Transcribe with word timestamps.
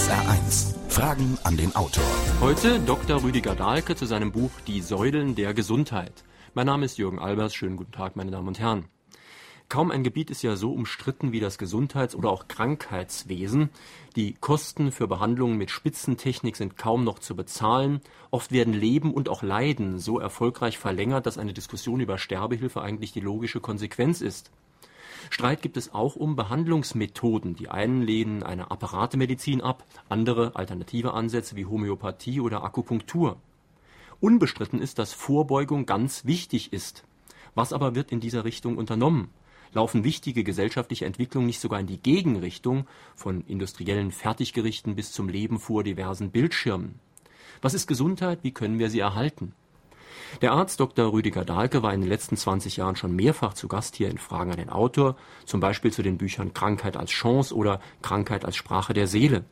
SR1. 0.00 0.76
Fragen 0.88 1.36
an 1.44 1.58
den 1.58 1.76
Autor. 1.76 2.02
Heute 2.40 2.80
Dr. 2.80 3.22
Rüdiger 3.22 3.54
Dahlke 3.54 3.96
zu 3.96 4.06
seinem 4.06 4.32
Buch 4.32 4.50
Die 4.66 4.80
Säulen 4.80 5.34
der 5.34 5.52
Gesundheit. 5.52 6.24
Mein 6.54 6.64
Name 6.64 6.86
ist 6.86 6.96
Jürgen 6.96 7.18
Albers. 7.18 7.54
Schönen 7.54 7.76
guten 7.76 7.92
Tag, 7.92 8.16
meine 8.16 8.30
Damen 8.30 8.48
und 8.48 8.58
Herren. 8.58 8.86
Kaum 9.68 9.90
ein 9.90 10.02
Gebiet 10.02 10.30
ist 10.30 10.40
ja 10.40 10.56
so 10.56 10.72
umstritten 10.72 11.32
wie 11.32 11.40
das 11.40 11.58
Gesundheits- 11.58 12.14
oder 12.14 12.30
auch 12.30 12.48
Krankheitswesen. 12.48 13.68
Die 14.16 14.32
Kosten 14.40 14.90
für 14.90 15.06
Behandlungen 15.06 15.58
mit 15.58 15.70
Spitzentechnik 15.70 16.56
sind 16.56 16.78
kaum 16.78 17.04
noch 17.04 17.18
zu 17.18 17.36
bezahlen. 17.36 18.00
Oft 18.30 18.52
werden 18.52 18.72
Leben 18.72 19.12
und 19.12 19.28
auch 19.28 19.42
Leiden 19.42 19.98
so 19.98 20.18
erfolgreich 20.18 20.78
verlängert, 20.78 21.26
dass 21.26 21.36
eine 21.36 21.52
Diskussion 21.52 22.00
über 22.00 22.16
Sterbehilfe 22.16 22.80
eigentlich 22.80 23.12
die 23.12 23.20
logische 23.20 23.60
Konsequenz 23.60 24.22
ist. 24.22 24.50
Streit 25.32 25.62
gibt 25.62 25.76
es 25.76 25.94
auch 25.94 26.16
um 26.16 26.34
Behandlungsmethoden. 26.34 27.54
Die 27.54 27.68
einen 27.68 28.02
lehnen 28.02 28.42
eine 28.42 28.72
Apparatemedizin 28.72 29.60
ab, 29.60 29.84
andere 30.08 30.56
alternative 30.56 31.14
Ansätze 31.14 31.54
wie 31.54 31.66
Homöopathie 31.66 32.40
oder 32.40 32.64
Akupunktur. 32.64 33.36
Unbestritten 34.20 34.82
ist, 34.82 34.98
dass 34.98 35.12
Vorbeugung 35.12 35.86
ganz 35.86 36.24
wichtig 36.24 36.72
ist. 36.72 37.04
Was 37.54 37.72
aber 37.72 37.94
wird 37.94 38.10
in 38.10 38.18
dieser 38.20 38.44
Richtung 38.44 38.76
unternommen? 38.76 39.30
Laufen 39.72 40.02
wichtige 40.02 40.42
gesellschaftliche 40.42 41.06
Entwicklungen 41.06 41.46
nicht 41.46 41.60
sogar 41.60 41.78
in 41.78 41.86
die 41.86 42.02
Gegenrichtung, 42.02 42.88
von 43.14 43.44
industriellen 43.46 44.10
Fertiggerichten 44.10 44.96
bis 44.96 45.12
zum 45.12 45.28
Leben 45.28 45.60
vor 45.60 45.84
diversen 45.84 46.32
Bildschirmen? 46.32 46.98
Was 47.62 47.74
ist 47.74 47.86
Gesundheit? 47.86 48.40
Wie 48.42 48.52
können 48.52 48.80
wir 48.80 48.90
sie 48.90 48.98
erhalten? 48.98 49.52
Der 50.42 50.52
Arzt 50.52 50.80
Dr. 50.80 51.12
Rüdiger 51.12 51.44
Dahlke 51.44 51.82
war 51.82 51.92
in 51.92 52.00
den 52.00 52.08
letzten 52.08 52.36
20 52.36 52.78
Jahren 52.78 52.96
schon 52.96 53.14
mehrfach 53.14 53.54
zu 53.54 53.68
Gast 53.68 53.96
hier 53.96 54.08
in 54.08 54.18
Fragen 54.18 54.50
an 54.50 54.56
den 54.56 54.70
Autor, 54.70 55.16
zum 55.44 55.60
Beispiel 55.60 55.92
zu 55.92 56.02
den 56.02 56.18
Büchern 56.18 56.54
Krankheit 56.54 56.96
als 56.96 57.10
Chance 57.10 57.54
oder 57.54 57.80
Krankheit 58.00 58.44
als 58.44 58.56
Sprache 58.56 58.94
der 58.94 59.06
Seele. 59.06 59.44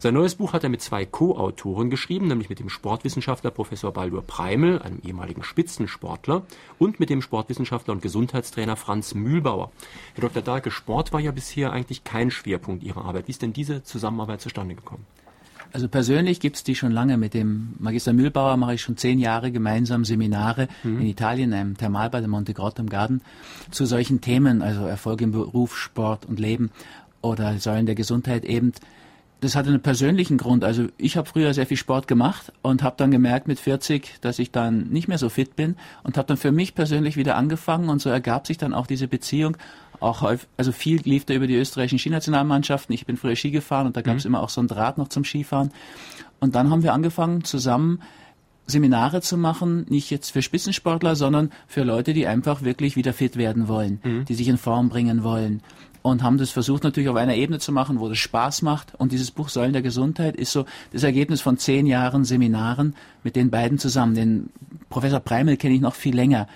Sein 0.00 0.14
neues 0.14 0.34
Buch 0.34 0.52
hat 0.52 0.64
er 0.64 0.70
mit 0.70 0.80
zwei 0.80 1.04
Co-Autoren 1.04 1.90
geschrieben, 1.90 2.28
nämlich 2.28 2.48
mit 2.48 2.60
dem 2.60 2.68
Sportwissenschaftler 2.68 3.50
Professor 3.50 3.92
Baldur 3.92 4.22
Preimel, 4.22 4.80
einem 4.80 5.00
ehemaligen 5.00 5.42
Spitzensportler, 5.42 6.42
und 6.78 7.00
mit 7.00 7.10
dem 7.10 7.22
Sportwissenschaftler 7.22 7.94
und 7.94 8.02
Gesundheitstrainer 8.02 8.76
Franz 8.76 9.14
Mühlbauer. 9.14 9.72
Herr 10.14 10.22
Dr. 10.22 10.42
Dahlke, 10.42 10.70
Sport 10.70 11.12
war 11.12 11.20
ja 11.20 11.32
bisher 11.32 11.72
eigentlich 11.72 12.04
kein 12.04 12.30
Schwerpunkt 12.30 12.84
Ihrer 12.84 13.04
Arbeit. 13.04 13.26
Wie 13.26 13.32
ist 13.32 13.42
denn 13.42 13.52
diese 13.52 13.82
Zusammenarbeit 13.82 14.40
zustande 14.40 14.74
gekommen? 14.74 15.06
Also 15.72 15.88
persönlich 15.88 16.40
gibt 16.40 16.56
es 16.56 16.64
die 16.64 16.74
schon 16.74 16.92
lange. 16.92 17.16
Mit 17.16 17.34
dem 17.34 17.74
Magister 17.78 18.12
Mühlbauer 18.12 18.56
mache 18.56 18.74
ich 18.74 18.82
schon 18.82 18.96
zehn 18.96 19.18
Jahre 19.18 19.52
gemeinsam 19.52 20.04
Seminare 20.04 20.68
mhm. 20.82 21.00
in 21.00 21.06
Italien, 21.06 21.52
in 21.52 21.58
einem 21.58 21.76
Thermalbad 21.76 22.24
in 22.24 22.30
Monte 22.30 22.54
Grotto 22.54 22.82
im 22.82 22.88
Garten, 22.88 23.20
zu 23.70 23.84
solchen 23.84 24.20
Themen, 24.20 24.62
also 24.62 24.86
Erfolg 24.86 25.20
im 25.20 25.32
Beruf, 25.32 25.76
Sport 25.76 26.26
und 26.26 26.40
Leben 26.40 26.70
oder 27.20 27.58
Säulen 27.58 27.86
der 27.86 27.94
Gesundheit 27.94 28.44
eben. 28.44 28.72
Das 29.40 29.54
hat 29.54 29.68
einen 29.68 29.80
persönlichen 29.80 30.36
Grund. 30.36 30.64
Also 30.64 30.88
ich 30.96 31.16
habe 31.16 31.28
früher 31.28 31.54
sehr 31.54 31.66
viel 31.66 31.76
Sport 31.76 32.08
gemacht 32.08 32.52
und 32.62 32.82
habe 32.82 32.96
dann 32.98 33.12
gemerkt 33.12 33.46
mit 33.46 33.60
40, 33.60 34.20
dass 34.20 34.40
ich 34.40 34.50
dann 34.50 34.88
nicht 34.88 35.06
mehr 35.06 35.18
so 35.18 35.28
fit 35.28 35.54
bin 35.54 35.76
und 36.02 36.16
habe 36.16 36.26
dann 36.26 36.36
für 36.36 36.50
mich 36.50 36.74
persönlich 36.74 37.16
wieder 37.16 37.36
angefangen 37.36 37.88
und 37.88 38.00
so 38.00 38.10
ergab 38.10 38.48
sich 38.48 38.58
dann 38.58 38.74
auch 38.74 38.88
diese 38.88 39.06
Beziehung 39.06 39.56
auch 40.00 40.22
häufig, 40.22 40.48
also 40.56 40.72
viel 40.72 41.00
lief 41.02 41.24
da 41.24 41.34
über 41.34 41.46
die 41.46 41.56
österreichischen 41.56 41.98
Skinationalmannschaften. 41.98 42.94
Ich 42.94 43.06
bin 43.06 43.16
früher 43.16 43.36
Ski 43.36 43.50
gefahren 43.50 43.86
und 43.86 43.96
da 43.96 44.02
gab 44.02 44.16
es 44.16 44.24
mhm. 44.24 44.30
immer 44.30 44.42
auch 44.42 44.48
so 44.48 44.60
ein 44.60 44.68
Draht 44.68 44.98
noch 44.98 45.08
zum 45.08 45.24
Skifahren. 45.24 45.70
Und 46.40 46.54
dann 46.54 46.70
haben 46.70 46.82
wir 46.82 46.92
angefangen 46.92 47.44
zusammen 47.44 48.00
Seminare 48.66 49.22
zu 49.22 49.38
machen, 49.38 49.86
nicht 49.88 50.10
jetzt 50.10 50.30
für 50.30 50.42
Spitzensportler, 50.42 51.16
sondern 51.16 51.50
für 51.66 51.84
Leute, 51.84 52.12
die 52.12 52.26
einfach 52.26 52.62
wirklich 52.62 52.96
wieder 52.96 53.14
fit 53.14 53.36
werden 53.36 53.66
wollen, 53.66 54.00
mhm. 54.04 54.24
die 54.26 54.34
sich 54.34 54.48
in 54.48 54.58
Form 54.58 54.90
bringen 54.90 55.24
wollen. 55.24 55.62
Und 56.02 56.22
haben 56.22 56.38
das 56.38 56.50
versucht 56.50 56.84
natürlich 56.84 57.08
auf 57.08 57.16
einer 57.16 57.34
Ebene 57.34 57.58
zu 57.58 57.72
machen, 57.72 57.98
wo 57.98 58.08
das 58.08 58.18
Spaß 58.18 58.62
macht. 58.62 58.94
Und 58.96 59.10
dieses 59.10 59.30
Buch 59.30 59.48
Säulen 59.48 59.72
der 59.72 59.82
Gesundheit 59.82 60.36
ist 60.36 60.52
so 60.52 60.64
das 60.92 61.02
Ergebnis 61.02 61.40
von 61.40 61.58
zehn 61.58 61.86
Jahren 61.86 62.24
Seminaren 62.24 62.94
mit 63.24 63.36
den 63.36 63.50
beiden 63.50 63.78
zusammen. 63.78 64.14
Den 64.14 64.50
Professor 64.90 65.20
Preimel 65.20 65.56
kenne 65.56 65.74
ich 65.74 65.80
noch 65.80 65.94
viel 65.94 66.14
länger 66.14 66.46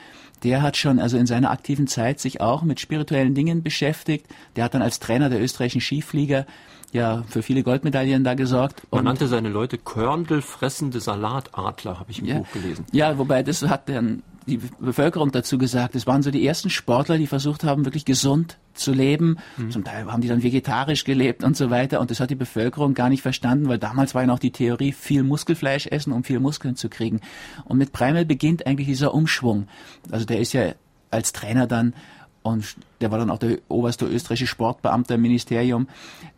der 0.42 0.62
hat 0.62 0.76
schon 0.76 0.98
also 0.98 1.16
in 1.16 1.26
seiner 1.26 1.50
aktiven 1.50 1.86
Zeit 1.86 2.20
sich 2.20 2.40
auch 2.40 2.62
mit 2.62 2.80
spirituellen 2.80 3.34
Dingen 3.34 3.62
beschäftigt. 3.62 4.26
Der 4.56 4.64
hat 4.64 4.74
dann 4.74 4.82
als 4.82 5.00
Trainer 5.00 5.28
der 5.28 5.40
österreichischen 5.40 5.80
Skiflieger 5.80 6.46
ja 6.92 7.24
für 7.28 7.42
viele 7.42 7.62
Goldmedaillen 7.62 8.24
da 8.24 8.34
gesorgt. 8.34 8.82
Man 8.90 9.04
nannte 9.04 9.26
seine 9.26 9.48
Leute 9.48 9.78
körndelfressende 9.78 11.00
Salatadler, 11.00 11.98
habe 11.98 12.10
ich 12.10 12.18
im 12.18 12.26
ja, 12.26 12.38
Buch 12.38 12.52
gelesen. 12.52 12.84
Ja, 12.92 13.16
wobei 13.18 13.42
das 13.42 13.62
hat 13.62 13.88
dann 13.88 14.22
die 14.46 14.58
Bevölkerung 14.78 15.32
dazu 15.32 15.58
gesagt. 15.58 15.94
Es 15.94 16.06
waren 16.06 16.22
so 16.22 16.30
die 16.30 16.46
ersten 16.46 16.70
Sportler, 16.70 17.18
die 17.18 17.26
versucht 17.26 17.64
haben, 17.64 17.84
wirklich 17.84 18.04
gesund 18.04 18.58
zu 18.74 18.92
leben. 18.92 19.38
Mhm. 19.56 19.70
Zum 19.70 19.84
Teil 19.84 20.10
haben 20.10 20.20
die 20.20 20.28
dann 20.28 20.42
vegetarisch 20.42 21.04
gelebt 21.04 21.44
und 21.44 21.56
so 21.56 21.70
weiter. 21.70 22.00
Und 22.00 22.10
das 22.10 22.20
hat 22.20 22.30
die 22.30 22.34
Bevölkerung 22.34 22.94
gar 22.94 23.08
nicht 23.08 23.22
verstanden, 23.22 23.68
weil 23.68 23.78
damals 23.78 24.14
war 24.14 24.22
ja 24.22 24.26
noch 24.26 24.38
die 24.38 24.52
Theorie, 24.52 24.92
viel 24.92 25.22
Muskelfleisch 25.22 25.86
essen, 25.86 26.12
um 26.12 26.24
viel 26.24 26.40
Muskeln 26.40 26.76
zu 26.76 26.88
kriegen. 26.88 27.20
Und 27.64 27.78
mit 27.78 27.92
Preimel 27.92 28.24
beginnt 28.24 28.66
eigentlich 28.66 28.88
dieser 28.88 29.14
Umschwung. 29.14 29.68
Also 30.10 30.24
der 30.24 30.40
ist 30.40 30.52
ja 30.52 30.72
als 31.10 31.32
Trainer 31.32 31.66
dann 31.66 31.94
und 32.42 32.76
der 33.00 33.10
war 33.10 33.18
dann 33.18 33.30
auch 33.30 33.38
der 33.38 33.58
oberste 33.68 34.06
österreichische 34.06 34.46
Sportbeamte 34.46 35.14
im 35.14 35.22
Ministerium. 35.22 35.88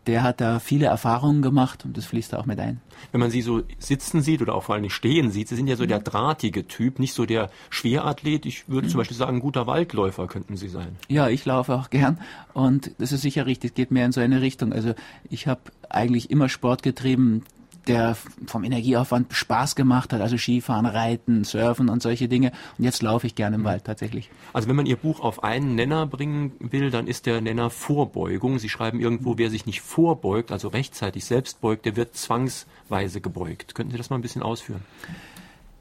Der 0.06 0.22
hat 0.22 0.41
da 0.41 0.59
viele 0.59 0.87
Erfahrungen 0.87 1.41
gemacht 1.41 1.84
und 1.84 1.97
das 1.97 2.04
fließt 2.06 2.32
da 2.32 2.38
auch 2.38 2.47
mit 2.47 2.60
ein. 2.60 2.81
Wenn 3.12 3.20
man 3.20 3.31
sie 3.31 3.42
so 3.42 3.62
sitzen 3.78 4.22
sieht 4.22 4.42
oder 4.42 4.54
auch 4.54 4.65
vor 4.65 4.75
allem 4.75 4.91
stehen 4.91 5.31
sieht, 5.31 5.48
sie 5.48 5.56
sind 5.56 5.66
ja 5.66 5.76
so 5.76 5.87
der 5.87 6.00
drahtige 6.00 6.66
Typ, 6.66 6.98
nicht 6.98 7.15
so 7.15 7.26
der 7.26 7.50
Schwerathlet. 7.70 8.44
Ich 8.47 8.69
würde 8.69 8.87
mhm. 8.87 8.91
zum 8.91 8.98
Beispiel 8.98 9.16
sagen, 9.16 9.41
guter 9.41 9.66
Waldläufer 9.66 10.26
könnten 10.26 10.56
Sie 10.56 10.69
sein. 10.69 10.97
Ja, 11.09 11.28
ich 11.28 11.44
laufe 11.44 11.75
auch 11.75 11.91
gern 11.91 12.19
und 12.53 12.91
das 12.98 13.12
ist 13.12 13.22
sicher 13.22 13.47
richtig, 13.47 13.75
geht 13.75 13.91
mehr 13.91 14.06
in 14.06 14.12
so 14.12 14.21
eine 14.21 14.41
Richtung. 14.41 14.72
Also 14.72 14.94
ich 15.31 15.47
habe 15.47 15.60
eigentlich 15.88 16.31
immer 16.31 16.48
Sport 16.48 16.82
getrieben, 16.82 17.44
der 17.89 18.17
vom 18.47 18.65
Energieaufwand 18.65 19.33
Spaß 19.33 19.75
gemacht 19.75 20.12
hat, 20.12 20.21
also 20.21 20.39
Skifahren, 20.39 20.87
Reiten, 20.87 21.45
Surfen 21.45 21.89
und 21.89 22.03
solche 22.03 22.28
Dinge. 22.28 22.53
Und 22.78 22.84
jetzt 22.84 23.03
laufe 23.03 23.27
ich 23.27 23.34
gerne 23.34 23.56
im. 23.56 23.65
Wald 23.65 23.84
tatsächlich. 23.84 24.31
Also 24.53 24.69
wenn 24.69 24.77
man 24.77 24.87
Ihr 24.87 24.97
Buch 24.97 25.21
auf 25.21 25.43
einen 25.43 25.75
Nenner 25.75 26.06
bringen 26.06 26.53
will, 26.61 26.91
dann 26.91 27.06
ist 27.06 27.27
der 27.27 27.41
Nenner 27.41 27.71
Vorbeugung. 27.71 28.59
Sie 28.59 28.69
schreiben 28.69 29.00
irgendwo, 29.00 29.39
wer 29.39 29.50
sich 29.50 29.67
nicht 29.67 29.81
vorbeugt, 29.81 30.53
also 30.53 30.69
rechtzeitig 30.69 31.25
selbst 31.25 31.61
beugt, 31.61 31.87
der 31.87 31.97
wird 31.97 32.15
zwangsweise 32.15 33.21
gebeugt. 33.21 33.75
Könnten 33.75 33.93
Sie 33.93 33.99
das 33.99 34.11
mal 34.11 34.16
ein 34.16 34.22
bisschen 34.22 34.43
ausführen? 34.43 34.83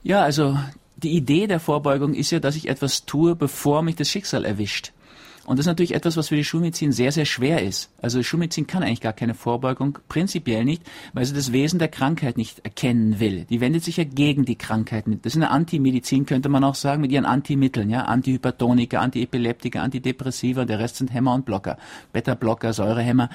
Ja, 0.02 0.22
also 0.22 0.58
die 0.98 1.12
Idee 1.12 1.48
der 1.48 1.60
Vorbeugung 1.60 2.14
ist 2.14 2.32
ja, 2.32 2.40
dass 2.40 2.56
ich 2.56 2.70
etwas 2.70 3.06
tue, 3.06 3.36
bevor 3.36 3.82
mich 3.82 3.96
das 3.96 4.10
Schicksal 4.10 4.46
erwischt. 4.46 4.92
Und 5.46 5.60
das 5.60 5.66
ist 5.66 5.70
natürlich 5.70 5.94
etwas, 5.94 6.16
was 6.16 6.30
für 6.30 6.38
die 6.38 6.46
Schulmedizin 6.46 6.94
sehr, 6.94 7.12
sehr 7.12 7.26
schwer 7.26 7.62
ist. 7.62 7.92
Also 8.02 8.24
Schulmedizin 8.24 8.66
kann 8.66 8.82
eigentlich 8.82 9.02
gar 9.02 9.12
keine 9.12 9.34
Vorbeugung, 9.34 10.00
prinzipiell 10.08 10.64
nicht, 10.64 10.84
weil 11.12 11.26
sie 11.26 11.34
das 11.34 11.52
Wesen 11.52 11.80
der 11.80 11.90
Krankheit 11.90 12.38
nicht 12.38 12.60
erkennen 12.60 13.20
will. 13.20 13.44
Die 13.50 13.60
wendet 13.60 13.84
sich 13.84 13.98
ja 13.98 14.06
gegen 14.06 14.46
die 14.46 14.56
Krankheit. 14.56 15.04
Das 15.06 15.34
ist 15.34 15.36
eine 15.36 15.52
Antimedizin, 15.52 16.26
könnte 16.26 16.48
man 16.48 16.64
auch 16.64 16.76
sagen, 16.76 17.02
mit 17.02 17.12
ihren 17.12 17.26
Antimitteln, 17.26 17.90
ja, 17.90 18.04
Antihypertoniker, 18.04 19.02
Antiepileptiker, 19.02 19.84
Antidepressiva, 19.84 20.64
der 20.64 20.80
Rest 20.80 20.96
sind 20.96 21.14
Hämmer 21.14 21.34
und 21.34 21.46
Blocker, 21.46 21.78
Beta-Blocker, 22.14 22.72
Säurehämmer. 22.72 23.30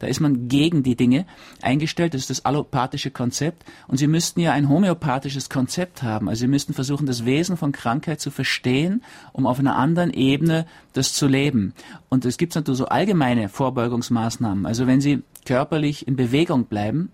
Da 0.00 0.06
ist 0.06 0.20
man 0.20 0.48
gegen 0.48 0.82
die 0.82 0.96
Dinge 0.96 1.24
eingestellt, 1.62 2.12
das 2.12 2.22
ist 2.22 2.30
das 2.30 2.44
allopathische 2.44 3.10
Konzept. 3.10 3.64
Und 3.88 3.96
sie 3.96 4.06
müssten 4.06 4.40
ja 4.40 4.52
ein 4.52 4.68
homöopathisches 4.68 5.48
Konzept 5.48 6.02
haben. 6.02 6.28
Also 6.28 6.40
sie 6.40 6.48
müssten 6.48 6.74
versuchen, 6.74 7.06
das 7.06 7.24
Wesen 7.24 7.56
von 7.56 7.72
Krankheit 7.72 8.20
zu 8.20 8.30
verstehen, 8.30 9.02
um 9.32 9.46
auf 9.46 9.58
einer 9.58 9.76
anderen 9.76 10.12
Ebene 10.12 10.66
das 10.92 11.14
zu 11.14 11.26
leben 11.26 11.53
bleiben. 11.54 11.74
Und 12.08 12.24
es 12.24 12.36
gibt 12.36 12.54
natürlich 12.54 12.78
so 12.78 12.86
allgemeine 12.86 13.48
Vorbeugungsmaßnahmen. 13.48 14.66
Also 14.66 14.86
wenn 14.86 15.00
Sie 15.00 15.22
körperlich 15.44 16.06
in 16.06 16.16
Bewegung 16.16 16.64
bleiben, 16.64 17.10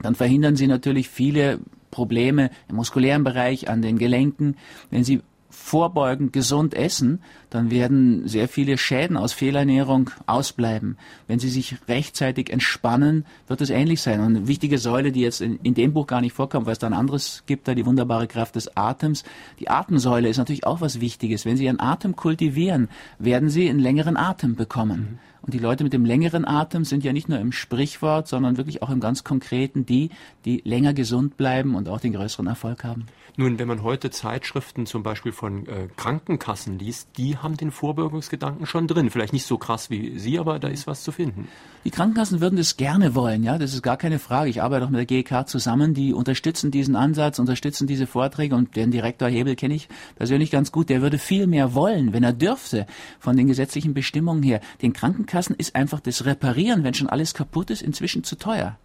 dann 0.00 0.14
verhindern 0.14 0.56
Sie 0.56 0.66
natürlich 0.66 1.08
viele 1.08 1.58
Probleme 1.90 2.50
im 2.68 2.76
muskulären 2.76 3.24
Bereich, 3.24 3.68
an 3.68 3.82
den 3.82 3.98
Gelenken. 3.98 4.56
Wenn 4.90 5.04
Sie 5.04 5.20
vorbeugend 5.52 6.32
gesund 6.32 6.74
essen, 6.74 7.22
dann 7.50 7.70
werden 7.70 8.26
sehr 8.26 8.48
viele 8.48 8.78
Schäden 8.78 9.18
aus 9.18 9.34
Fehlernährung 9.34 10.10
ausbleiben. 10.26 10.96
Wenn 11.26 11.38
Sie 11.38 11.50
sich 11.50 11.76
rechtzeitig 11.88 12.50
entspannen, 12.50 13.26
wird 13.46 13.60
es 13.60 13.68
ähnlich 13.70 14.00
sein. 14.00 14.20
Und 14.20 14.36
eine 14.36 14.48
wichtige 14.48 14.78
Säule, 14.78 15.12
die 15.12 15.20
jetzt 15.20 15.42
in, 15.42 15.56
in 15.62 15.74
dem 15.74 15.92
Buch 15.92 16.06
gar 16.06 16.22
nicht 16.22 16.32
vorkommt, 16.32 16.66
weil 16.66 16.72
es 16.72 16.78
da 16.78 16.86
ein 16.86 16.94
anderes 16.94 17.44
gibt, 17.46 17.68
da 17.68 17.74
die 17.74 17.84
wunderbare 17.84 18.26
Kraft 18.26 18.56
des 18.56 18.76
Atems. 18.76 19.24
Die 19.60 19.68
Atemsäule 19.68 20.28
ist 20.28 20.38
natürlich 20.38 20.64
auch 20.64 20.80
was 20.80 21.00
Wichtiges. 21.00 21.44
Wenn 21.44 21.58
Sie 21.58 21.66
Ihren 21.66 21.80
Atem 21.80 22.16
kultivieren, 22.16 22.88
werden 23.18 23.50
Sie 23.50 23.68
einen 23.68 23.78
längeren 23.78 24.16
Atem 24.16 24.56
bekommen. 24.56 25.00
Mhm. 25.12 25.31
Und 25.42 25.54
die 25.54 25.58
Leute 25.58 25.82
mit 25.82 25.92
dem 25.92 26.04
längeren 26.04 26.46
Atem 26.46 26.84
sind 26.84 27.02
ja 27.02 27.12
nicht 27.12 27.28
nur 27.28 27.38
im 27.40 27.50
Sprichwort, 27.50 28.28
sondern 28.28 28.56
wirklich 28.56 28.82
auch 28.82 28.90
im 28.90 29.00
ganz 29.00 29.24
Konkreten 29.24 29.84
die, 29.84 30.10
die 30.44 30.62
länger 30.64 30.94
gesund 30.94 31.36
bleiben 31.36 31.74
und 31.74 31.88
auch 31.88 31.98
den 31.98 32.12
größeren 32.12 32.46
Erfolg 32.46 32.84
haben. 32.84 33.06
Nun, 33.36 33.58
wenn 33.58 33.66
man 33.66 33.82
heute 33.82 34.10
Zeitschriften 34.10 34.84
zum 34.84 35.02
Beispiel 35.02 35.32
von 35.32 35.66
äh, 35.66 35.88
Krankenkassen 35.96 36.78
liest, 36.78 37.08
die 37.16 37.38
haben 37.38 37.56
den 37.56 37.70
Vorbeugungsgedanken 37.70 38.66
schon 38.66 38.86
drin. 38.86 39.10
Vielleicht 39.10 39.32
nicht 39.32 39.46
so 39.46 39.56
krass 39.56 39.88
wie 39.88 40.18
Sie, 40.18 40.38
aber 40.38 40.58
da 40.58 40.68
ist 40.68 40.86
was 40.86 41.02
zu 41.02 41.12
finden. 41.12 41.48
Die 41.84 41.90
Krankenkassen 41.90 42.40
würden 42.40 42.56
das 42.56 42.76
gerne 42.76 43.14
wollen, 43.14 43.42
ja, 43.42 43.58
das 43.58 43.72
ist 43.72 43.82
gar 43.82 43.96
keine 43.96 44.18
Frage. 44.18 44.50
Ich 44.50 44.62
arbeite 44.62 44.84
auch 44.84 44.90
mit 44.90 44.98
der 44.98 45.06
GK 45.06 45.46
zusammen, 45.46 45.94
die 45.94 46.12
unterstützen 46.12 46.70
diesen 46.70 46.94
Ansatz, 46.94 47.38
unterstützen 47.38 47.86
diese 47.86 48.06
Vorträge 48.06 48.54
und 48.54 48.76
den 48.76 48.90
Direktor 48.90 49.28
Hebel 49.28 49.56
kenne 49.56 49.74
ich 49.74 49.88
persönlich 50.14 50.50
ganz 50.50 50.70
gut. 50.70 50.90
Der 50.90 51.00
würde 51.00 51.18
viel 51.18 51.46
mehr 51.46 51.74
wollen, 51.74 52.12
wenn 52.12 52.22
er 52.22 52.34
dürfte, 52.34 52.86
von 53.18 53.36
den 53.36 53.46
gesetzlichen 53.46 53.94
Bestimmungen 53.94 54.42
her. 54.42 54.60
Den 54.82 54.92
Krankenkassen 54.92 55.31
Krankenkassen 55.32 55.56
ist 55.56 55.74
einfach 55.74 56.00
das 56.00 56.26
Reparieren, 56.26 56.84
wenn 56.84 56.92
schon 56.92 57.08
alles 57.08 57.32
kaputt 57.32 57.70
ist, 57.70 57.80
inzwischen 57.80 58.22
zu 58.22 58.36
teuer. 58.36 58.78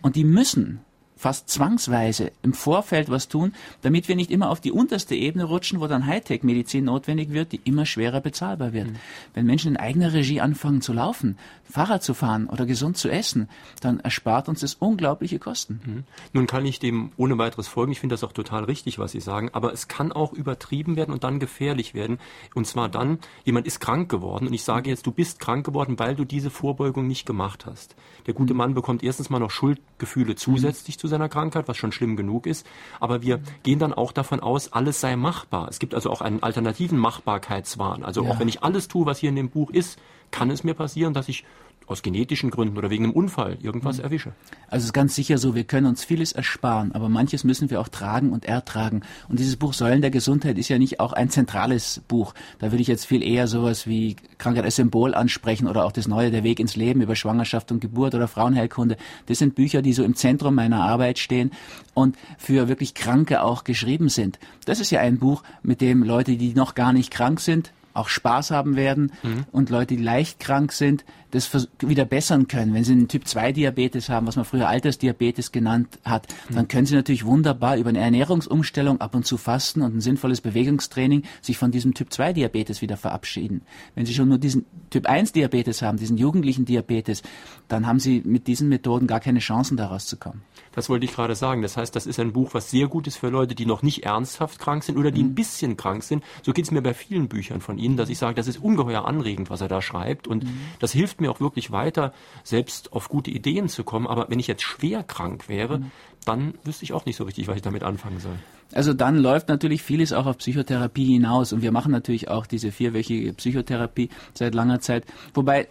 Und 0.00 0.16
die 0.16 0.24
müssen 0.24 0.80
fast 1.22 1.48
zwangsweise 1.48 2.32
im 2.42 2.52
Vorfeld 2.52 3.08
was 3.08 3.28
tun, 3.28 3.54
damit 3.82 4.08
wir 4.08 4.16
nicht 4.16 4.32
immer 4.32 4.50
auf 4.50 4.60
die 4.60 4.72
unterste 4.72 5.14
Ebene 5.14 5.44
rutschen, 5.44 5.78
wo 5.78 5.86
dann 5.86 6.04
Hightech-Medizin 6.04 6.84
notwendig 6.84 7.30
wird, 7.30 7.52
die 7.52 7.60
immer 7.62 7.86
schwerer 7.86 8.20
bezahlbar 8.20 8.72
wird. 8.72 8.88
Mhm. 8.88 8.96
Wenn 9.32 9.46
Menschen 9.46 9.70
in 9.70 9.76
eigener 9.76 10.12
Regie 10.12 10.40
anfangen 10.40 10.82
zu 10.82 10.92
laufen, 10.92 11.38
Fahrrad 11.70 12.02
zu 12.02 12.14
fahren 12.14 12.48
oder 12.48 12.66
gesund 12.66 12.96
zu 12.96 13.08
essen, 13.08 13.48
dann 13.80 14.00
erspart 14.00 14.48
uns 14.48 14.62
das 14.62 14.74
unglaubliche 14.74 15.38
Kosten. 15.38 15.80
Mhm. 15.84 16.04
Nun 16.32 16.48
kann 16.48 16.66
ich 16.66 16.80
dem 16.80 17.12
ohne 17.16 17.38
weiteres 17.38 17.68
folgen. 17.68 17.92
Ich 17.92 18.00
finde 18.00 18.14
das 18.14 18.24
auch 18.24 18.32
total 18.32 18.64
richtig, 18.64 18.98
was 18.98 19.12
Sie 19.12 19.20
sagen. 19.20 19.50
Aber 19.52 19.72
es 19.72 19.86
kann 19.86 20.10
auch 20.10 20.32
übertrieben 20.32 20.96
werden 20.96 21.12
und 21.12 21.22
dann 21.22 21.38
gefährlich 21.38 21.94
werden. 21.94 22.18
Und 22.56 22.66
zwar 22.66 22.88
dann, 22.88 23.20
jemand 23.44 23.68
ist 23.68 23.78
krank 23.78 24.10
geworden 24.10 24.48
und 24.48 24.54
ich 24.54 24.64
sage 24.64 24.90
jetzt, 24.90 25.06
du 25.06 25.12
bist 25.12 25.38
krank 25.38 25.64
geworden, 25.64 26.00
weil 26.00 26.16
du 26.16 26.24
diese 26.24 26.50
Vorbeugung 26.50 27.06
nicht 27.06 27.26
gemacht 27.26 27.64
hast. 27.64 27.94
Der 28.26 28.34
gute 28.34 28.54
mhm. 28.54 28.58
Mann 28.58 28.74
bekommt 28.74 29.04
erstens 29.04 29.30
mal 29.30 29.38
noch 29.38 29.52
Schuldgefühle 29.52 30.34
zusätzlich 30.34 30.96
mhm. 30.96 31.00
zu 31.00 31.11
seiner 31.12 31.28
Krankheit, 31.28 31.68
was 31.68 31.76
schon 31.76 31.92
schlimm 31.92 32.16
genug 32.16 32.46
ist. 32.46 32.66
Aber 32.98 33.22
wir 33.22 33.40
gehen 33.62 33.78
dann 33.78 33.92
auch 33.92 34.12
davon 34.12 34.40
aus, 34.40 34.72
alles 34.72 35.00
sei 35.00 35.16
machbar. 35.16 35.68
Es 35.68 35.78
gibt 35.78 35.94
also 35.94 36.10
auch 36.10 36.20
einen 36.20 36.42
alternativen 36.42 36.98
Machbarkeitswahn. 36.98 38.04
Also 38.04 38.24
ja. 38.24 38.30
auch 38.30 38.40
wenn 38.40 38.48
ich 38.48 38.62
alles 38.62 38.88
tue, 38.88 39.06
was 39.06 39.18
hier 39.18 39.28
in 39.28 39.36
dem 39.36 39.50
Buch 39.50 39.70
ist, 39.70 39.98
kann 40.30 40.50
es 40.50 40.64
mir 40.64 40.74
passieren, 40.74 41.14
dass 41.14 41.28
ich 41.28 41.44
aus 41.86 42.02
genetischen 42.02 42.50
Gründen 42.50 42.78
oder 42.78 42.90
wegen 42.90 43.04
einem 43.04 43.12
Unfall 43.12 43.58
irgendwas 43.60 43.98
mhm. 43.98 44.04
erwische. 44.04 44.32
Also 44.68 44.82
es 44.82 44.86
ist 44.86 44.92
ganz 44.92 45.14
sicher 45.14 45.38
so, 45.38 45.54
wir 45.54 45.64
können 45.64 45.86
uns 45.86 46.04
vieles 46.04 46.32
ersparen, 46.32 46.92
aber 46.92 47.08
manches 47.08 47.44
müssen 47.44 47.70
wir 47.70 47.80
auch 47.80 47.88
tragen 47.88 48.32
und 48.32 48.44
ertragen. 48.44 49.02
Und 49.28 49.38
dieses 49.38 49.56
Buch 49.56 49.72
Säulen 49.72 50.00
der 50.00 50.10
Gesundheit 50.10 50.58
ist 50.58 50.68
ja 50.68 50.78
nicht 50.78 51.00
auch 51.00 51.12
ein 51.12 51.30
zentrales 51.30 52.00
Buch. 52.08 52.34
Da 52.58 52.70
würde 52.70 52.82
ich 52.82 52.88
jetzt 52.88 53.06
viel 53.06 53.22
eher 53.22 53.46
sowas 53.46 53.86
wie 53.86 54.16
Krankheit 54.38 54.64
als 54.64 54.76
Symbol 54.76 55.14
ansprechen 55.14 55.68
oder 55.68 55.84
auch 55.84 55.92
das 55.92 56.08
Neue, 56.08 56.30
der 56.30 56.44
Weg 56.44 56.60
ins 56.60 56.76
Leben 56.76 57.00
über 57.00 57.16
Schwangerschaft 57.16 57.72
und 57.72 57.80
Geburt 57.80 58.14
oder 58.14 58.28
Frauenheilkunde. 58.28 58.96
Das 59.26 59.38
sind 59.38 59.54
Bücher, 59.54 59.82
die 59.82 59.92
so 59.92 60.04
im 60.04 60.14
Zentrum 60.14 60.54
meiner 60.54 60.82
Arbeit 60.82 61.18
stehen 61.18 61.50
und 61.94 62.16
für 62.38 62.68
wirklich 62.68 62.94
Kranke 62.94 63.42
auch 63.42 63.64
geschrieben 63.64 64.08
sind. 64.08 64.38
Das 64.64 64.80
ist 64.80 64.90
ja 64.90 65.00
ein 65.00 65.18
Buch, 65.18 65.42
mit 65.62 65.80
dem 65.80 66.02
Leute, 66.02 66.36
die 66.36 66.54
noch 66.54 66.74
gar 66.74 66.92
nicht 66.92 67.10
krank 67.10 67.40
sind, 67.40 67.72
auch 67.94 68.08
Spaß 68.08 68.50
haben 68.50 68.76
werden 68.76 69.12
mhm. 69.22 69.44
und 69.52 69.70
Leute, 69.70 69.96
die 69.96 70.02
leicht 70.02 70.40
krank 70.40 70.72
sind, 70.72 71.04
das 71.32 71.68
wieder 71.80 72.04
bessern 72.04 72.46
können. 72.46 72.74
Wenn 72.74 72.84
sie 72.84 72.92
einen 72.92 73.08
Typ-2-Diabetes 73.08 74.10
haben, 74.10 74.26
was 74.26 74.36
man 74.36 74.44
früher 74.44 74.68
Altersdiabetes 74.68 75.50
genannt 75.50 75.98
hat, 76.04 76.28
mhm. 76.48 76.54
dann 76.54 76.68
können 76.68 76.86
sie 76.86 76.94
natürlich 76.94 77.24
wunderbar 77.24 77.76
über 77.78 77.88
eine 77.88 78.00
Ernährungsumstellung 78.00 79.00
ab 79.00 79.14
und 79.14 79.26
zu 79.26 79.38
fasten 79.38 79.80
und 79.80 79.96
ein 79.96 80.00
sinnvolles 80.00 80.42
Bewegungstraining 80.42 81.22
sich 81.40 81.56
von 81.56 81.70
diesem 81.70 81.94
Typ-2-Diabetes 81.94 82.82
wieder 82.82 82.98
verabschieden. 82.98 83.62
Wenn 83.94 84.04
sie 84.04 84.14
schon 84.14 84.28
nur 84.28 84.38
diesen 84.38 84.66
Typ-1-Diabetes 84.90 85.80
haben, 85.80 85.96
diesen 85.96 86.18
jugendlichen 86.18 86.66
Diabetes, 86.66 87.22
dann 87.68 87.86
haben 87.86 87.98
sie 87.98 88.22
mit 88.24 88.46
diesen 88.46 88.68
Methoden 88.68 89.06
gar 89.06 89.20
keine 89.20 89.38
Chancen 89.38 89.78
daraus 89.78 90.06
zu 90.06 90.18
kommen. 90.18 90.42
Das 90.72 90.88
wollte 90.88 91.04
ich 91.04 91.12
gerade 91.14 91.34
sagen. 91.34 91.62
Das 91.62 91.76
heißt, 91.76 91.94
das 91.94 92.06
ist 92.06 92.18
ein 92.18 92.32
Buch, 92.32 92.50
was 92.52 92.70
sehr 92.70 92.88
gut 92.88 93.06
ist 93.06 93.16
für 93.16 93.28
Leute, 93.28 93.54
die 93.54 93.66
noch 93.66 93.82
nicht 93.82 94.04
ernsthaft 94.04 94.58
krank 94.58 94.82
sind 94.82 94.96
oder 94.98 95.10
die 95.10 95.22
ein 95.22 95.34
bisschen 95.34 95.76
krank 95.76 96.02
sind. 96.02 96.24
So 96.42 96.52
geht 96.52 96.64
es 96.64 96.70
mir 96.70 96.82
bei 96.82 96.94
vielen 96.94 97.28
Büchern 97.28 97.60
von 97.60 97.78
Ihnen, 97.78 97.96
dass 97.96 98.08
ich 98.08 98.18
sage, 98.18 98.34
das 98.34 98.48
ist 98.48 98.62
ungeheuer 98.62 99.06
anregend, 99.06 99.50
was 99.50 99.60
er 99.60 99.68
da 99.68 99.82
schreibt. 99.82 100.26
Und 100.26 100.46
das 100.78 100.92
hilft 100.92 101.20
mir 101.22 101.30
auch 101.30 101.40
wirklich 101.40 101.70
weiter, 101.70 102.12
selbst 102.44 102.92
auf 102.92 103.08
gute 103.08 103.30
Ideen 103.30 103.68
zu 103.68 103.84
kommen. 103.84 104.06
Aber 104.06 104.26
wenn 104.28 104.38
ich 104.38 104.46
jetzt 104.46 104.62
schwer 104.62 105.02
krank 105.02 105.48
wäre, 105.48 105.78
mhm. 105.78 105.90
dann 106.24 106.54
wüsste 106.64 106.84
ich 106.84 106.92
auch 106.92 107.06
nicht 107.06 107.16
so 107.16 107.24
richtig, 107.24 107.48
was 107.48 107.56
ich 107.56 107.62
damit 107.62 107.82
anfangen 107.82 108.20
soll. 108.20 108.38
Also 108.72 108.94
dann 108.94 109.18
läuft 109.18 109.48
natürlich 109.48 109.82
vieles 109.82 110.12
auch 110.12 110.26
auf 110.26 110.38
Psychotherapie 110.38 111.04
hinaus 111.04 111.52
und 111.52 111.62
wir 111.62 111.72
machen 111.72 111.92
natürlich 111.92 112.28
auch 112.28 112.46
diese 112.46 112.72
vierwöchige 112.72 113.32
Psychotherapie 113.34 114.08
seit 114.34 114.54
langer 114.54 114.80
Zeit. 114.80 115.04
Wobei 115.34 115.68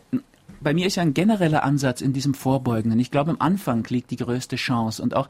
bei 0.61 0.73
mir 0.73 0.85
ist 0.87 0.95
ja 0.95 1.03
ein 1.03 1.13
genereller 1.13 1.63
Ansatz 1.63 2.01
in 2.01 2.13
diesem 2.13 2.33
Vorbeugenden. 2.33 2.99
Ich 2.99 3.11
glaube, 3.11 3.31
am 3.31 3.37
Anfang 3.39 3.85
liegt 3.89 4.11
die 4.11 4.17
größte 4.17 4.55
Chance. 4.55 5.01
Und 5.01 5.15
auch, 5.15 5.27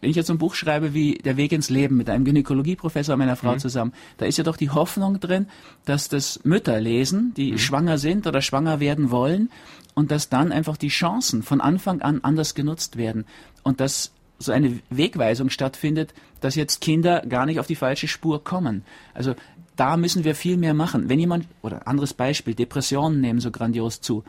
wenn 0.00 0.10
ich 0.10 0.16
jetzt 0.16 0.30
ein 0.30 0.38
Buch 0.38 0.54
schreibe 0.54 0.94
wie 0.94 1.14
Der 1.18 1.36
Weg 1.36 1.52
ins 1.52 1.70
Leben 1.70 1.96
mit 1.96 2.08
einem 2.08 2.24
Gynäkologieprofessor 2.24 3.16
meiner 3.16 3.36
Frau 3.36 3.52
mhm. 3.52 3.58
zusammen, 3.58 3.92
da 4.18 4.26
ist 4.26 4.38
ja 4.38 4.44
doch 4.44 4.56
die 4.56 4.70
Hoffnung 4.70 5.20
drin, 5.20 5.46
dass 5.84 6.08
das 6.08 6.40
Mütter 6.44 6.80
lesen, 6.80 7.34
die 7.36 7.52
mhm. 7.52 7.58
schwanger 7.58 7.98
sind 7.98 8.26
oder 8.26 8.40
schwanger 8.40 8.80
werden 8.80 9.10
wollen 9.10 9.50
und 9.94 10.10
dass 10.10 10.28
dann 10.28 10.52
einfach 10.52 10.76
die 10.76 10.88
Chancen 10.88 11.42
von 11.42 11.60
Anfang 11.60 12.00
an 12.00 12.20
anders 12.22 12.54
genutzt 12.54 12.96
werden. 12.96 13.24
Und 13.62 13.80
dass 13.80 14.12
so 14.38 14.52
eine 14.52 14.80
Wegweisung 14.90 15.50
stattfindet, 15.50 16.14
dass 16.40 16.54
jetzt 16.54 16.80
Kinder 16.80 17.22
gar 17.28 17.46
nicht 17.46 17.60
auf 17.60 17.66
die 17.66 17.76
falsche 17.76 18.08
Spur 18.08 18.42
kommen. 18.42 18.84
Also 19.14 19.34
da 19.76 19.96
müssen 19.96 20.24
wir 20.24 20.34
viel 20.34 20.56
mehr 20.56 20.74
machen. 20.74 21.08
Wenn 21.08 21.18
jemand, 21.18 21.46
oder 21.62 21.86
anderes 21.88 22.14
Beispiel, 22.14 22.54
Depressionen 22.54 23.20
nehmen 23.20 23.40
so 23.40 23.50
grandios 23.50 24.00
zu 24.00 24.24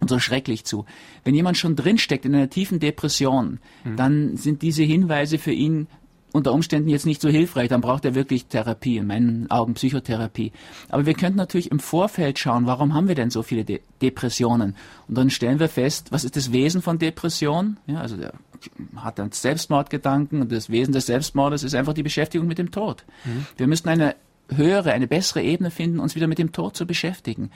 und 0.00 0.08
so 0.08 0.18
schrecklich 0.18 0.64
zu. 0.64 0.84
Wenn 1.24 1.34
jemand 1.34 1.56
schon 1.56 1.76
drinsteckt 1.76 2.24
in 2.24 2.34
einer 2.34 2.50
tiefen 2.50 2.80
Depression, 2.80 3.58
mhm. 3.84 3.96
dann 3.96 4.36
sind 4.36 4.62
diese 4.62 4.82
Hinweise 4.82 5.38
für 5.38 5.52
ihn 5.52 5.86
unter 6.32 6.52
Umständen 6.52 6.88
jetzt 6.88 7.06
nicht 7.06 7.20
so 7.20 7.28
hilfreich, 7.28 7.68
dann 7.68 7.80
braucht 7.80 8.04
er 8.04 8.14
wirklich 8.14 8.46
Therapie, 8.46 8.98
in 8.98 9.06
meinen 9.06 9.50
Augen 9.50 9.74
Psychotherapie. 9.74 10.52
Aber 10.88 11.06
wir 11.06 11.14
könnten 11.14 11.38
natürlich 11.38 11.70
im 11.70 11.80
Vorfeld 11.80 12.38
schauen, 12.38 12.66
warum 12.66 12.94
haben 12.94 13.08
wir 13.08 13.14
denn 13.14 13.30
so 13.30 13.42
viele 13.42 13.64
De 13.64 13.80
Depressionen? 14.02 14.76
Und 15.08 15.16
dann 15.16 15.30
stellen 15.30 15.58
wir 15.58 15.68
fest, 15.68 16.12
was 16.12 16.24
ist 16.24 16.36
das 16.36 16.52
Wesen 16.52 16.82
von 16.82 16.98
Depression? 16.98 17.78
Ja, 17.86 18.00
also 18.00 18.16
der 18.16 18.32
hat 18.96 19.18
dann 19.18 19.32
Selbstmordgedanken 19.32 20.40
und 20.42 20.52
das 20.52 20.68
Wesen 20.68 20.92
des 20.92 21.06
Selbstmordes 21.06 21.62
ist 21.62 21.74
einfach 21.74 21.94
die 21.94 22.02
Beschäftigung 22.02 22.46
mit 22.46 22.58
dem 22.58 22.70
Tod. 22.70 23.04
Mhm. 23.24 23.46
Wir 23.56 23.66
müssen 23.66 23.88
eine 23.88 24.14
höhere, 24.54 24.92
eine 24.92 25.06
bessere 25.06 25.42
Ebene 25.42 25.70
finden, 25.70 26.00
uns 26.00 26.14
wieder 26.14 26.26
mit 26.26 26.38
dem 26.38 26.52
Tod 26.52 26.76
zu 26.76 26.86
beschäftigen. 26.86 27.50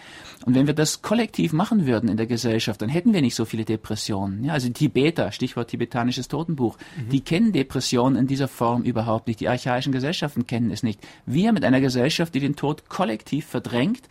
Und 0.45 0.55
wenn 0.55 0.67
wir 0.67 0.75
das 0.75 1.03
kollektiv 1.03 1.53
machen 1.53 1.87
würden 1.87 2.09
in 2.09 2.17
der 2.17 2.27
Gesellschaft, 2.27 2.83
dann 2.83 2.89
hätten 2.89 3.13
wir 3.13 3.23
nicht 3.23 3.35
so 3.35 3.45
viele 3.45 3.65
Depressionen. 3.65 4.45
Ja, 4.45 4.53
also 4.53 4.69
Tibeter, 4.69 5.33
Stichwort 5.33 5.69
tibetanisches 5.69 6.29
Totenbuch, 6.29 6.77
mhm. 6.97 7.11
die 7.11 7.21
kennen 7.21 7.53
Depressionen 7.53 8.17
in 8.17 8.27
dieser 8.27 8.49
Form 8.49 8.83
überhaupt 8.83 9.27
nicht. 9.27 9.41
Die 9.41 9.49
archaischen 9.49 9.93
Gesellschaften 9.93 10.47
kennen 10.47 10.71
es 10.71 10.83
nicht. 10.83 11.01
Wir 11.27 11.53
mit 11.53 11.65
einer 11.65 11.81
Gesellschaft, 11.81 12.35
die 12.35 12.41
den 12.41 12.57
Tod 12.57 12.89
kollektiv 12.89 13.47
verdrängt, 13.47 14.03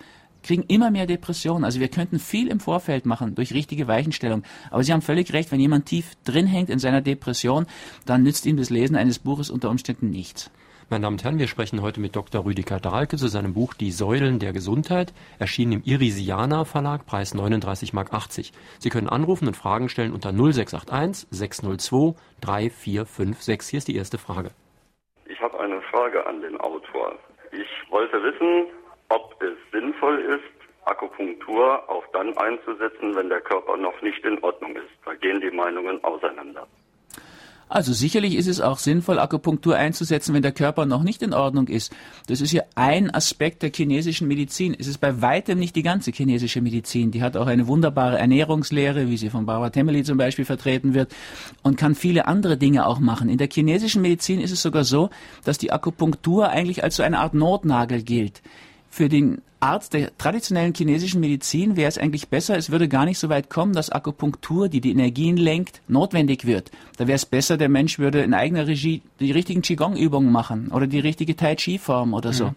kriegen 0.43 0.63
immer 0.63 0.91
mehr 0.91 1.05
Depressionen. 1.05 1.63
Also 1.63 1.79
wir 1.79 1.87
könnten 1.87 2.19
viel 2.19 2.47
im 2.47 2.59
Vorfeld 2.59 3.05
machen 3.05 3.35
durch 3.35 3.53
richtige 3.53 3.87
Weichenstellung. 3.87 4.43
Aber 4.69 4.83
Sie 4.83 4.91
haben 4.91 5.01
völlig 5.01 5.33
recht, 5.33 5.51
wenn 5.51 5.59
jemand 5.59 5.85
tief 5.85 6.15
drin 6.23 6.47
hängt 6.47 6.69
in 6.69 6.79
seiner 6.79 7.01
Depression, 7.01 7.67
dann 8.05 8.23
nützt 8.23 8.45
ihm 8.45 8.57
das 8.57 8.69
Lesen 8.69 8.95
eines 8.95 9.19
Buches 9.19 9.49
unter 9.49 9.69
Umständen 9.69 10.09
nichts. 10.09 10.49
Meine 10.91 11.03
Damen 11.03 11.13
und 11.13 11.23
Herren, 11.23 11.39
wir 11.39 11.47
sprechen 11.47 11.81
heute 11.81 12.01
mit 12.01 12.17
Dr. 12.17 12.43
Rüdiger 12.43 12.81
Dahlke 12.81 13.15
zu 13.15 13.29
seinem 13.29 13.53
Buch 13.53 13.73
Die 13.73 13.91
Säulen 13.91 14.39
der 14.39 14.51
Gesundheit, 14.51 15.13
erschienen 15.39 15.71
im 15.71 15.83
Irisiana 15.85 16.65
Verlag, 16.65 17.05
Preis 17.05 17.33
39,80 17.33 17.95
Mark. 17.95 18.09
Sie 18.77 18.89
können 18.89 19.07
anrufen 19.07 19.47
und 19.47 19.55
Fragen 19.55 19.87
stellen 19.87 20.11
unter 20.11 20.33
0681 20.33 21.29
602 21.31 22.19
3456. 22.41 23.69
Hier 23.69 23.77
ist 23.77 23.87
die 23.87 23.95
erste 23.95 24.17
Frage. 24.17 24.51
Ich 25.27 25.39
habe 25.39 25.57
eine 25.61 25.81
Frage 25.83 26.27
an 26.27 26.41
den 26.41 26.59
Autor. 26.59 27.15
Ich 27.53 27.89
wollte 27.89 28.21
wissen, 28.21 28.65
ob 29.07 29.41
es 29.41 29.55
sinnvoll 29.71 30.19
ist, 30.19 30.43
Akupunktur 30.83 31.89
auch 31.89 32.03
dann 32.11 32.37
einzusetzen, 32.37 33.15
wenn 33.15 33.29
der 33.29 33.39
Körper 33.39 33.77
noch 33.77 34.01
nicht 34.01 34.25
in 34.25 34.43
Ordnung 34.43 34.75
ist. 34.75 34.91
Da 35.05 35.13
gehen 35.13 35.39
die 35.39 35.51
Meinungen 35.51 36.03
auseinander. 36.03 36.67
Also 37.71 37.93
sicherlich 37.93 38.35
ist 38.35 38.47
es 38.47 38.59
auch 38.59 38.77
sinnvoll, 38.77 39.17
Akupunktur 39.17 39.77
einzusetzen, 39.77 40.33
wenn 40.33 40.41
der 40.41 40.51
Körper 40.51 40.85
noch 40.85 41.03
nicht 41.03 41.21
in 41.21 41.33
Ordnung 41.33 41.69
ist. 41.69 41.93
Das 42.27 42.41
ist 42.41 42.51
ja 42.51 42.63
ein 42.75 43.09
Aspekt 43.09 43.63
der 43.63 43.71
chinesischen 43.73 44.27
Medizin. 44.27 44.75
Es 44.77 44.87
ist 44.87 44.97
bei 44.97 45.21
weitem 45.21 45.57
nicht 45.57 45.77
die 45.77 45.81
ganze 45.81 46.11
chinesische 46.11 46.59
Medizin. 46.59 47.11
Die 47.11 47.23
hat 47.23 47.37
auch 47.37 47.47
eine 47.47 47.67
wunderbare 47.67 48.19
Ernährungslehre, 48.19 49.07
wie 49.07 49.15
sie 49.15 49.29
von 49.29 49.45
Barbara 49.45 49.69
Temeli 49.69 50.03
zum 50.03 50.17
Beispiel 50.17 50.43
vertreten 50.43 50.93
wird, 50.93 51.15
und 51.63 51.77
kann 51.77 51.95
viele 51.95 52.27
andere 52.27 52.57
Dinge 52.57 52.85
auch 52.85 52.99
machen. 52.99 53.29
In 53.29 53.37
der 53.37 53.47
chinesischen 53.49 54.01
Medizin 54.01 54.41
ist 54.41 54.51
es 54.51 54.61
sogar 54.61 54.83
so, 54.83 55.09
dass 55.45 55.57
die 55.57 55.71
Akupunktur 55.71 56.49
eigentlich 56.49 56.83
als 56.83 56.97
so 56.97 57.03
eine 57.03 57.19
Art 57.19 57.33
Notnagel 57.33 58.03
gilt. 58.03 58.41
Für 58.93 59.07
den 59.07 59.41
Arzt 59.61 59.93
der 59.93 60.15
traditionellen 60.17 60.73
chinesischen 60.73 61.21
Medizin 61.21 61.77
wäre 61.77 61.87
es 61.87 61.97
eigentlich 61.97 62.27
besser, 62.27 62.57
es 62.57 62.71
würde 62.71 62.89
gar 62.89 63.05
nicht 63.05 63.19
so 63.19 63.29
weit 63.29 63.49
kommen, 63.49 63.71
dass 63.71 63.89
Akupunktur, 63.89 64.67
die 64.67 64.81
die 64.81 64.91
Energien 64.91 65.37
lenkt, 65.37 65.81
notwendig 65.87 66.45
wird. 66.45 66.71
Da 66.97 67.07
wäre 67.07 67.15
es 67.15 67.25
besser, 67.25 67.57
der 67.57 67.69
Mensch 67.69 67.99
würde 67.99 68.21
in 68.21 68.33
eigener 68.33 68.67
Regie 68.67 69.01
die 69.21 69.31
richtigen 69.31 69.61
Qigong-Übungen 69.61 70.29
machen 70.29 70.67
oder 70.71 70.87
die 70.87 70.99
richtige 70.99 71.37
Tai 71.37 71.55
Chi-Form 71.55 72.13
oder 72.13 72.33
so. 72.33 72.47
Mhm. 72.47 72.55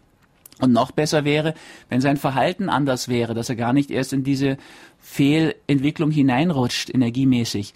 Und 0.61 0.73
noch 0.73 0.91
besser 0.91 1.25
wäre, 1.25 1.55
wenn 1.89 2.01
sein 2.01 2.17
Verhalten 2.17 2.69
anders 2.69 3.09
wäre, 3.09 3.35
dass 3.35 3.49
er 3.49 3.57
gar 3.57 3.73
nicht 3.73 3.93
erst 3.93 4.13
in 4.13 4.25
diese 4.25 4.57
Fehlentwicklung 5.01 6.11
hineinrutscht, 6.11 6.93
energiemäßig. 6.93 7.75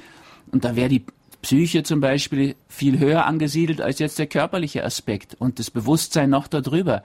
Und 0.51 0.65
da 0.65 0.75
wäre 0.75 0.89
die 0.89 1.05
Psyche 1.43 1.85
zum 1.85 2.01
Beispiel 2.01 2.57
viel 2.69 2.99
höher 2.99 3.25
angesiedelt 3.25 3.81
als 3.81 4.01
jetzt 4.01 4.19
der 4.19 4.27
körperliche 4.27 4.85
Aspekt 4.85 5.37
und 5.39 5.61
das 5.61 5.71
Bewusstsein 5.71 6.31
noch 6.31 6.49
darüber. 6.49 7.03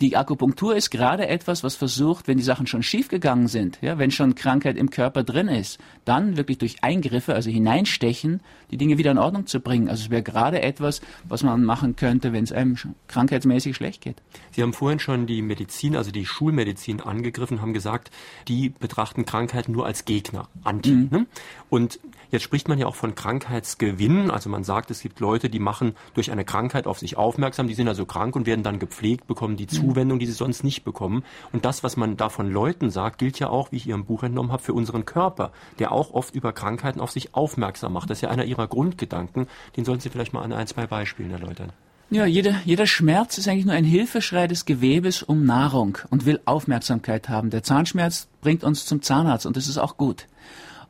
Die 0.00 0.16
Akupunktur 0.16 0.74
ist 0.74 0.90
gerade 0.90 1.28
etwas, 1.28 1.62
was 1.62 1.76
versucht, 1.76 2.26
wenn 2.26 2.36
die 2.36 2.42
Sachen 2.42 2.66
schon 2.66 2.82
schiefgegangen 2.82 3.46
sind, 3.46 3.78
ja, 3.80 3.98
wenn 3.98 4.10
schon 4.10 4.34
Krankheit 4.34 4.76
im 4.76 4.90
Körper 4.90 5.22
drin 5.22 5.48
ist, 5.48 5.78
dann 6.04 6.36
wirklich 6.36 6.58
durch 6.58 6.82
Eingriffe, 6.82 7.34
also 7.34 7.50
hineinstechen, 7.50 8.40
die 8.70 8.76
Dinge 8.76 8.98
wieder 8.98 9.12
in 9.12 9.18
Ordnung 9.18 9.46
zu 9.46 9.60
bringen. 9.60 9.88
Also 9.88 10.04
es 10.04 10.10
wäre 10.10 10.22
gerade 10.22 10.62
etwas, 10.62 11.00
was 11.28 11.42
man 11.42 11.64
machen 11.64 11.96
könnte, 11.96 12.32
wenn 12.32 12.44
es 12.44 12.52
einem 12.52 12.76
krankheitsmäßig 13.08 13.76
schlecht 13.76 14.00
geht. 14.02 14.16
Sie 14.50 14.62
haben 14.62 14.72
vorhin 14.72 14.98
schon 14.98 15.26
die 15.26 15.42
Medizin, 15.42 15.96
also 15.96 16.10
die 16.10 16.26
Schulmedizin 16.26 17.00
angegriffen, 17.00 17.60
haben 17.60 17.72
gesagt, 17.72 18.10
die 18.48 18.70
betrachten 18.70 19.24
Krankheiten 19.24 19.72
nur 19.72 19.86
als 19.86 20.04
Gegner, 20.04 20.48
Anti. 20.64 20.90
Mhm. 20.90 21.08
Ne? 21.10 21.26
Und 21.70 22.00
jetzt 22.34 22.42
spricht 22.42 22.68
man 22.68 22.78
ja 22.78 22.86
auch 22.86 22.94
von 22.94 23.14
Krankheitsgewinn. 23.14 24.30
Also 24.30 24.50
man 24.50 24.64
sagt, 24.64 24.90
es 24.90 25.00
gibt 25.00 25.20
Leute, 25.20 25.48
die 25.48 25.58
machen 25.58 25.96
durch 26.12 26.30
eine 26.30 26.44
Krankheit 26.44 26.86
auf 26.86 26.98
sich 26.98 27.16
aufmerksam, 27.16 27.66
die 27.66 27.74
sind 27.74 27.88
also 27.88 28.04
krank 28.04 28.36
und 28.36 28.44
werden 28.44 28.62
dann 28.62 28.78
gepflegt, 28.78 29.26
bekommen 29.26 29.56
die 29.56 29.64
mhm. 29.64 29.68
Zuwendung, 29.68 30.18
die 30.18 30.26
sie 30.26 30.32
sonst 30.32 30.62
nicht 30.64 30.84
bekommen. 30.84 31.24
Und 31.52 31.64
das, 31.64 31.82
was 31.82 31.96
man 31.96 32.18
da 32.18 32.28
von 32.28 32.50
Leuten 32.50 32.90
sagt, 32.90 33.18
gilt 33.18 33.38
ja 33.38 33.48
auch, 33.48 33.72
wie 33.72 33.76
ich 33.76 33.86
Ihrem 33.86 34.04
Buch 34.04 34.22
entnommen 34.22 34.52
habe, 34.52 34.62
für 34.62 34.74
unseren 34.74 35.06
Körper, 35.06 35.52
der 35.78 35.92
auch 35.92 36.12
oft 36.12 36.34
über 36.34 36.52
Krankheiten 36.52 37.00
auf 37.00 37.10
sich 37.10 37.34
aufmerksam 37.34 37.94
macht. 37.94 38.10
Das 38.10 38.18
ist 38.18 38.22
ja 38.22 38.28
einer 38.30 38.44
Ihrer 38.44 38.66
Grundgedanken. 38.66 39.46
Den 39.76 39.84
sollten 39.86 40.02
Sie 40.02 40.10
vielleicht 40.10 40.34
mal 40.34 40.42
an 40.42 40.52
ein, 40.52 40.66
zwei 40.66 40.86
Beispielen 40.86 41.30
erläutern. 41.30 41.72
Ja, 42.10 42.26
jeder, 42.26 42.60
jeder 42.64 42.86
Schmerz 42.86 43.38
ist 43.38 43.48
eigentlich 43.48 43.64
nur 43.64 43.74
ein 43.74 43.84
Hilfeschrei 43.84 44.46
des 44.46 44.66
Gewebes 44.66 45.22
um 45.22 45.44
Nahrung 45.44 45.98
und 46.10 46.26
will 46.26 46.40
Aufmerksamkeit 46.44 47.28
haben. 47.28 47.50
Der 47.50 47.62
Zahnschmerz 47.62 48.28
bringt 48.40 48.62
uns 48.62 48.84
zum 48.84 49.02
Zahnarzt 49.02 49.46
und 49.46 49.56
das 49.56 49.68
ist 49.68 49.78
auch 49.78 49.96
gut. 49.96 50.26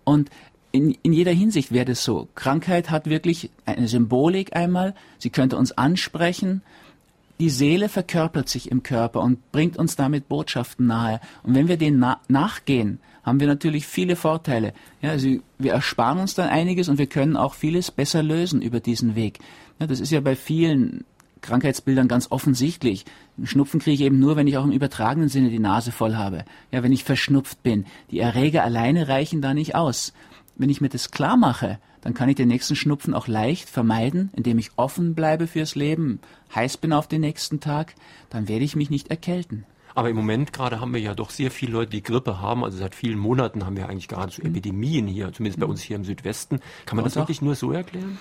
Und 0.03 0.29
in, 0.75 0.97
in 1.03 1.13
jeder 1.13 1.33
Hinsicht 1.33 1.73
wäre 1.73 1.85
das 1.85 2.05
so. 2.05 2.29
Krankheit 2.35 2.91
hat 2.91 3.07
wirklich 3.09 3.51
eine 3.65 3.89
Symbolik 3.89 4.57
einmal. 4.57 4.95
Sie 5.19 5.31
könnte 5.31 5.57
uns 5.57 5.73
ansprechen 5.73 6.63
die 7.41 7.51
Seele 7.51 7.89
verkörpert 7.89 8.49
sich 8.49 8.71
im 8.71 8.83
Körper 8.83 9.21
und 9.21 9.51
bringt 9.51 9.77
uns 9.77 9.97
damit 9.97 10.29
Botschaften 10.29 10.87
nahe. 10.87 11.21
Und 11.43 11.55
wenn 11.55 11.69
wir 11.69 11.77
denen 11.77 11.99
na 11.99 12.21
nachgehen, 12.29 13.01
haben 13.25 13.41
wir 13.41 13.47
natürlich 13.47 13.87
viele 13.87 14.17
Vorteile. 14.17 14.73
Ja, 15.03 15.11
also 15.11 15.29
wir 15.59 15.73
ersparen 15.73 16.19
uns 16.19 16.35
dann 16.35 16.49
einiges 16.49 16.89
und 16.89 16.99
wir 16.99 17.07
können 17.07 17.37
auch 17.37 17.55
vieles 17.55 17.91
besser 17.91 18.23
lösen 18.23 18.63
über 18.63 18.81
diesen 18.81 19.17
Weg. 19.17 19.39
Ja, 19.81 19.87
das 19.87 20.01
ist 20.01 20.13
ja 20.13 20.21
bei 20.21 20.37
vielen 20.37 21.05
Krankheitsbildern 21.41 22.07
ganz 22.07 22.31
offensichtlich. 22.31 23.05
Schnupfen 23.43 23.81
kriege 23.81 23.95
ich 23.95 24.01
eben 24.03 24.19
nur, 24.19 24.37
wenn 24.37 24.47
ich 24.47 24.57
auch 24.57 24.65
im 24.65 24.73
übertragenen 24.73 25.29
Sinne 25.29 25.51
die 25.51 25.59
Nase 25.59 25.91
voll 25.91 26.15
habe. 26.15 26.45
Ja, 26.71 26.83
wenn 26.83 26.93
ich 26.93 27.05
verschnupft 27.05 27.63
bin. 27.63 27.87
Die 28.11 28.21
Erreger 28.21 28.63
alleine 28.63 29.09
reichen 29.09 29.43
da 29.43 29.55
nicht 29.55 29.75
aus. 29.75 30.13
Wenn 30.57 30.71
ich 30.71 30.81
mir 30.81 30.89
das 30.89 31.11
klar 31.11 31.37
mache, 31.37 31.79
dann 32.01 32.15
kann 32.15 32.29
ich 32.29 32.37
den 32.37 32.49
nächsten 32.49 32.77
Schnupfen 32.77 33.15
auch 33.15 33.29
leicht 33.29 33.69
vermeiden, 33.69 34.31
indem 34.35 34.59
ich 34.59 34.73
offen 34.77 35.15
bleibe 35.15 35.47
fürs 35.47 35.75
Leben, 35.75 36.21
heiß 36.55 36.77
bin 36.77 36.93
auf 36.93 37.09
den 37.09 37.23
nächsten 37.23 37.61
Tag, 37.61 37.95
dann 38.31 38.47
werde 38.47 38.65
ich 38.65 38.77
mich 38.77 38.91
nicht 38.91 39.09
erkälten. 39.09 39.65
Aber 39.95 40.11
im 40.11 40.17
Moment 40.17 40.53
gerade 40.53 40.81
haben 40.81 40.93
wir 40.93 41.01
ja 41.01 41.15
doch 41.15 41.31
sehr 41.31 41.51
viele 41.51 41.73
Leute, 41.73 41.93
die 41.93 42.03
Grippe 42.03 42.41
haben. 42.41 42.65
Also 42.65 42.79
seit 42.79 42.95
vielen 42.95 43.19
Monaten 43.19 43.65
haben 43.65 43.77
wir 43.77 43.89
eigentlich 43.89 44.09
gerade 44.09 44.33
so 44.33 44.43
mhm. 44.43 44.49
Epidemien 44.49 45.07
hier, 45.07 45.33
zumindest 45.33 45.61
bei 45.61 45.67
uns 45.67 45.83
hier 45.83 45.97
im 45.97 46.05
Südwesten. 46.05 46.61
Kann 46.85 46.97
man 46.97 47.05
das 47.05 47.17
wirklich 47.17 47.43
nur 47.43 47.55
so 47.55 47.73
erklären? 47.73 48.19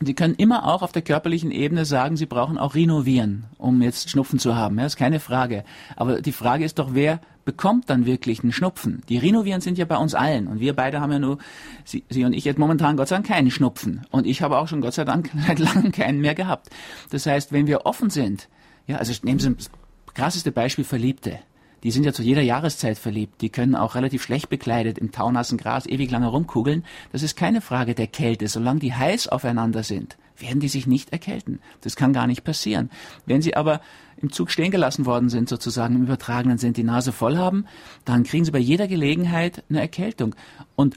Sie 0.00 0.14
können 0.14 0.34
immer 0.34 0.66
auch 0.66 0.82
auf 0.82 0.92
der 0.92 1.02
körperlichen 1.02 1.50
Ebene 1.50 1.86
sagen, 1.86 2.18
Sie 2.18 2.26
brauchen 2.26 2.58
auch 2.58 2.74
Renovieren, 2.74 3.46
um 3.56 3.80
jetzt 3.80 4.10
Schnupfen 4.10 4.38
zu 4.38 4.54
haben. 4.54 4.78
Ja, 4.78 4.84
ist 4.84 4.96
keine 4.96 5.20
Frage. 5.20 5.64
Aber 5.94 6.20
die 6.20 6.32
Frage 6.32 6.64
ist 6.64 6.78
doch, 6.78 6.90
wer 6.92 7.20
bekommt 7.46 7.88
dann 7.88 8.04
wirklich 8.04 8.42
einen 8.42 8.52
Schnupfen? 8.52 9.02
Die 9.08 9.16
Renovieren 9.16 9.62
sind 9.62 9.78
ja 9.78 9.86
bei 9.86 9.96
uns 9.96 10.14
allen. 10.14 10.48
Und 10.48 10.60
wir 10.60 10.74
beide 10.74 11.00
haben 11.00 11.12
ja 11.12 11.18
nur, 11.18 11.38
Sie, 11.84 12.04
Sie 12.10 12.26
und 12.26 12.34
ich 12.34 12.44
jetzt 12.44 12.58
momentan 12.58 12.98
Gott 12.98 13.08
sei 13.08 13.16
Dank 13.16 13.26
keinen 13.26 13.50
Schnupfen. 13.50 14.04
Und 14.10 14.26
ich 14.26 14.42
habe 14.42 14.58
auch 14.58 14.68
schon 14.68 14.82
Gott 14.82 14.92
sei 14.92 15.04
Dank 15.04 15.30
seit 15.46 15.58
langem 15.58 15.92
keinen 15.92 16.20
mehr 16.20 16.34
gehabt. 16.34 16.68
Das 17.08 17.24
heißt, 17.24 17.52
wenn 17.52 17.66
wir 17.66 17.86
offen 17.86 18.10
sind, 18.10 18.48
ja, 18.86 18.96
also 18.96 19.14
nehmen 19.22 19.38
Sie 19.38 19.54
das 19.54 19.70
krasseste 20.12 20.52
Beispiel 20.52 20.84
Verliebte 20.84 21.38
die 21.86 21.92
sind 21.92 22.04
ja 22.04 22.12
zu 22.12 22.24
jeder 22.24 22.42
Jahreszeit 22.42 22.98
verliebt. 22.98 23.40
Die 23.42 23.48
können 23.48 23.76
auch 23.76 23.94
relativ 23.94 24.20
schlecht 24.20 24.48
bekleidet 24.48 24.98
im 24.98 25.12
taunassen 25.12 25.56
Gras 25.56 25.86
ewig 25.86 26.10
lange 26.10 26.26
rumkugeln. 26.26 26.84
Das 27.12 27.22
ist 27.22 27.36
keine 27.36 27.60
Frage 27.60 27.94
der 27.94 28.08
Kälte. 28.08 28.48
Solange 28.48 28.80
die 28.80 28.92
heiß 28.92 29.28
aufeinander 29.28 29.84
sind, 29.84 30.16
werden 30.36 30.58
die 30.58 30.66
sich 30.66 30.88
nicht 30.88 31.12
erkälten. 31.12 31.60
Das 31.82 31.94
kann 31.94 32.12
gar 32.12 32.26
nicht 32.26 32.42
passieren. 32.42 32.90
Wenn 33.24 33.40
sie 33.40 33.54
aber 33.54 33.80
im 34.20 34.32
Zug 34.32 34.50
stehen 34.50 34.72
gelassen 34.72 35.06
worden 35.06 35.28
sind, 35.28 35.48
sozusagen 35.48 35.94
im 35.94 36.02
übertragenen 36.02 36.58
sind, 36.58 36.76
die 36.76 36.82
Nase 36.82 37.12
voll 37.12 37.36
haben, 37.36 37.66
dann 38.04 38.24
kriegen 38.24 38.44
sie 38.44 38.50
bei 38.50 38.58
jeder 38.58 38.88
Gelegenheit 38.88 39.62
eine 39.70 39.78
Erkältung. 39.78 40.34
Und 40.74 40.96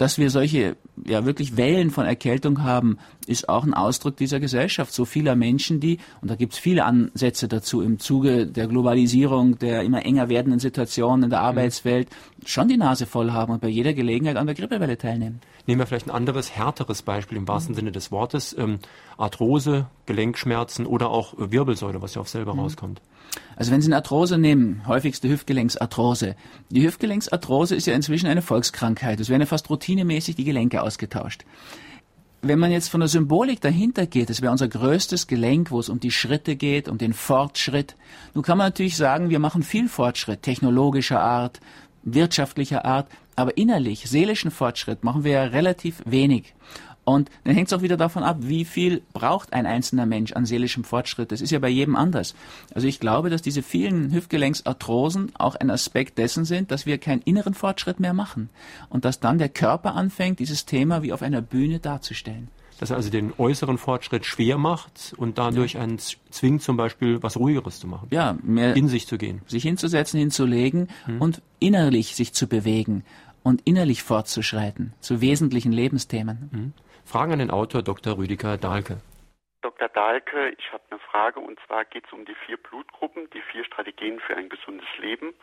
dass 0.00 0.16
wir 0.16 0.30
solche 0.30 0.78
ja 1.06 1.26
wirklich 1.26 1.58
Wellen 1.58 1.90
von 1.90 2.06
Erkältung 2.06 2.62
haben, 2.62 2.96
ist 3.26 3.50
auch 3.50 3.64
ein 3.64 3.74
Ausdruck 3.74 4.16
dieser 4.16 4.40
Gesellschaft. 4.40 4.94
So 4.94 5.04
vieler 5.04 5.36
Menschen, 5.36 5.78
die, 5.78 5.98
und 6.22 6.30
da 6.30 6.36
gibt 6.36 6.54
es 6.54 6.58
viele 6.58 6.86
Ansätze 6.86 7.48
dazu 7.48 7.82
im 7.82 7.98
Zuge 7.98 8.46
der 8.46 8.66
Globalisierung, 8.66 9.58
der 9.58 9.82
immer 9.82 10.02
enger 10.06 10.30
werdenden 10.30 10.58
Situation 10.58 11.22
in 11.22 11.28
der 11.28 11.40
mhm. 11.40 11.44
Arbeitswelt, 11.48 12.08
schon 12.46 12.68
die 12.68 12.78
Nase 12.78 13.04
voll 13.04 13.32
haben 13.32 13.52
und 13.52 13.60
bei 13.60 13.68
jeder 13.68 13.92
Gelegenheit 13.92 14.38
an 14.38 14.46
der 14.46 14.54
Grippewelle 14.54 14.96
teilnehmen. 14.96 15.42
Nehmen 15.66 15.80
wir 15.80 15.86
vielleicht 15.86 16.06
ein 16.06 16.14
anderes, 16.14 16.56
härteres 16.56 17.02
Beispiel 17.02 17.36
im 17.36 17.46
wahrsten 17.46 17.74
mhm. 17.74 17.80
Sinne 17.80 17.92
des 17.92 18.10
Wortes. 18.10 18.56
Ähm, 18.56 18.78
Arthrose, 19.18 19.86
Gelenkschmerzen 20.06 20.86
oder 20.86 21.10
auch 21.10 21.34
Wirbelsäule, 21.36 22.00
was 22.00 22.14
ja 22.14 22.22
auch 22.22 22.26
selber 22.26 22.54
mhm. 22.54 22.60
rauskommt. 22.60 23.02
Also 23.56 23.72
wenn 23.72 23.82
Sie 23.82 23.88
eine 23.88 23.96
Arthrose 23.96 24.38
nehmen, 24.38 24.82
häufigste 24.86 25.28
Hüftgelenksarthrose. 25.28 26.36
Die 26.70 26.82
Hüftgelenksarthrose 26.82 27.74
ist 27.74 27.86
ja 27.86 27.94
inzwischen 27.94 28.26
eine 28.26 28.42
Volkskrankheit. 28.42 29.20
Es 29.20 29.28
werden 29.28 29.42
ja 29.42 29.46
fast 29.46 29.68
routinemäßig 29.68 30.36
die 30.36 30.44
Gelenke 30.44 30.82
ausgetauscht. 30.82 31.44
Wenn 32.42 32.58
man 32.58 32.72
jetzt 32.72 32.88
von 32.88 33.00
der 33.00 33.08
Symbolik 33.08 33.60
dahinter 33.60 34.06
geht, 34.06 34.30
das 34.30 34.40
wäre 34.40 34.50
unser 34.50 34.68
größtes 34.68 35.26
Gelenk, 35.26 35.70
wo 35.70 35.78
es 35.78 35.90
um 35.90 36.00
die 36.00 36.10
Schritte 36.10 36.56
geht, 36.56 36.88
um 36.88 36.96
den 36.96 37.12
Fortschritt. 37.12 37.96
Nun 38.32 38.42
kann 38.42 38.56
man 38.56 38.68
natürlich 38.68 38.96
sagen, 38.96 39.28
wir 39.28 39.38
machen 39.38 39.62
viel 39.62 39.88
Fortschritt, 39.88 40.42
technologischer 40.42 41.20
Art, 41.20 41.60
wirtschaftlicher 42.02 42.86
Art, 42.86 43.08
aber 43.36 43.58
innerlich, 43.58 44.08
seelischen 44.08 44.50
Fortschritt 44.50 45.04
machen 45.04 45.22
wir 45.22 45.32
ja 45.32 45.44
relativ 45.44 46.02
wenig. 46.06 46.54
Und 47.10 47.28
dann 47.42 47.54
hängt 47.54 47.66
es 47.66 47.72
auch 47.72 47.82
wieder 47.82 47.96
davon 47.96 48.22
ab, 48.22 48.36
wie 48.40 48.64
viel 48.64 49.02
braucht 49.12 49.52
ein 49.52 49.66
einzelner 49.66 50.06
Mensch 50.06 50.32
an 50.32 50.46
seelischem 50.46 50.84
Fortschritt. 50.84 51.32
Das 51.32 51.40
ist 51.40 51.50
ja 51.50 51.58
bei 51.58 51.68
jedem 51.68 51.96
anders. 51.96 52.36
Also 52.72 52.86
ich 52.86 53.00
glaube, 53.00 53.30
dass 53.30 53.42
diese 53.42 53.62
vielen 53.62 54.12
Hüftgelenksarthrosen 54.12 55.32
auch 55.36 55.56
ein 55.56 55.70
Aspekt 55.70 56.18
dessen 56.18 56.44
sind, 56.44 56.70
dass 56.70 56.86
wir 56.86 56.98
keinen 56.98 57.22
inneren 57.22 57.54
Fortschritt 57.54 57.98
mehr 57.98 58.14
machen. 58.14 58.48
Und 58.90 59.04
dass 59.04 59.18
dann 59.18 59.38
der 59.38 59.48
Körper 59.48 59.96
anfängt, 59.96 60.38
dieses 60.38 60.66
Thema 60.66 61.02
wie 61.02 61.12
auf 61.12 61.22
einer 61.22 61.42
Bühne 61.42 61.80
darzustellen 61.80 62.48
dass 62.78 62.88
er 62.88 62.96
also 62.96 63.10
den 63.10 63.34
äußeren 63.36 63.76
Fortschritt 63.76 64.24
schwer 64.24 64.56
macht 64.56 65.12
und 65.18 65.36
dadurch 65.36 65.76
einen 65.76 65.98
zwingt, 65.98 66.62
zum 66.62 66.78
Beispiel 66.78 67.22
was 67.22 67.36
Ruhigeres 67.36 67.78
zu 67.78 67.86
machen. 67.86 68.08
Ja, 68.10 68.38
mehr 68.42 68.74
in 68.74 68.88
sich 68.88 69.06
zu 69.06 69.18
gehen. 69.18 69.42
Sich 69.46 69.64
hinzusetzen, 69.64 70.18
hinzulegen 70.18 70.88
hm. 71.04 71.20
und 71.20 71.42
innerlich 71.58 72.16
sich 72.16 72.32
zu 72.32 72.46
bewegen 72.46 73.04
und 73.42 73.60
innerlich 73.66 74.02
fortzuschreiten 74.02 74.92
zu 75.00 75.20
wesentlichen 75.20 75.72
Lebensthemen. 75.72 76.48
Hm. 76.52 76.72
Fragen 77.10 77.32
an 77.32 77.40
den 77.40 77.50
Autor 77.50 77.82
Dr. 77.82 78.18
Rüdiger 78.18 78.56
Dahlke. 78.56 78.98
Dr. 79.62 79.88
Dahlke, 79.88 80.54
ich 80.56 80.72
habe 80.72 80.84
eine 80.90 81.00
Frage 81.00 81.40
und 81.40 81.58
zwar 81.66 81.84
geht 81.84 82.04
es 82.06 82.12
um 82.12 82.24
die 82.24 82.36
vier 82.46 82.56
Blutgruppen, 82.56 83.28
die 83.34 83.42
vier 83.50 83.64
Strategien 83.64 84.20
für 84.20 84.36
ein 84.36 84.48
gesundes 84.48 84.86
Leben. 85.00 85.34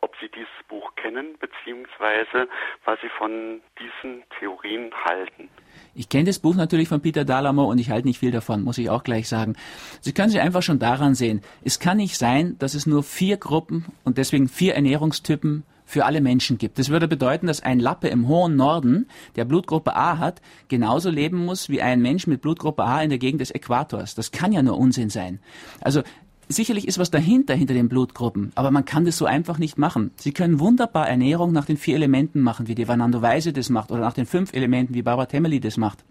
Ob 0.00 0.14
Sie 0.20 0.28
dieses 0.28 0.46
Buch 0.68 0.94
kennen, 0.94 1.34
beziehungsweise 1.40 2.48
was 2.84 3.00
Sie 3.00 3.08
von 3.18 3.60
diesen 3.80 4.22
Theorien 4.38 4.92
halten. 5.04 5.48
Ich 5.92 6.08
kenne 6.08 6.26
das 6.26 6.38
Buch 6.38 6.54
natürlich 6.54 6.88
von 6.88 7.02
Peter 7.02 7.24
Dalamo 7.24 7.64
und 7.64 7.78
ich 7.78 7.90
halte 7.90 8.06
nicht 8.06 8.20
viel 8.20 8.30
davon, 8.30 8.62
muss 8.62 8.78
ich 8.78 8.88
auch 8.88 9.02
gleich 9.02 9.28
sagen. 9.28 9.56
Sie 10.00 10.14
können 10.14 10.30
sich 10.30 10.40
einfach 10.40 10.62
schon 10.62 10.78
daran 10.78 11.16
sehen, 11.16 11.42
es 11.64 11.80
kann 11.80 11.96
nicht 11.96 12.16
sein, 12.16 12.56
dass 12.60 12.74
es 12.74 12.86
nur 12.86 13.02
vier 13.02 13.38
Gruppen 13.38 13.86
und 14.04 14.18
deswegen 14.18 14.46
vier 14.46 14.76
Ernährungstypen 14.76 15.64
für 15.88 16.04
alle 16.04 16.20
Menschen 16.20 16.58
gibt. 16.58 16.78
Das 16.78 16.90
würde 16.90 17.08
bedeuten, 17.08 17.46
dass 17.46 17.62
ein 17.62 17.80
Lappe 17.80 18.08
im 18.08 18.28
hohen 18.28 18.56
Norden, 18.56 19.06
der 19.36 19.46
Blutgruppe 19.46 19.96
A 19.96 20.18
hat, 20.18 20.42
genauso 20.68 21.08
leben 21.08 21.46
muss 21.46 21.70
wie 21.70 21.80
ein 21.80 22.02
Mensch 22.02 22.26
mit 22.26 22.42
Blutgruppe 22.42 22.84
A 22.84 23.02
in 23.02 23.08
der 23.08 23.18
Gegend 23.18 23.40
des 23.40 23.50
Äquators. 23.50 24.14
Das 24.14 24.30
kann 24.30 24.52
ja 24.52 24.62
nur 24.62 24.76
Unsinn 24.76 25.08
sein. 25.08 25.40
Also 25.80 26.02
sicherlich 26.46 26.86
ist 26.86 26.98
was 26.98 27.10
dahinter, 27.10 27.54
hinter 27.54 27.72
den 27.72 27.88
Blutgruppen, 27.88 28.52
aber 28.54 28.70
man 28.70 28.84
kann 28.84 29.06
das 29.06 29.16
so 29.16 29.24
einfach 29.24 29.56
nicht 29.56 29.78
machen. 29.78 30.10
Sie 30.16 30.32
können 30.32 30.60
wunderbar 30.60 31.08
Ernährung 31.08 31.52
nach 31.52 31.64
den 31.64 31.78
vier 31.78 31.94
Elementen 31.94 32.42
machen, 32.42 32.68
wie 32.68 32.74
die 32.74 32.86
Vanando 32.86 33.22
Weise 33.22 33.54
das 33.54 33.70
macht, 33.70 33.90
oder 33.90 34.02
nach 34.02 34.12
den 34.12 34.26
fünf 34.26 34.52
Elementen, 34.52 34.92
wie 34.92 35.02
Barbara 35.02 35.24
Temeli 35.24 35.58
das 35.58 35.78
macht. 35.78 36.04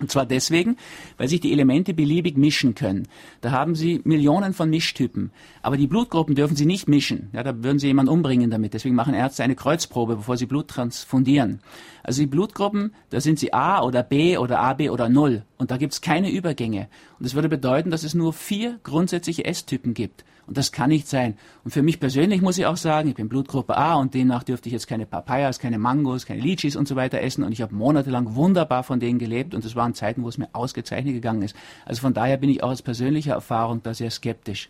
Und 0.00 0.10
zwar 0.10 0.26
deswegen, 0.26 0.76
weil 1.18 1.28
sich 1.28 1.40
die 1.40 1.52
Elemente 1.52 1.94
beliebig 1.94 2.36
mischen 2.36 2.74
können. 2.74 3.06
Da 3.40 3.52
haben 3.52 3.76
Sie 3.76 4.00
Millionen 4.04 4.52
von 4.52 4.68
Mischtypen. 4.68 5.30
Aber 5.62 5.76
die 5.76 5.86
Blutgruppen 5.86 6.34
dürfen 6.34 6.56
Sie 6.56 6.66
nicht 6.66 6.88
mischen. 6.88 7.30
Ja, 7.32 7.44
da 7.44 7.62
würden 7.62 7.78
Sie 7.78 7.86
jemanden 7.86 8.10
umbringen 8.10 8.50
damit. 8.50 8.74
Deswegen 8.74 8.96
machen 8.96 9.14
Ärzte 9.14 9.44
eine 9.44 9.54
Kreuzprobe, 9.54 10.16
bevor 10.16 10.36
sie 10.36 10.46
Blut 10.46 10.68
transfundieren. 10.68 11.60
Also 12.02 12.22
die 12.22 12.26
Blutgruppen, 12.26 12.92
da 13.10 13.20
sind 13.20 13.38
sie 13.38 13.52
A 13.52 13.82
oder 13.82 14.02
B 14.02 14.36
oder 14.36 14.60
AB 14.60 14.90
oder 14.90 15.08
Null. 15.08 15.44
Und 15.58 15.70
da 15.70 15.76
gibt 15.76 15.92
es 15.92 16.00
keine 16.00 16.30
Übergänge. 16.30 16.88
Und 17.18 17.24
das 17.26 17.34
würde 17.34 17.48
bedeuten, 17.48 17.90
dass 17.90 18.02
es 18.02 18.14
nur 18.14 18.32
vier 18.32 18.80
grundsätzliche 18.82 19.44
S-Typen 19.44 19.94
gibt. 19.94 20.24
Und 20.46 20.56
das 20.58 20.72
kann 20.72 20.90
nicht 20.90 21.08
sein. 21.08 21.36
Und 21.64 21.70
für 21.70 21.82
mich 21.82 22.00
persönlich 22.00 22.42
muss 22.42 22.58
ich 22.58 22.66
auch 22.66 22.76
sagen, 22.76 23.08
ich 23.08 23.14
bin 23.14 23.28
Blutgruppe 23.28 23.76
A 23.76 23.94
und 23.94 24.14
demnach 24.14 24.42
dürfte 24.42 24.68
ich 24.68 24.72
jetzt 24.72 24.86
keine 24.86 25.06
Papayas, 25.06 25.58
keine 25.58 25.78
Mangos, 25.78 26.26
keine 26.26 26.40
Litchis 26.40 26.76
und 26.76 26.86
so 26.86 26.96
weiter 26.96 27.20
essen. 27.20 27.44
Und 27.44 27.52
ich 27.52 27.62
habe 27.62 27.74
monatelang 27.74 28.34
wunderbar 28.34 28.82
von 28.82 29.00
denen 29.00 29.18
gelebt 29.18 29.54
und 29.54 29.64
das 29.64 29.74
waren 29.74 29.94
Zeiten, 29.94 30.22
wo 30.22 30.28
es 30.28 30.38
mir 30.38 30.48
ausgezeichnet 30.52 31.14
gegangen 31.14 31.42
ist. 31.42 31.56
Also 31.86 32.00
von 32.00 32.14
daher 32.14 32.36
bin 32.36 32.50
ich 32.50 32.62
auch 32.62 32.70
aus 32.70 32.82
persönlicher 32.82 33.32
Erfahrung 33.32 33.82
da 33.82 33.94
sehr 33.94 34.10
skeptisch. 34.10 34.68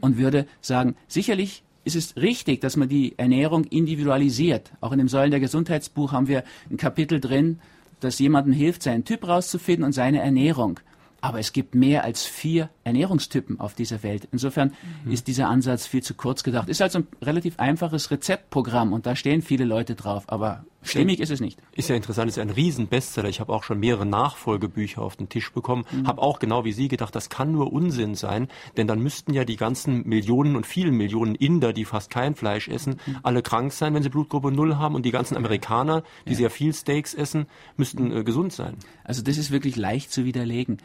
und 0.00 0.16
würde 0.16 0.46
sagen, 0.60 0.96
sicherlich 1.06 1.62
ist 1.84 1.96
es 1.96 2.16
richtig, 2.16 2.60
dass 2.60 2.76
man 2.76 2.88
die 2.88 3.18
Ernährung 3.18 3.64
individualisiert. 3.64 4.72
Auch 4.80 4.92
in 4.92 4.98
dem 4.98 5.08
Säulen 5.08 5.30
der 5.30 5.40
Gesundheitsbuch 5.40 6.12
haben 6.12 6.28
wir 6.28 6.44
ein 6.70 6.76
Kapitel 6.76 7.20
drin, 7.20 7.58
das 8.00 8.18
jemandem 8.18 8.52
hilft, 8.52 8.82
seinen 8.82 9.04
Typ 9.04 9.26
rauszufinden 9.26 9.84
und 9.84 9.92
seine 9.92 10.20
Ernährung. 10.20 10.80
Aber 11.20 11.38
es 11.38 11.52
gibt 11.52 11.74
mehr 11.74 12.04
als 12.04 12.24
vier 12.24 12.70
Ernährungstypen 12.84 13.60
auf 13.60 13.74
dieser 13.74 14.02
Welt. 14.02 14.28
Insofern 14.32 14.72
mhm. 15.04 15.12
ist 15.12 15.28
dieser 15.28 15.48
Ansatz 15.48 15.86
viel 15.86 16.02
zu 16.02 16.14
kurz 16.14 16.42
gedacht. 16.42 16.68
Ist 16.68 16.82
also 16.82 17.00
ein 17.00 17.06
relativ 17.22 17.58
einfaches 17.58 18.10
Rezeptprogramm 18.10 18.92
und 18.92 19.06
da 19.06 19.14
stehen 19.16 19.42
viele 19.42 19.64
Leute 19.64 19.94
drauf, 19.94 20.24
aber 20.26 20.64
stimmig 20.82 21.20
ist 21.20 21.30
es 21.30 21.40
nicht. 21.40 21.58
Ist 21.72 21.88
ja 21.88 21.96
interessant, 21.96 22.28
ist 22.28 22.36
ja 22.36 22.42
ein 22.42 22.50
Riesenbestseller. 22.50 23.28
Ich 23.28 23.40
habe 23.40 23.52
auch 23.52 23.62
schon 23.62 23.78
mehrere 23.78 24.06
Nachfolgebücher 24.06 25.02
auf 25.02 25.16
den 25.16 25.28
Tisch 25.28 25.52
bekommen, 25.52 25.84
mhm. 25.90 26.06
habe 26.06 26.22
auch 26.22 26.38
genau 26.38 26.64
wie 26.64 26.72
Sie 26.72 26.88
gedacht, 26.88 27.14
das 27.14 27.28
kann 27.28 27.52
nur 27.52 27.72
Unsinn 27.72 28.14
sein, 28.14 28.48
denn 28.76 28.86
dann 28.86 29.00
müssten 29.00 29.34
ja 29.34 29.44
die 29.44 29.56
ganzen 29.56 30.08
Millionen 30.08 30.56
und 30.56 30.66
vielen 30.66 30.96
Millionen 30.96 31.34
Inder, 31.34 31.72
die 31.72 31.84
fast 31.84 32.10
kein 32.10 32.34
Fleisch 32.34 32.68
essen, 32.68 32.96
mhm. 33.06 33.18
alle 33.22 33.42
krank 33.42 33.72
sein, 33.72 33.94
wenn 33.94 34.02
sie 34.02 34.08
Blutgruppe 34.08 34.50
Null 34.50 34.76
haben 34.76 34.94
und 34.94 35.04
die 35.04 35.10
ganzen 35.10 35.36
Amerikaner, 35.36 36.02
die 36.26 36.32
ja. 36.32 36.38
sehr 36.38 36.50
viel 36.50 36.74
Steaks 36.74 37.14
essen, 37.14 37.46
müssten 37.76 38.10
äh, 38.10 38.24
gesund 38.24 38.52
sein. 38.52 38.76
Also 39.04 39.22
das 39.22 39.38
ist 39.38 39.50
wirklich 39.50 39.76
leicht 39.76 40.12
zu 40.12 40.24
widerlegen 40.24 40.78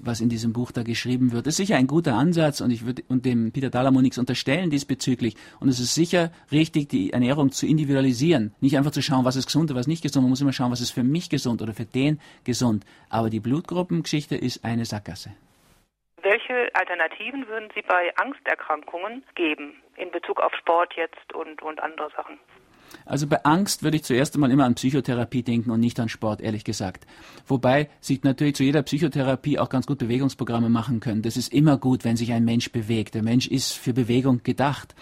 was 0.00 0.20
in 0.20 0.28
diesem 0.28 0.52
Buch 0.52 0.72
da 0.72 0.82
geschrieben 0.82 1.32
wird. 1.32 1.46
Das 1.46 1.54
ist 1.54 1.66
sicher 1.66 1.76
ein 1.76 1.86
guter 1.86 2.14
Ansatz 2.14 2.60
und 2.60 2.70
ich 2.70 2.86
würde 2.86 3.02
und 3.08 3.24
dem 3.24 3.52
Peter 3.52 3.70
Dalamo 3.70 4.00
nichts 4.00 4.18
unterstellen 4.18 4.70
diesbezüglich. 4.70 5.36
Und 5.60 5.68
es 5.68 5.80
ist 5.80 5.94
sicher 5.94 6.30
richtig, 6.50 6.88
die 6.88 7.12
Ernährung 7.12 7.52
zu 7.52 7.66
individualisieren. 7.66 8.54
Nicht 8.60 8.76
einfach 8.76 8.90
zu 8.90 9.02
schauen, 9.02 9.24
was 9.24 9.36
ist 9.36 9.46
gesund 9.46 9.70
und 9.70 9.76
was 9.76 9.86
nicht 9.86 10.02
gesund. 10.02 10.24
Man 10.24 10.30
muss 10.30 10.40
immer 10.40 10.52
schauen, 10.52 10.70
was 10.70 10.80
ist 10.80 10.90
für 10.90 11.04
mich 11.04 11.30
gesund 11.30 11.62
oder 11.62 11.74
für 11.74 11.84
den 11.84 12.20
gesund. 12.44 12.84
Aber 13.08 13.30
die 13.30 13.40
Blutgruppengeschichte 13.40 14.36
ist 14.36 14.64
eine 14.64 14.84
Sackgasse. 14.84 15.30
Welche 16.22 16.74
Alternativen 16.74 17.46
würden 17.48 17.68
Sie 17.74 17.82
bei 17.82 18.12
Angsterkrankungen 18.16 19.24
geben 19.34 19.74
in 19.96 20.10
Bezug 20.10 20.40
auf 20.40 20.52
Sport 20.54 20.94
jetzt 20.94 21.32
und, 21.32 21.62
und 21.62 21.80
andere 21.80 22.10
Sachen? 22.10 22.38
Also 23.04 23.26
bei 23.26 23.44
Angst 23.44 23.82
würde 23.82 23.96
ich 23.96 24.04
zuerst 24.04 24.34
einmal 24.34 24.50
immer 24.50 24.64
an 24.64 24.74
Psychotherapie 24.74 25.42
denken 25.42 25.70
und 25.70 25.80
nicht 25.80 25.98
an 25.98 26.08
Sport, 26.08 26.40
ehrlich 26.40 26.64
gesagt. 26.64 27.06
Wobei 27.46 27.88
sich 28.00 28.22
natürlich 28.22 28.56
zu 28.56 28.64
jeder 28.64 28.82
Psychotherapie 28.82 29.58
auch 29.58 29.68
ganz 29.68 29.86
gut 29.86 29.98
Bewegungsprogramme 29.98 30.68
machen 30.68 31.00
können. 31.00 31.22
Das 31.22 31.36
ist 31.36 31.52
immer 31.52 31.78
gut, 31.78 32.04
wenn 32.04 32.16
sich 32.16 32.32
ein 32.32 32.44
Mensch 32.44 32.70
bewegt. 32.70 33.14
Der 33.14 33.22
Mensch 33.22 33.46
ist 33.46 33.72
für 33.72 33.92
Bewegung 33.92 34.42
gedacht. 34.42 34.94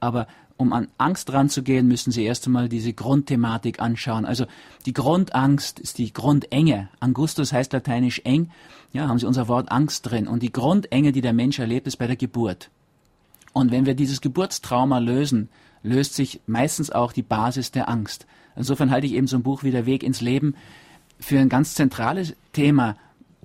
Aber 0.00 0.28
um 0.56 0.72
an 0.72 0.88
Angst 0.98 1.32
ranzugehen, 1.32 1.86
müssen 1.86 2.10
Sie 2.10 2.24
erst 2.24 2.46
einmal 2.46 2.68
diese 2.68 2.92
Grundthematik 2.92 3.80
anschauen. 3.80 4.24
Also 4.24 4.46
die 4.86 4.92
Grundangst 4.92 5.78
ist 5.78 5.98
die 5.98 6.12
Grundenge. 6.12 6.88
Angustus 7.00 7.52
heißt 7.52 7.72
lateinisch 7.72 8.20
eng. 8.24 8.50
Ja, 8.92 9.06
haben 9.08 9.18
Sie 9.18 9.26
unser 9.26 9.48
Wort 9.48 9.70
Angst 9.70 10.10
drin. 10.10 10.26
Und 10.26 10.42
die 10.42 10.52
Grundenge, 10.52 11.12
die 11.12 11.20
der 11.20 11.32
Mensch 11.32 11.58
erlebt, 11.58 11.86
ist 11.86 11.96
bei 11.96 12.06
der 12.06 12.16
Geburt. 12.16 12.70
Und 13.52 13.70
wenn 13.70 13.86
wir 13.86 13.94
dieses 13.94 14.20
Geburtstrauma 14.20 14.98
lösen, 14.98 15.48
löst 15.82 16.14
sich 16.14 16.40
meistens 16.46 16.90
auch 16.90 17.12
die 17.12 17.22
Basis 17.22 17.70
der 17.70 17.88
Angst. 17.88 18.26
Insofern 18.56 18.90
halte 18.90 19.06
ich 19.06 19.14
eben 19.14 19.26
so 19.26 19.36
ein 19.36 19.42
Buch 19.42 19.62
wie 19.62 19.70
Der 19.70 19.86
Weg 19.86 20.02
ins 20.02 20.20
Leben 20.20 20.54
für 21.20 21.38
ein 21.38 21.48
ganz 21.48 21.74
zentrales 21.74 22.34
Thema. 22.52 22.96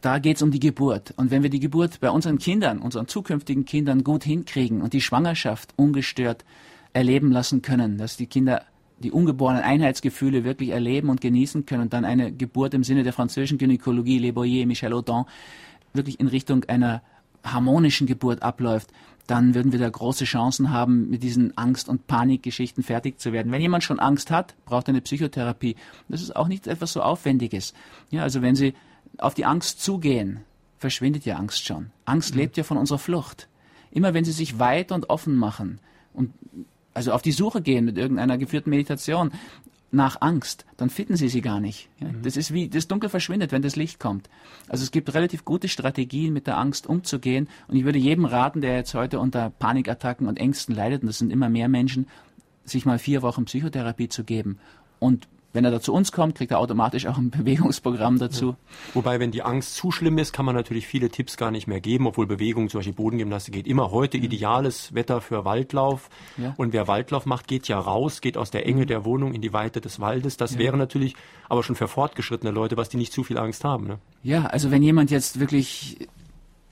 Da 0.01 0.19
geht 0.19 0.37
es 0.37 0.41
um 0.41 0.51
die 0.51 0.59
Geburt. 0.59 1.13
Und 1.15 1.31
wenn 1.31 1.43
wir 1.43 1.49
die 1.49 1.59
Geburt 1.59 1.99
bei 1.99 2.09
unseren 2.09 2.37
Kindern, 2.37 2.79
unseren 2.79 3.07
zukünftigen 3.07 3.65
Kindern 3.65 4.03
gut 4.03 4.23
hinkriegen 4.23 4.81
und 4.81 4.93
die 4.93 5.01
Schwangerschaft 5.01 5.73
ungestört 5.75 6.43
erleben 6.91 7.31
lassen 7.31 7.61
können, 7.61 7.97
dass 7.97 8.17
die 8.17 8.27
Kinder 8.27 8.63
die 8.99 9.11
ungeborenen 9.11 9.63
Einheitsgefühle 9.63 10.43
wirklich 10.43 10.69
erleben 10.69 11.09
und 11.09 11.21
genießen 11.21 11.65
können 11.65 11.83
und 11.83 11.93
dann 11.93 12.05
eine 12.05 12.31
Geburt 12.31 12.73
im 12.73 12.83
Sinne 12.83 13.03
der 13.03 13.13
französischen 13.13 13.57
Gynäkologie, 13.57 14.19
Le 14.19 14.33
Boyer, 14.33 14.65
Michel 14.65 14.93
Audin, 14.93 15.25
wirklich 15.93 16.19
in 16.19 16.27
Richtung 16.27 16.63
einer 16.65 17.01
harmonischen 17.43 18.07
Geburt 18.07 18.41
abläuft, 18.41 18.91
dann 19.27 19.55
würden 19.55 19.71
wir 19.71 19.79
da 19.79 19.89
große 19.89 20.25
Chancen 20.25 20.71
haben, 20.71 21.09
mit 21.09 21.23
diesen 21.23 21.57
Angst- 21.57 21.87
und 21.87 22.07
Panikgeschichten 22.07 22.83
fertig 22.83 23.19
zu 23.19 23.31
werden. 23.31 23.51
Wenn 23.51 23.61
jemand 23.61 23.83
schon 23.83 23.99
Angst 23.99 24.31
hat, 24.31 24.55
braucht 24.65 24.87
er 24.87 24.89
eine 24.89 25.01
Psychotherapie. 25.01 25.75
Das 26.09 26.21
ist 26.21 26.35
auch 26.35 26.47
nicht 26.47 26.67
etwas 26.67 26.93
so 26.93 27.01
Aufwendiges. 27.01 27.73
Ja, 28.11 28.23
also 28.23 28.41
wenn 28.41 28.55
Sie 28.55 28.73
auf 29.17 29.33
die 29.33 29.45
Angst 29.45 29.81
zugehen, 29.81 30.41
verschwindet 30.77 31.25
ja 31.25 31.37
Angst 31.37 31.65
schon. 31.65 31.91
Angst 32.05 32.33
mhm. 32.33 32.41
lebt 32.41 32.57
ja 32.57 32.63
von 32.63 32.77
unserer 32.77 32.99
Flucht. 32.99 33.47
Immer 33.91 34.13
wenn 34.13 34.25
Sie 34.25 34.31
sich 34.31 34.59
weit 34.59 34.91
und 34.91 35.09
offen 35.09 35.35
machen 35.35 35.79
und 36.13 36.33
also 36.93 37.11
auf 37.13 37.21
die 37.21 37.31
Suche 37.31 37.61
gehen 37.61 37.85
mit 37.85 37.97
irgendeiner 37.97 38.37
geführten 38.37 38.69
Meditation, 38.69 39.31
nach 39.93 40.21
Angst, 40.21 40.65
dann 40.77 40.89
finden 40.89 41.15
sie 41.15 41.29
sie 41.29 41.41
gar 41.41 41.59
nicht. 41.59 41.89
Ja? 41.99 42.07
Mhm. 42.07 42.23
Das 42.23 42.35
ist 42.35 42.53
wie, 42.53 42.67
das 42.67 42.87
Dunkel 42.87 43.09
verschwindet, 43.09 43.51
wenn 43.51 43.61
das 43.61 43.75
Licht 43.75 43.99
kommt. 43.99 44.29
Also 44.67 44.83
es 44.83 44.91
gibt 44.91 45.13
relativ 45.13 45.45
gute 45.45 45.67
Strategien, 45.67 46.33
mit 46.33 46.47
der 46.47 46.57
Angst 46.57 46.87
umzugehen. 46.87 47.47
Und 47.67 47.75
ich 47.75 47.85
würde 47.85 47.99
jedem 47.99 48.25
raten, 48.25 48.61
der 48.61 48.75
jetzt 48.75 48.93
heute 48.93 49.19
unter 49.19 49.49
Panikattacken 49.49 50.27
und 50.27 50.37
Ängsten 50.37 50.75
leidet, 50.75 51.01
und 51.01 51.07
das 51.07 51.19
sind 51.19 51.31
immer 51.31 51.49
mehr 51.49 51.69
Menschen, 51.69 52.07
sich 52.65 52.85
mal 52.85 52.99
vier 52.99 53.21
Wochen 53.21 53.45
Psychotherapie 53.45 54.09
zu 54.09 54.23
geben. 54.23 54.57
Und 54.99 55.27
wenn 55.53 55.63
er 55.63 55.71
da 55.71 55.79
zu 55.79 55.93
uns 55.93 56.11
kommt, 56.11 56.35
kriegt 56.35 56.51
er 56.51 56.59
automatisch 56.59 57.05
auch 57.05 57.17
ein 57.17 57.29
Bewegungsprogramm 57.31 58.19
dazu. 58.19 58.49
Ja. 58.49 58.55
Wobei, 58.95 59.19
wenn 59.19 59.31
die 59.31 59.43
Angst 59.43 59.75
zu 59.75 59.91
schlimm 59.91 60.17
ist, 60.17 60.33
kann 60.33 60.45
man 60.45 60.55
natürlich 60.55 60.87
viele 60.87 61.09
Tipps 61.09 61.37
gar 61.37 61.51
nicht 61.51 61.67
mehr 61.67 61.79
geben, 61.79 62.07
obwohl 62.07 62.27
Bewegung, 62.27 62.69
zum 62.69 62.79
Beispiel 62.79 62.93
Bodengymnastik, 62.93 63.53
geht 63.53 63.67
immer 63.67 63.91
heute. 63.91 64.17
Mhm. 64.17 64.23
Ideales 64.25 64.93
Wetter 64.93 65.21
für 65.21 65.45
Waldlauf. 65.45 66.09
Ja. 66.37 66.53
Und 66.57 66.73
wer 66.73 66.87
Waldlauf 66.87 67.25
macht, 67.25 67.47
geht 67.47 67.67
ja 67.67 67.79
raus, 67.79 68.19
geht 68.19 68.37
aus 68.37 68.51
der 68.51 68.65
Enge 68.65 68.81
mhm. 68.81 68.87
der 68.87 69.05
Wohnung 69.05 69.33
in 69.33 69.41
die 69.41 69.53
Weite 69.53 69.79
des 69.79 69.99
Waldes. 69.99 70.37
Das 70.37 70.53
ja. 70.53 70.59
wäre 70.59 70.77
natürlich 70.77 71.15
aber 71.47 71.63
schon 71.63 71.75
für 71.75 71.87
fortgeschrittene 71.87 72.51
Leute, 72.51 72.75
was 72.75 72.89
die 72.89 72.97
nicht 72.97 73.13
zu 73.13 73.23
viel 73.23 73.37
Angst 73.37 73.63
haben. 73.63 73.87
Ne? 73.87 73.99
Ja, 74.23 74.45
also 74.45 74.71
wenn 74.71 74.81
jemand 74.81 75.11
jetzt 75.11 75.39
wirklich 75.39 76.07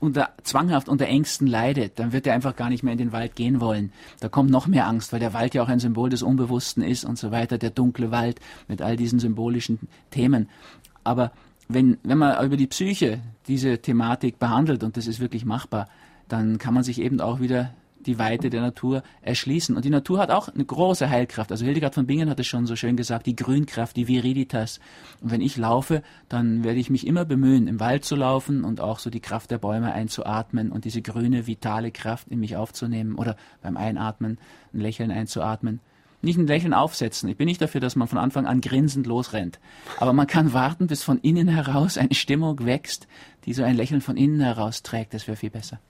unter, 0.02 0.30
zwanghaft 0.42 0.88
unter 0.88 1.06
Ängsten 1.06 1.46
leidet, 1.46 1.98
dann 1.98 2.12
wird 2.12 2.26
er 2.26 2.34
einfach 2.34 2.56
gar 2.56 2.68
nicht 2.68 2.82
mehr 2.82 2.92
in 2.92 2.98
den 2.98 3.12
Wald 3.12 3.36
gehen 3.36 3.60
wollen. 3.60 3.92
Da 4.20 4.28
kommt 4.28 4.50
noch 4.50 4.66
mehr 4.66 4.88
Angst, 4.88 5.12
weil 5.12 5.20
der 5.20 5.32
Wald 5.32 5.54
ja 5.54 5.62
auch 5.62 5.68
ein 5.68 5.78
Symbol 5.78 6.10
des 6.10 6.22
Unbewussten 6.22 6.82
ist 6.82 7.04
und 7.04 7.18
so 7.18 7.30
weiter, 7.30 7.56
der 7.56 7.70
dunkle 7.70 8.10
Wald 8.10 8.40
mit 8.66 8.82
all 8.82 8.96
diesen 8.96 9.20
symbolischen 9.20 9.78
Themen. 10.10 10.48
Aber 11.04 11.30
wenn, 11.68 11.98
wenn 12.02 12.18
man 12.18 12.44
über 12.44 12.56
die 12.56 12.66
Psyche 12.66 13.20
diese 13.46 13.78
Thematik 13.78 14.38
behandelt, 14.40 14.82
und 14.82 14.96
das 14.96 15.06
ist 15.06 15.20
wirklich 15.20 15.44
machbar, 15.44 15.88
dann 16.28 16.58
kann 16.58 16.74
man 16.74 16.82
sich 16.82 17.00
eben 17.00 17.20
auch 17.20 17.40
wieder 17.40 17.72
die 18.06 18.18
Weite 18.18 18.50
der 18.50 18.60
Natur 18.60 19.02
erschließen. 19.20 19.76
Und 19.76 19.84
die 19.84 19.90
Natur 19.90 20.18
hat 20.18 20.30
auch 20.30 20.48
eine 20.48 20.64
große 20.64 21.08
Heilkraft. 21.08 21.50
Also 21.50 21.64
Hildegard 21.64 21.94
von 21.94 22.06
Bingen 22.06 22.30
hat 22.30 22.40
es 22.40 22.46
schon 22.46 22.66
so 22.66 22.76
schön 22.76 22.96
gesagt, 22.96 23.26
die 23.26 23.36
Grünkraft, 23.36 23.96
die 23.96 24.08
Viriditas. 24.08 24.80
Und 25.20 25.30
wenn 25.30 25.40
ich 25.40 25.56
laufe, 25.56 26.02
dann 26.28 26.64
werde 26.64 26.80
ich 26.80 26.90
mich 26.90 27.06
immer 27.06 27.24
bemühen, 27.24 27.68
im 27.68 27.80
Wald 27.80 28.04
zu 28.04 28.16
laufen 28.16 28.64
und 28.64 28.80
auch 28.80 28.98
so 28.98 29.10
die 29.10 29.20
Kraft 29.20 29.50
der 29.50 29.58
Bäume 29.58 29.92
einzuatmen 29.92 30.70
und 30.70 30.84
diese 30.84 31.02
grüne, 31.02 31.46
vitale 31.46 31.90
Kraft 31.90 32.28
in 32.28 32.40
mich 32.40 32.56
aufzunehmen 32.56 33.14
oder 33.16 33.36
beim 33.62 33.76
Einatmen 33.76 34.38
ein 34.72 34.80
Lächeln 34.80 35.10
einzuatmen. 35.10 35.80
Nicht 36.24 36.38
ein 36.38 36.46
Lächeln 36.46 36.72
aufsetzen. 36.72 37.28
Ich 37.28 37.36
bin 37.36 37.46
nicht 37.46 37.60
dafür, 37.60 37.80
dass 37.80 37.96
man 37.96 38.06
von 38.06 38.18
Anfang 38.18 38.46
an 38.46 38.60
grinsend 38.60 39.08
losrennt. 39.08 39.58
Aber 39.98 40.12
man 40.12 40.28
kann 40.28 40.52
warten, 40.52 40.86
bis 40.86 41.02
von 41.02 41.18
innen 41.18 41.48
heraus 41.48 41.98
eine 41.98 42.14
Stimmung 42.14 42.64
wächst, 42.64 43.08
die 43.44 43.52
so 43.52 43.64
ein 43.64 43.74
Lächeln 43.74 44.00
von 44.00 44.16
innen 44.16 44.40
heraus 44.40 44.84
trägt. 44.84 45.14
Das 45.14 45.26
wäre 45.26 45.36
viel 45.36 45.50
besser. 45.50 45.80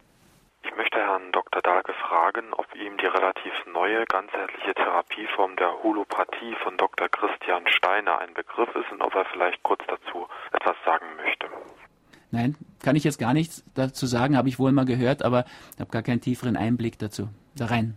Ich 0.64 0.74
möchte 0.74 0.96
Herrn 0.96 1.30
Dr. 1.32 1.60
Dahlke 1.60 1.92
fragen, 2.12 2.52
ob 2.52 2.66
ihm 2.74 2.98
die 2.98 3.06
relativ 3.06 3.52
neue 3.72 4.04
ganzheitliche 4.04 4.74
Therapieform 4.74 5.56
der 5.56 5.82
Holopathie 5.82 6.54
von 6.62 6.76
Dr. 6.76 7.08
Christian 7.08 7.66
Steiner 7.68 8.18
ein 8.18 8.34
Begriff 8.34 8.68
ist 8.76 8.92
und 8.92 9.00
ob 9.00 9.14
er 9.14 9.24
vielleicht 9.32 9.62
kurz 9.62 9.82
dazu 9.88 10.26
etwas 10.52 10.76
sagen 10.84 11.06
möchte. 11.16 11.46
Nein, 12.30 12.54
kann 12.84 12.96
ich 12.96 13.04
jetzt 13.04 13.18
gar 13.18 13.32
nichts 13.32 13.64
dazu 13.74 14.04
sagen, 14.04 14.36
habe 14.36 14.48
ich 14.48 14.58
wohl 14.58 14.72
mal 14.72 14.84
gehört, 14.84 15.24
aber 15.24 15.44
ich 15.74 15.80
habe 15.80 15.90
gar 15.90 16.02
keinen 16.02 16.20
tieferen 16.20 16.56
Einblick 16.56 16.98
dazu. 16.98 17.28
Da 17.56 17.66
rein. 17.66 17.96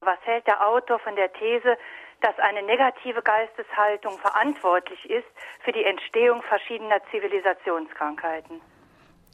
Was 0.00 0.18
hält 0.22 0.46
der 0.46 0.64
Autor 0.68 1.00
von 1.00 1.16
der 1.16 1.32
These, 1.32 1.76
dass 2.20 2.38
eine 2.38 2.62
negative 2.62 3.22
Geisteshaltung 3.22 4.16
verantwortlich 4.18 5.10
ist 5.10 5.26
für 5.64 5.72
die 5.72 5.84
Entstehung 5.84 6.40
verschiedener 6.42 7.00
Zivilisationskrankheiten? 7.10 8.60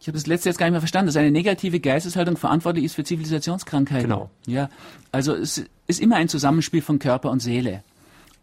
Ich 0.00 0.08
habe 0.08 0.16
das 0.16 0.26
letzte 0.26 0.48
jetzt 0.48 0.56
gar 0.56 0.66
nicht 0.66 0.72
mehr 0.72 0.80
verstanden, 0.80 1.08
dass 1.08 1.16
eine 1.16 1.30
negative 1.30 1.78
Geisteshaltung 1.78 2.38
verantwortlich 2.38 2.84
ist 2.84 2.94
für 2.94 3.04
Zivilisationskrankheiten. 3.04 4.08
Genau. 4.08 4.30
Ja, 4.46 4.70
also 5.12 5.34
es 5.34 5.64
ist 5.86 6.00
immer 6.00 6.16
ein 6.16 6.28
Zusammenspiel 6.28 6.80
von 6.80 6.98
Körper 6.98 7.30
und 7.30 7.40
Seele. 7.40 7.84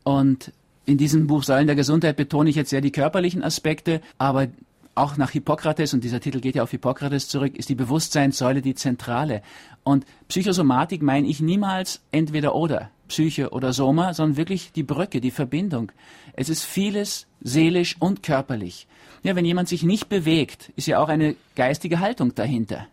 Und 0.04 0.52
in 0.86 0.98
diesem 0.98 1.26
Buch 1.26 1.44
Säulen 1.44 1.66
der 1.66 1.76
Gesundheit 1.76 2.16
betone 2.16 2.52
ich 2.52 2.56
jetzt 2.56 2.70
sehr 2.70 2.82
die 2.82 2.92
körperlichen 2.92 3.44
Aspekte, 3.44 4.02
aber 4.20 4.48
auch 4.94 5.18
nach 5.18 5.32
Hippokrates, 5.32 5.94
und 5.94 6.04
dieser 6.04 6.20
Titel 6.20 6.40
geht 6.40 6.56
ja 6.56 6.64
auf 6.64 6.72
Hippokrates 6.72 7.28
zurück, 7.28 7.56
ist 7.56 7.70
die 7.70 7.76
Bewusstseinssäule 7.76 8.62
die 8.62 8.76
zentrale. 8.76 9.42
Und 9.84 10.06
Psychosomatik 10.28 11.02
meine 11.02 11.28
ich 11.28 11.40
niemals 11.40 12.02
entweder 12.12 12.56
oder, 12.56 12.92
Psyche 13.08 13.50
oder 13.52 13.74
Soma, 13.74 14.14
sondern 14.14 14.38
wirklich 14.38 14.72
die 14.72 14.84
Brücke, 14.84 15.22
die 15.22 15.32
Verbindung. 15.32 15.92
Es 16.34 16.50
ist 16.50 16.64
vieles 16.64 17.28
seelisch 17.42 17.96
und 18.00 18.24
körperlich. 18.24 18.88
Ja, 19.24 19.36
wenn 19.36 19.46
jemand 19.46 19.68
sich 19.70 19.84
nicht 19.84 20.10
bewegt, 20.10 20.72
ist 20.76 20.88
ja 20.88 21.00
auch 21.00 21.10
eine 21.10 21.36
geistige 21.56 22.00
Haltung 22.00 22.36
dahinter. 22.36 22.88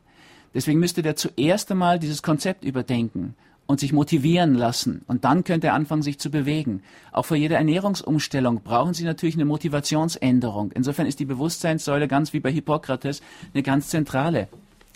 Deswegen 0.55 0.81
müsste 0.81 1.03
der 1.03 1.17
zuerst 1.17 1.71
einmal 1.71 1.99
dieses 1.99 2.23
Konzept 2.23 2.65
überdenken 2.65 3.35
und 3.67 3.81
sich 3.81 3.93
motivieren 3.93 4.55
lassen. 4.55 5.03
Und 5.07 5.25
dann 5.25 5.43
könnte 5.43 5.69
er 5.69 5.75
anfangen, 5.75 6.03
sich 6.03 6.19
zu 6.19 6.31
bewegen. 6.31 6.83
Auch 7.13 7.25
für 7.25 7.37
jede 7.37 7.55
Ernährungsumstellung 7.55 8.63
brauchen 8.63 8.95
Sie 8.95 9.05
natürlich 9.05 9.37
eine 9.37 9.47
Motivationsänderung. 9.47 10.73
Insofern 10.73 11.07
ist 11.07 11.19
die 11.19 11.25
Bewusstseinssäule 11.25 12.07
ganz 12.09 12.33
wie 12.33 12.41
bei 12.41 12.53
Hippokrates 12.53 13.23
eine 13.53 13.63
ganz 13.63 13.89
zentrale. 13.89 14.49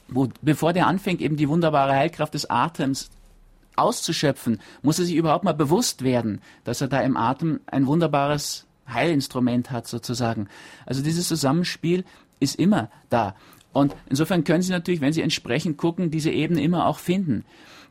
wo, 0.09 0.29
bevor 0.43 0.73
der 0.73 0.87
anfängt, 0.87 1.21
eben 1.21 1.37
die 1.37 1.49
wunderbare 1.49 1.93
Heilkraft 1.93 2.35
des 2.35 2.49
Atems 2.51 3.11
auszuschöpfen, 3.79 4.61
muss 4.83 4.99
er 4.99 5.05
sich 5.05 5.15
überhaupt 5.15 5.45
mal 5.45 5.55
bewusst 5.55 6.03
werden, 6.03 6.41
dass 6.65 6.81
er 6.81 6.89
da 6.89 7.01
im 7.01 7.17
Atem 7.17 7.61
ein 7.67 7.87
wunderbares 7.87 8.67
Heilinstrument 8.89 9.71
hat 9.71 9.87
sozusagen. 9.87 10.49
Also 10.87 11.03
dieses 11.03 11.29
Zusammenspiel 11.29 12.05
ist 12.41 12.57
immer 12.57 12.91
da. 13.11 13.35
Und 13.73 13.95
insofern 14.09 14.45
können 14.45 14.63
Sie 14.63 14.73
natürlich, 14.73 15.01
wenn 15.01 15.13
Sie 15.13 15.23
entsprechend 15.23 15.77
gucken, 15.77 16.11
diese 16.11 16.31
Ebene 16.31 16.63
immer 16.63 16.87
auch 16.87 16.99
finden. 16.99 17.45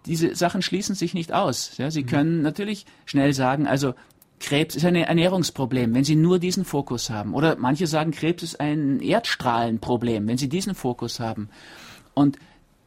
Diese 0.06 0.36
Sachen 0.36 0.62
schließen 0.62 0.96
sich 0.96 1.14
nicht 1.14 1.34
aus. 1.34 1.78
Ja, 1.78 1.92
Sie 1.92 2.04
mhm. 2.04 2.08
können 2.08 2.42
natürlich 2.42 2.86
schnell 3.06 3.34
sagen, 3.34 3.68
also 3.68 3.94
Krebs 4.40 4.76
ist 4.76 4.86
ein 4.86 4.96
Ernährungsproblem, 4.96 5.94
wenn 5.94 6.04
Sie 6.04 6.16
nur 6.16 6.40
diesen 6.40 6.66
Fokus 6.66 7.10
haben. 7.10 7.34
Oder 7.34 7.58
manche 7.58 7.88
sagen, 7.88 8.12
Krebs 8.12 8.44
ist 8.44 8.60
ein 8.60 9.00
Erdstrahlenproblem, 9.00 10.28
wenn 10.28 10.38
Sie 10.38 10.50
diesen 10.50 10.76
Fokus 10.76 11.20
haben. 11.20 11.50
Und 12.14 12.38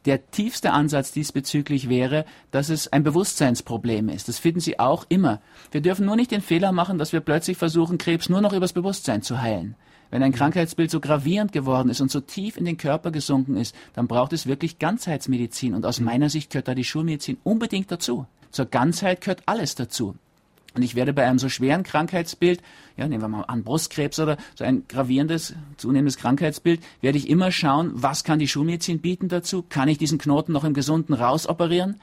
der 0.05 0.31
tiefste 0.31 0.71
Ansatz 0.71 1.11
diesbezüglich 1.11 1.89
wäre, 1.89 2.25
dass 2.49 2.69
es 2.69 2.91
ein 2.91 3.03
Bewusstseinsproblem 3.03 4.09
ist. 4.09 4.27
Das 4.27 4.39
finden 4.39 4.59
Sie 4.59 4.79
auch 4.79 5.05
immer. 5.09 5.41
Wir 5.71 5.81
dürfen 5.81 6.05
nur 6.05 6.15
nicht 6.15 6.31
den 6.31 6.41
Fehler 6.41 6.71
machen, 6.71 6.97
dass 6.97 7.13
wir 7.13 7.19
plötzlich 7.19 7.57
versuchen, 7.57 7.97
Krebs 7.97 8.29
nur 8.29 8.41
noch 8.41 8.53
übers 8.53 8.73
Bewusstsein 8.73 9.21
zu 9.21 9.41
heilen. 9.41 9.75
Wenn 10.09 10.23
ein 10.23 10.33
Krankheitsbild 10.33 10.91
so 10.91 10.99
gravierend 10.99 11.53
geworden 11.53 11.89
ist 11.89 12.01
und 12.01 12.11
so 12.11 12.19
tief 12.19 12.57
in 12.57 12.65
den 12.65 12.77
Körper 12.77 13.11
gesunken 13.11 13.55
ist, 13.55 13.73
dann 13.93 14.07
braucht 14.07 14.33
es 14.33 14.45
wirklich 14.45 14.77
Ganzheitsmedizin. 14.77 15.73
Und 15.73 15.85
aus 15.85 16.01
meiner 16.01 16.29
Sicht 16.29 16.51
gehört 16.51 16.67
da 16.67 16.75
die 16.75 16.83
Schulmedizin 16.83 17.37
unbedingt 17.43 17.91
dazu. 17.91 18.25
Zur 18.49 18.65
Ganzheit 18.65 19.21
gehört 19.21 19.43
alles 19.45 19.75
dazu. 19.75 20.15
Und 20.73 20.83
ich 20.83 20.95
werde 20.95 21.11
bei 21.11 21.25
einem 21.25 21.39
so 21.39 21.49
schweren 21.49 21.83
Krankheitsbild, 21.83 22.61
ja, 22.95 23.07
nehmen 23.07 23.21
wir 23.21 23.27
mal 23.27 23.43
an 23.43 23.63
Brustkrebs 23.63 24.19
oder 24.19 24.37
so 24.55 24.63
ein 24.63 24.85
gravierendes, 24.87 25.53
zunehmendes 25.77 26.17
Krankheitsbild, 26.17 26.81
werde 27.01 27.17
ich 27.17 27.29
immer 27.29 27.51
schauen, 27.51 27.91
was 27.93 28.23
kann 28.23 28.39
die 28.39 28.47
Schulmedizin 28.47 29.01
bieten 29.01 29.27
dazu? 29.27 29.65
Kann 29.67 29.89
ich 29.89 29.97
diesen 29.97 30.17
Knoten 30.17 30.53
noch 30.53 30.63
im 30.63 30.73
Gesunden 30.73 31.13
rausoperieren? 31.13 31.99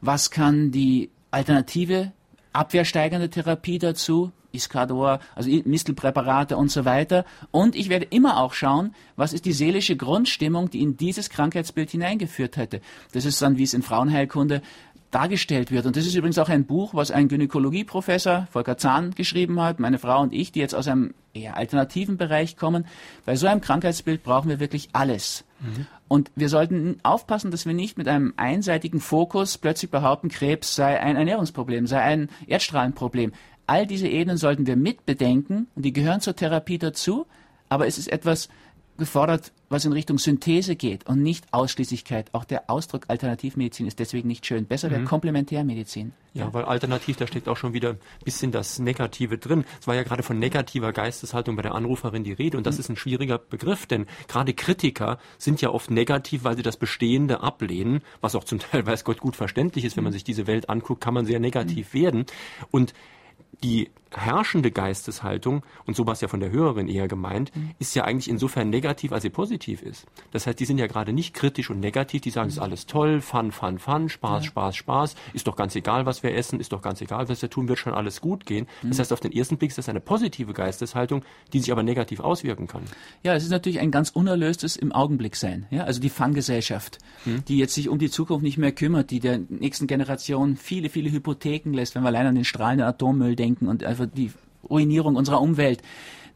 Was 0.00 0.30
kann 0.30 0.72
die 0.72 1.10
alternative 1.30 2.12
abwehrsteigernde 2.52 3.30
Therapie 3.30 3.78
dazu? 3.78 4.32
Iscador, 4.50 5.20
also 5.34 5.50
Mistelpräparate 5.64 6.56
und 6.56 6.70
so 6.70 6.84
weiter. 6.84 7.24
Und 7.50 7.76
ich 7.76 7.88
werde 7.88 8.06
immer 8.06 8.38
auch 8.38 8.54
schauen, 8.54 8.94
was 9.14 9.32
ist 9.32 9.44
die 9.44 9.52
seelische 9.52 9.96
Grundstimmung, 9.96 10.70
die 10.70 10.80
in 10.80 10.96
dieses 10.96 11.28
Krankheitsbild 11.30 11.90
hineingeführt 11.90 12.56
hätte. 12.56 12.80
Das 13.12 13.24
ist 13.24 13.40
dann, 13.42 13.58
wie 13.58 13.64
es 13.64 13.74
in 13.74 13.82
Frauenheilkunde 13.82 14.62
dargestellt 15.10 15.70
wird. 15.70 15.86
Und 15.86 15.96
das 15.96 16.06
ist 16.06 16.14
übrigens 16.14 16.38
auch 16.38 16.48
ein 16.48 16.66
Buch, 16.66 16.94
was 16.94 17.10
ein 17.10 17.28
Gynäkologieprofessor, 17.28 18.46
Volker 18.50 18.76
Zahn, 18.76 19.14
geschrieben 19.14 19.60
hat, 19.60 19.80
meine 19.80 19.98
Frau 19.98 20.20
und 20.20 20.32
ich, 20.32 20.52
die 20.52 20.60
jetzt 20.60 20.74
aus 20.74 20.88
einem 20.88 21.14
eher 21.32 21.56
alternativen 21.56 22.16
Bereich 22.16 22.56
kommen. 22.56 22.86
Bei 23.24 23.36
so 23.36 23.46
einem 23.46 23.60
Krankheitsbild 23.60 24.22
brauchen 24.22 24.48
wir 24.48 24.60
wirklich 24.60 24.90
alles. 24.92 25.44
Mhm. 25.60 25.86
Und 26.08 26.30
wir 26.36 26.48
sollten 26.48 26.98
aufpassen, 27.02 27.50
dass 27.50 27.66
wir 27.66 27.74
nicht 27.74 27.98
mit 27.98 28.08
einem 28.08 28.34
einseitigen 28.36 29.00
Fokus 29.00 29.58
plötzlich 29.58 29.90
behaupten, 29.90 30.28
Krebs 30.28 30.74
sei 30.74 31.00
ein 31.00 31.16
Ernährungsproblem, 31.16 31.86
sei 31.86 32.00
ein 32.00 32.28
Erdstrahlenproblem. 32.46 33.32
All 33.66 33.86
diese 33.86 34.08
Ebenen 34.08 34.38
sollten 34.38 34.66
wir 34.66 34.76
mitbedenken 34.76 35.68
und 35.74 35.84
die 35.84 35.92
gehören 35.92 36.20
zur 36.20 36.34
Therapie 36.34 36.78
dazu, 36.78 37.26
aber 37.68 37.86
es 37.86 37.98
ist 37.98 38.10
etwas, 38.10 38.48
gefordert, 38.98 39.52
was 39.68 39.84
in 39.84 39.92
Richtung 39.92 40.18
Synthese 40.18 40.76
geht 40.76 41.06
und 41.06 41.22
nicht 41.22 41.46
Ausschließlichkeit. 41.52 42.32
Auch 42.32 42.44
der 42.44 42.70
Ausdruck 42.70 43.04
Alternativmedizin 43.08 43.86
ist 43.86 43.98
deswegen 43.98 44.28
nicht 44.28 44.46
schön. 44.46 44.66
Besser 44.66 44.90
wäre 44.90 45.00
mhm. 45.00 45.06
Komplementärmedizin. 45.06 46.12
Ja, 46.34 46.46
ja, 46.46 46.54
weil 46.54 46.64
alternativ, 46.64 47.16
da 47.16 47.26
steckt 47.26 47.48
auch 47.48 47.56
schon 47.56 47.72
wieder 47.72 47.90
ein 47.90 47.98
bisschen 48.24 48.52
das 48.52 48.78
Negative 48.78 49.38
drin. 49.38 49.64
Es 49.80 49.86
war 49.86 49.94
ja 49.94 50.02
gerade 50.02 50.22
von 50.22 50.38
negativer 50.38 50.92
Geisteshaltung 50.92 51.56
bei 51.56 51.62
der 51.62 51.74
Anruferin 51.74 52.24
die 52.24 52.32
Rede 52.32 52.56
und 52.56 52.66
das 52.66 52.76
mhm. 52.76 52.80
ist 52.80 52.88
ein 52.90 52.96
schwieriger 52.96 53.38
Begriff, 53.38 53.86
denn 53.86 54.06
gerade 54.28 54.54
Kritiker 54.54 55.18
sind 55.38 55.60
ja 55.60 55.70
oft 55.70 55.90
negativ, 55.90 56.44
weil 56.44 56.56
sie 56.56 56.62
das 56.62 56.76
Bestehende 56.76 57.40
ablehnen, 57.40 58.02
was 58.20 58.34
auch 58.34 58.44
zum 58.44 58.58
Teil, 58.70 58.86
weiß 58.86 59.04
Gott, 59.04 59.20
gut 59.20 59.36
verständlich 59.36 59.84
ist. 59.84 59.96
Wenn 59.96 60.04
man 60.04 60.12
mhm. 60.12 60.14
sich 60.14 60.24
diese 60.24 60.46
Welt 60.46 60.68
anguckt, 60.68 61.02
kann 61.02 61.14
man 61.14 61.26
sehr 61.26 61.40
negativ 61.40 61.92
mhm. 61.92 61.98
werden. 61.98 62.26
Und 62.70 62.94
die 63.62 63.90
herrschende 64.14 64.70
Geisteshaltung, 64.70 65.62
und 65.86 65.96
so 65.96 66.06
war 66.06 66.12
es 66.12 66.20
ja 66.20 66.28
von 66.28 66.40
der 66.40 66.50
Hörerin 66.50 66.88
eher 66.88 67.08
gemeint, 67.08 67.54
mhm. 67.54 67.70
ist 67.78 67.94
ja 67.94 68.04
eigentlich 68.04 68.28
insofern 68.28 68.70
negativ, 68.70 69.12
als 69.12 69.22
sie 69.22 69.30
positiv 69.30 69.82
ist. 69.82 70.06
Das 70.30 70.46
heißt, 70.46 70.58
die 70.58 70.64
sind 70.64 70.78
ja 70.78 70.86
gerade 70.86 71.12
nicht 71.12 71.34
kritisch 71.34 71.70
und 71.70 71.80
negativ, 71.80 72.22
die 72.22 72.30
sagen, 72.30 72.48
es 72.48 72.54
ist 72.54 72.60
alles 72.60 72.86
toll, 72.86 73.20
Fun, 73.20 73.52
Fun, 73.52 73.78
Fun, 73.78 74.08
Spaß, 74.08 74.44
ja. 74.44 74.50
Spaß, 74.50 74.76
Spaß, 74.76 75.14
ist 75.34 75.46
doch 75.46 75.56
ganz 75.56 75.74
egal, 75.76 76.06
was 76.06 76.22
wir 76.22 76.34
essen, 76.34 76.60
ist 76.60 76.72
doch 76.72 76.82
ganz 76.82 77.00
egal, 77.00 77.28
was 77.28 77.42
wir 77.42 77.50
tun, 77.50 77.68
wird 77.68 77.78
schon 77.78 77.94
alles 77.94 78.20
gut 78.20 78.46
gehen. 78.46 78.66
Mhm. 78.82 78.90
Das 78.90 78.98
heißt, 78.98 79.12
auf 79.12 79.20
den 79.20 79.32
ersten 79.32 79.56
Blick 79.56 79.70
ist 79.70 79.78
das 79.78 79.88
eine 79.88 80.00
positive 80.00 80.52
Geisteshaltung, 80.52 81.22
die 81.52 81.60
sich 81.60 81.72
aber 81.72 81.82
negativ 81.82 82.20
auswirken 82.20 82.66
kann. 82.66 82.82
Ja, 83.22 83.34
es 83.34 83.44
ist 83.44 83.50
natürlich 83.50 83.80
ein 83.80 83.90
ganz 83.90 84.10
unerlöstes 84.10 84.76
im 84.76 84.92
Augenblick 84.92 85.36
sein. 85.36 85.66
Ja? 85.70 85.84
Also 85.84 86.00
die 86.00 86.10
Fun-Gesellschaft, 86.10 86.98
mhm. 87.24 87.44
die 87.46 87.58
jetzt 87.58 87.74
sich 87.74 87.88
um 87.88 87.98
die 87.98 88.10
Zukunft 88.10 88.42
nicht 88.42 88.58
mehr 88.58 88.72
kümmert, 88.72 89.10
die 89.10 89.20
der 89.20 89.38
nächsten 89.48 89.86
Generation 89.86 90.56
viele, 90.56 90.88
viele 90.88 91.10
Hypotheken 91.10 91.72
lässt, 91.72 91.94
wenn 91.94 92.02
wir 92.02 92.08
allein 92.08 92.26
an 92.26 92.34
den 92.34 92.44
strahlenden 92.44 92.86
Atommüll 92.86 93.36
denken 93.36 93.66
und 93.66 93.84
einfach 93.84 93.97
die 94.06 94.32
Ruinierung 94.68 95.16
unserer 95.16 95.40
Umwelt. 95.40 95.82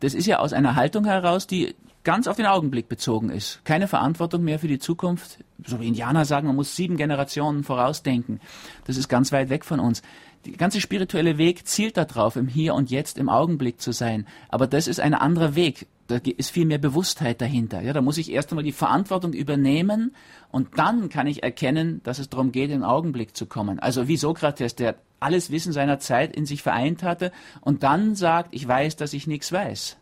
Das 0.01 0.15
ist 0.15 0.27
ja 0.27 0.39
aus 0.39 0.53
einer 0.53 0.75
Haltung 0.75 1.05
heraus, 1.05 1.47
die 1.47 1.75
ganz 2.05 2.27
auf 2.27 2.37
den 2.37 2.47
Augenblick 2.47 2.89
bezogen 2.89 3.31
ist. 3.31 3.61
Keine 3.65 3.89
Verantwortung 3.89 4.43
mehr 4.43 4.59
für 4.59 4.69
die 4.69 4.79
Zukunft. 4.79 5.39
So 5.65 5.81
wie 5.81 5.87
Indianer 5.87 6.25
sagen, 6.25 6.47
man 6.47 6.57
muss 6.57 6.75
sieben 6.75 6.97
Generationen 6.97 7.63
vorausdenken. 7.63 8.41
Das 8.87 8.97
ist 8.97 9.09
ganz 9.09 9.31
weit 9.33 9.51
weg 9.51 9.65
von 9.65 9.79
uns. 9.79 10.03
Der 10.45 10.55
ganze 10.55 10.81
spirituelle 10.81 11.39
Weg 11.39 11.69
zielt 11.69 11.97
darauf, 11.97 12.35
im 12.35 12.49
Hier 12.49 12.75
und 12.75 12.91
Jetzt, 12.91 13.17
im 13.17 13.29
Augenblick 13.29 13.81
zu 13.81 13.93
sein. 13.93 14.27
Aber 14.49 14.67
das 14.67 14.89
ist 14.89 14.99
ein 14.99 15.15
anderer 15.15 15.55
Weg. 15.55 15.87
Da 16.09 16.17
ist 16.17 16.51
viel 16.51 16.67
mehr 16.67 16.79
Bewusstheit 16.79 17.41
dahinter. 17.41 17.81
Ja, 17.81 17.93
da 17.93 18.03
muss 18.03 18.19
ich 18.19 18.33
erst 18.33 18.51
einmal 18.51 18.65
die 18.65 18.73
Verantwortung 18.73 19.33
übernehmen 19.33 20.15
und 20.51 20.77
dann 20.77 21.09
kann 21.09 21.29
ich 21.29 21.45
erkennen, 21.45 22.01
dass 22.03 22.19
es 22.19 22.29
darum 22.29 22.51
geht, 22.51 22.71
in 22.71 22.81
den 22.81 22.85
Augenblick 22.85 23.37
zu 23.37 23.47
kommen. 23.47 23.79
Also 23.79 24.09
wie 24.09 24.17
Sokrates, 24.17 24.75
der 24.75 24.97
alles 25.23 25.51
Wissen 25.51 25.73
seiner 25.73 25.99
Zeit 25.99 26.35
in 26.35 26.47
sich 26.47 26.63
vereint 26.63 27.03
hatte 27.03 27.33
und 27.61 27.83
dann 27.83 28.15
sagt, 28.15 28.51
ich 28.53 28.67
weiß, 28.67 28.97
dass 28.97 29.13
ich 29.13 29.27
nichts 29.27 29.53
weiß. 29.53 29.99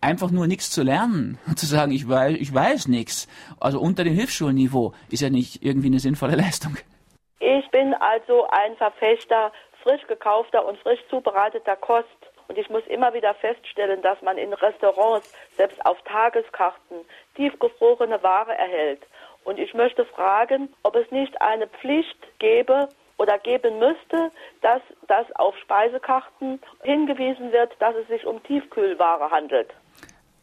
Einfach 0.00 0.30
nur 0.30 0.46
nichts 0.46 0.70
zu 0.70 0.82
lernen 0.82 1.38
und 1.46 1.58
zu 1.58 1.66
sagen, 1.66 1.92
ich 1.92 2.08
weiß, 2.08 2.36
ich 2.38 2.52
weiß 2.52 2.88
nichts, 2.88 3.26
also 3.58 3.80
unter 3.80 4.04
dem 4.04 4.14
Hilfsschulniveau, 4.14 4.92
ist 5.10 5.22
ja 5.22 5.30
nicht 5.30 5.64
irgendwie 5.64 5.88
eine 5.88 5.98
sinnvolle 5.98 6.36
Leistung. 6.36 6.76
Ich 7.40 7.70
bin 7.70 7.94
also 7.94 8.46
ein 8.50 8.76
Verfechter 8.76 9.52
frisch 9.84 10.06
gekaufter 10.08 10.66
und 10.66 10.78
frisch 10.78 11.00
zubereiteter 11.10 11.76
Kost. 11.76 12.08
Und 12.48 12.58
ich 12.58 12.68
muss 12.68 12.86
immer 12.88 13.14
wieder 13.14 13.34
feststellen, 13.34 14.02
dass 14.02 14.20
man 14.20 14.36
in 14.36 14.52
Restaurants, 14.52 15.32
selbst 15.56 15.84
auf 15.86 16.00
Tageskarten, 16.02 16.98
tiefgefrorene 17.36 18.22
Ware 18.22 18.56
erhält. 18.56 19.00
Und 19.44 19.58
ich 19.58 19.72
möchte 19.74 20.04
fragen, 20.04 20.74
ob 20.82 20.96
es 20.96 21.10
nicht 21.10 21.40
eine 21.40 21.66
Pflicht 21.68 22.18
gäbe, 22.38 22.88
oder 23.18 23.38
geben 23.38 23.78
müsste, 23.78 24.30
dass 24.62 24.82
das 25.08 25.26
auf 25.36 25.56
Speisekarten 25.58 26.60
hingewiesen 26.82 27.52
wird, 27.52 27.72
dass 27.78 27.94
es 27.96 28.08
sich 28.08 28.26
um 28.26 28.42
Tiefkühlware 28.42 29.30
handelt. 29.30 29.70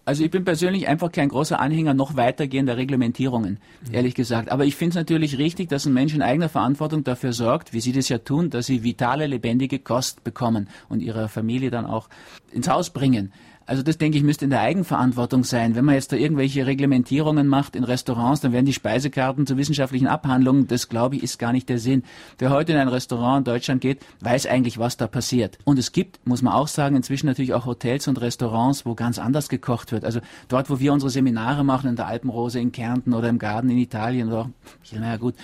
Also 0.03 0.23
ich 0.23 0.31
bin 0.31 0.43
persönlich 0.43 0.87
einfach 0.87 1.11
kein 1.11 1.29
großer 1.29 1.59
Anhänger 1.59 1.93
noch 1.93 2.17
weitergehender 2.17 2.75
Reglementierungen, 2.75 3.59
mhm. 3.87 3.93
ehrlich 3.93 4.15
gesagt. 4.15 4.51
Aber 4.51 4.65
ich 4.65 4.75
finde 4.75 4.89
es 4.89 4.95
natürlich 4.95 5.37
richtig, 5.37 5.69
dass 5.69 5.85
ein 5.85 5.93
Mensch 5.93 6.15
in 6.15 6.23
eigener 6.23 6.49
Verantwortung 6.49 7.03
dafür 7.03 7.33
sorgt, 7.33 7.71
wie 7.71 7.81
Sie 7.81 7.91
das 7.91 8.09
ja 8.09 8.17
tun, 8.17 8.49
dass 8.49 8.65
Sie 8.65 8.83
vitale, 8.83 9.27
lebendige 9.27 9.77
Kost 9.77 10.23
bekommen 10.23 10.69
und 10.89 11.01
Ihrer 11.01 11.29
Familie 11.29 11.69
dann 11.69 11.85
auch 11.85 12.09
ins 12.51 12.67
Haus 12.67 12.89
bringen. 12.89 13.31
Also 13.65 13.83
das 13.83 13.97
denke 13.97 14.17
ich 14.17 14.23
müsste 14.23 14.45
in 14.45 14.51
der 14.51 14.61
Eigenverantwortung 14.61 15.43
sein. 15.43 15.75
Wenn 15.75 15.85
man 15.85 15.95
jetzt 15.95 16.11
da 16.11 16.15
irgendwelche 16.15 16.65
Reglementierungen 16.65 17.47
macht 17.47 17.75
in 17.75 17.83
Restaurants, 17.83 18.41
dann 18.41 18.51
werden 18.51 18.65
die 18.65 18.73
Speisekarten 18.73 19.45
zu 19.45 19.57
wissenschaftlichen 19.57 20.07
Abhandlungen. 20.07 20.67
Das 20.67 20.89
glaube 20.89 21.15
ich 21.15 21.23
ist 21.23 21.39
gar 21.39 21.51
nicht 21.51 21.69
der 21.69 21.79
Sinn. 21.79 22.03
Wer 22.37 22.49
heute 22.49 22.73
in 22.73 22.77
ein 22.77 22.87
Restaurant 22.87 23.39
in 23.39 23.53
Deutschland 23.53 23.81
geht, 23.81 23.99
weiß 24.21 24.47
eigentlich, 24.47 24.77
was 24.77 24.97
da 24.97 25.07
passiert. 25.07 25.57
Und 25.63 25.79
es 25.79 25.91
gibt, 25.91 26.25
muss 26.25 26.41
man 26.41 26.53
auch 26.53 26.67
sagen, 26.67 26.95
inzwischen 26.95 27.27
natürlich 27.27 27.53
auch 27.53 27.65
Hotels 27.65 28.07
und 28.07 28.19
Restaurants, 28.19 28.85
wo 28.85 28.95
ganz 28.95 29.19
anders 29.19 29.47
gekocht 29.49 29.91
wird. 29.91 30.05
Also 30.05 30.19
dort, 30.47 30.69
wo 30.69 30.79
wir 30.79 30.93
unsere 30.93 31.09
Seminare 31.09 31.63
machen, 31.63 31.89
in 31.89 31.95
der 31.95 32.07
Alpenrose 32.07 32.59
in 32.59 32.71
Kärnten 32.71 33.13
oder 33.13 33.29
im 33.29 33.39
Garten 33.39 33.69
in 33.69 33.77
Italien 33.77 34.27
oder, 34.29 34.49
naja 34.91 35.17
gut, 35.17 35.35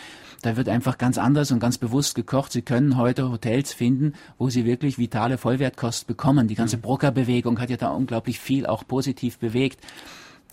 da 0.47 0.55
wird 0.55 0.69
einfach 0.69 0.97
ganz 0.97 1.17
anders 1.17 1.51
und 1.51 1.59
ganz 1.59 1.77
bewusst 1.77 2.15
gekocht. 2.15 2.53
Sie 2.53 2.61
können 2.61 2.95
heute 2.95 3.29
Hotels 3.29 3.73
finden, 3.73 4.13
wo 4.37 4.49
Sie 4.49 4.63
wirklich 4.63 4.97
vitale 4.97 5.37
Vollwertkost 5.37 6.07
bekommen. 6.07 6.47
Die 6.47 6.55
ganze 6.55 6.77
mhm. 6.77 6.83
Brocker-Bewegung 6.83 7.59
hat 7.59 7.69
ja 7.69 7.75
da 7.75 7.89
unglaublich 7.89 8.39
viel 8.39 8.65
auch 8.65 8.87
positiv 8.87 9.39
bewegt. 9.39 9.81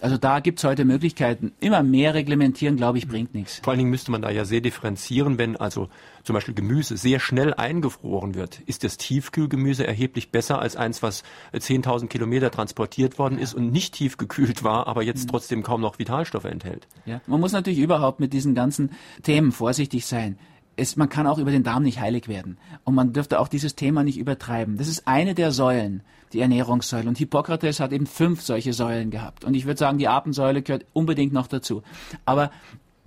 Also 0.01 0.17
da 0.17 0.41
gibt 0.41 0.59
es 0.59 0.65
heute 0.65 0.85
Möglichkeiten. 0.85 1.53
Immer 1.61 1.83
mehr 1.83 2.15
reglementieren, 2.15 2.77
glaube 2.77 2.99
ich, 2.99 3.09
bringt 3.09 3.35
nichts. 3.35 3.61
Vor 3.63 3.73
allen 3.73 3.79
Dingen 3.79 3.91
müsste 3.91 4.11
man 4.11 4.23
da 4.23 4.31
ja 4.31 4.45
sehr 4.45 4.61
differenzieren, 4.61 5.39
wenn 5.39 5.57
also 5.57 5.89
zum 6.25 6.35
Beispiel 6.35 6.55
Gemüse 6.55 6.97
sehr 6.97 7.21
schnell 7.21 7.55
eingefroren 7.55 8.35
wird. 8.35 8.61
Ist 8.67 8.85
das 8.85 8.97
Tiefkühlgemüse 8.97 9.87
erheblich 9.87 10.31
besser 10.31 10.59
als 10.59 10.77
eins, 10.77 11.03
was 11.03 11.23
10.000 11.53 12.09
Kilometer 12.09 12.51
transportiert 12.51 13.19
worden 13.19 13.39
ist 13.39 13.55
und 13.55 13.71
nicht 13.71 13.95
tiefgekühlt 13.95 14.65
war, 14.65 14.87
aber 14.87 15.03
jetzt 15.03 15.27
mhm. 15.27 15.31
trotzdem 15.31 15.63
kaum 15.63 15.81
noch 15.81 15.99
Vitalstoffe 15.99 16.45
enthält? 16.45 16.89
Ja, 17.07 17.21
man 17.27 17.41
muss 17.41 17.53
natürlich 17.53 17.79
überhaupt 17.79 18.21
mit 18.21 18.33
diesen 18.33 18.55
ganzen 18.55 18.91
Themen 19.23 19.53
vorsichtig 19.53 20.07
sein 20.07 20.39
es, 20.77 20.97
man 20.97 21.09
kann 21.09 21.27
auch 21.27 21.39
über 21.39 21.51
den 21.51 21.63
Darm 21.63 21.83
nicht 21.83 22.01
heilig 22.01 22.29
werden. 22.29 22.59
Und 22.85 22.95
man 22.95 23.13
dürfte 23.13 23.39
auch 23.41 23.49
dieses 23.49 23.77
Thema 23.77 24.03
nicht 24.03 24.19
übertreiben. 24.19 24.77
Das 24.77 24.89
ist 24.89 25.07
eine 25.07 25.35
der 25.35 25.53
Säulen, 25.53 26.03
die 26.35 26.41
Ernährungssäule. 26.41 27.09
Und 27.09 27.19
Hippokrates 27.19 27.81
hat 27.81 27.93
eben 27.93 28.07
fünf 28.07 28.43
solche 28.43 28.73
Säulen 28.73 29.11
gehabt. 29.11 29.45
Und 29.45 29.55
ich 29.55 29.67
würde 29.67 29.79
sagen, 29.79 29.99
die 29.99 30.09
Atemsäule 30.09 30.63
gehört 30.63 30.85
unbedingt 30.93 31.33
noch 31.33 31.47
dazu. 31.47 31.83
Aber 32.25 32.51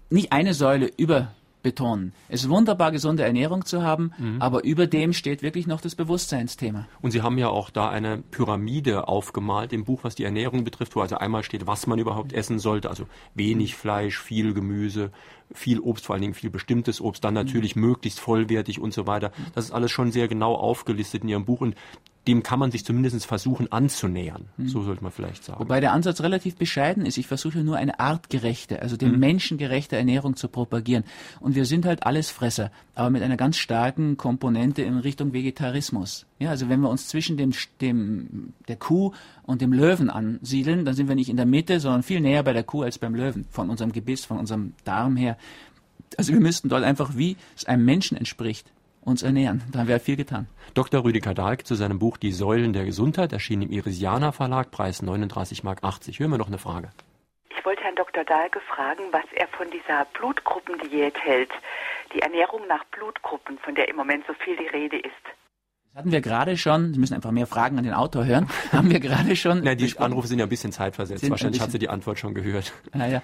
nicht 0.10 0.32
eine 0.32 0.54
Säule 0.54 0.90
über 0.98 1.30
betonen. 1.64 2.14
Es 2.30 2.44
ist 2.44 2.50
wunderbar, 2.50 2.92
gesunde 2.92 3.24
Ernährung 3.24 3.66
zu 3.66 3.84
haben, 3.84 4.14
mhm. 4.18 4.42
aber 4.42 4.64
über 4.64 4.88
dem 4.88 5.12
steht 5.12 5.42
wirklich 5.42 5.68
noch 5.68 5.82
das 5.82 5.96
Bewusstseinsthema. 5.96 6.88
Und 7.02 7.12
Sie 7.12 7.22
haben 7.22 7.38
ja 7.38 7.50
auch 7.50 7.70
da 7.70 7.90
eine 7.90 8.20
Pyramide 8.20 9.10
aufgemalt 9.10 9.74
im 9.74 9.84
Buch, 9.84 10.04
was 10.04 10.16
die 10.16 10.24
Ernährung 10.24 10.64
betrifft, 10.64 10.96
wo 10.96 11.02
also 11.02 11.18
einmal 11.18 11.44
steht, 11.44 11.68
was 11.68 11.86
man 11.86 12.00
überhaupt 12.00 12.32
essen 12.32 12.60
sollte, 12.60 12.90
also 12.90 13.06
wenig 13.34 13.76
Fleisch, 13.76 14.18
viel 14.18 14.54
Gemüse, 14.54 15.12
viel 15.54 15.80
Obst, 15.80 16.06
vor 16.06 16.14
allen 16.14 16.22
Dingen 16.22 16.34
viel 16.34 16.50
bestimmtes 16.50 17.02
Obst, 17.02 17.24
dann 17.24 17.34
natürlich 17.34 17.76
mhm. 17.76 17.84
möglichst 17.84 18.20
vollwertig 18.20 18.80
und 18.80 18.94
so 18.94 19.08
weiter. 19.08 19.32
Das 19.56 19.66
ist 19.66 19.72
alles 19.72 19.92
schon 19.92 20.12
sehr 20.12 20.28
genau 20.28 20.56
aufgelistet 20.56 21.24
in 21.24 21.30
Ihrem 21.30 21.46
Buch 21.46 21.62
und 21.62 21.76
dem 22.28 22.44
kann 22.44 22.60
man 22.60 22.72
sich 22.72 22.84
zumindest 22.84 23.26
versuchen 23.26 23.72
anzunähern. 23.72 24.50
Mhm. 24.58 24.68
So 24.68 24.84
sollte 24.84 25.02
man 25.02 25.12
vielleicht 25.12 25.44
sagen. 25.46 25.60
Wobei 25.60 25.80
der 25.80 25.94
Ansatz 25.94 26.22
relativ 26.22 26.58
bescheiden 26.58 27.06
ist. 27.06 27.18
Ich 27.18 27.28
versuche 27.28 27.60
nur 27.60 27.78
eine 27.78 28.00
artgerechte, 28.00 28.82
also 28.82 28.98
dem 28.98 29.14
mhm. 29.14 29.20
menschengerechte 29.20 29.96
Ernährung 29.96 30.36
zu 30.36 30.50
propagieren. 30.50 31.06
Und 31.40 31.56
wir 31.56 31.66
sind 31.66 31.86
halt 31.86 32.06
Allesfresser, 32.06 32.72
aber 32.96 33.10
mit 33.10 33.24
einer 33.24 33.38
ganz 33.38 33.58
starken 33.58 34.18
Komponente 34.18 34.82
in 34.82 34.98
Richtung 34.98 35.34
Vegetarismus. 35.34 36.26
Ja, 36.40 36.50
also 36.50 36.70
wenn 36.70 36.82
wir 36.82 36.90
uns 36.90 37.08
zwischen 37.08 37.38
dem, 37.38 37.54
dem, 37.82 38.54
der 38.68 38.76
Kuh 38.76 39.14
und 39.44 39.62
dem 39.62 39.72
Löwen 39.72 40.10
ansiedeln, 40.10 40.86
dann 40.86 40.94
sind 40.94 41.08
wir 41.08 41.16
nicht 41.16 41.30
in 41.30 41.38
der 41.38 41.46
Mitte, 41.46 41.80
sondern 41.80 42.04
viel 42.04 42.20
näher 42.20 42.44
bei 42.44 42.54
der 42.54 42.64
Kuh 42.64 42.84
als 42.84 43.00
beim 43.00 43.16
Löwen. 43.16 43.46
Von 43.50 43.70
unserem 43.70 43.92
Gebiss, 43.92 44.26
von 44.26 44.38
unserem 44.38 44.74
Darm 44.84 45.16
her. 45.16 45.37
Also 46.18 46.34
wir 46.34 46.40
müssten 46.40 46.70
dort 46.70 46.84
einfach, 46.84 47.12
wie 47.16 47.38
es 47.56 47.66
einem 47.66 47.86
Menschen 47.86 48.18
entspricht, 48.18 48.72
uns 49.02 49.24
ernähren. 49.24 49.64
Da 49.72 49.80
haben 49.80 49.88
wir 49.88 50.00
viel 50.00 50.18
getan. 50.18 50.48
Dr. 50.74 51.04
Rüdiger 51.04 51.34
Dahlke 51.34 51.64
zu 51.64 51.76
seinem 51.76 51.98
Buch 51.98 52.18
Die 52.18 52.32
Säulen 52.32 52.74
der 52.74 52.86
Gesundheit 52.86 53.34
erschien 53.34 53.62
im 53.62 53.72
Irisianer 53.72 54.34
Verlag, 54.34 54.70
Preis 54.70 55.02
39,80 55.02 55.64
Mark. 55.64 55.82
Hören 55.82 56.32
wir 56.32 56.38
noch 56.38 56.48
eine 56.48 56.58
Frage. 56.58 56.90
Ich 57.50 57.66
wollte 57.66 57.84
Herrn 57.84 57.96
Dr. 57.96 58.24
Dahlke 58.24 58.60
fragen, 58.62 59.04
was 59.12 59.24
er 59.36 59.48
von 59.48 59.68
dieser 59.72 60.06
Blutgruppendiät 60.14 61.18
hält. 61.24 61.50
Die 62.14 62.22
Ernährung 62.22 62.62
nach 62.68 62.84
Blutgruppen, 62.86 63.58
von 63.60 63.76
der 63.76 63.90
im 63.90 63.96
Moment 63.96 64.26
so 64.28 64.34
viel 64.34 64.56
die 64.58 64.68
Rede 64.68 64.98
ist. 64.98 65.14
Das 65.94 66.02
hatten 66.02 66.12
wir 66.12 66.22
gerade 66.22 66.58
schon, 66.58 66.94
Sie 66.94 67.00
müssen 67.00 67.16
einfach 67.16 67.32
mehr 67.32 67.48
Fragen 67.48 67.78
an 67.80 67.84
den 67.84 67.94
Autor 67.94 68.26
hören, 68.26 68.48
haben 68.72 68.92
wir 68.92 69.00
gerade 69.00 69.36
schon. 69.36 69.62
Na, 69.64 69.74
die 69.74 69.98
Anrufe 69.98 70.28
sind 70.28 70.40
ja 70.40 70.46
ein 70.46 70.50
bisschen 70.50 70.72
zeitversetzt. 70.72 71.28
Wahrscheinlich 71.30 71.62
hat 71.62 71.72
sie 71.72 71.80
die 71.80 71.90
Antwort 71.90 72.20
schon 72.20 72.36
gehört. 72.36 72.72
Naja, 72.94 73.24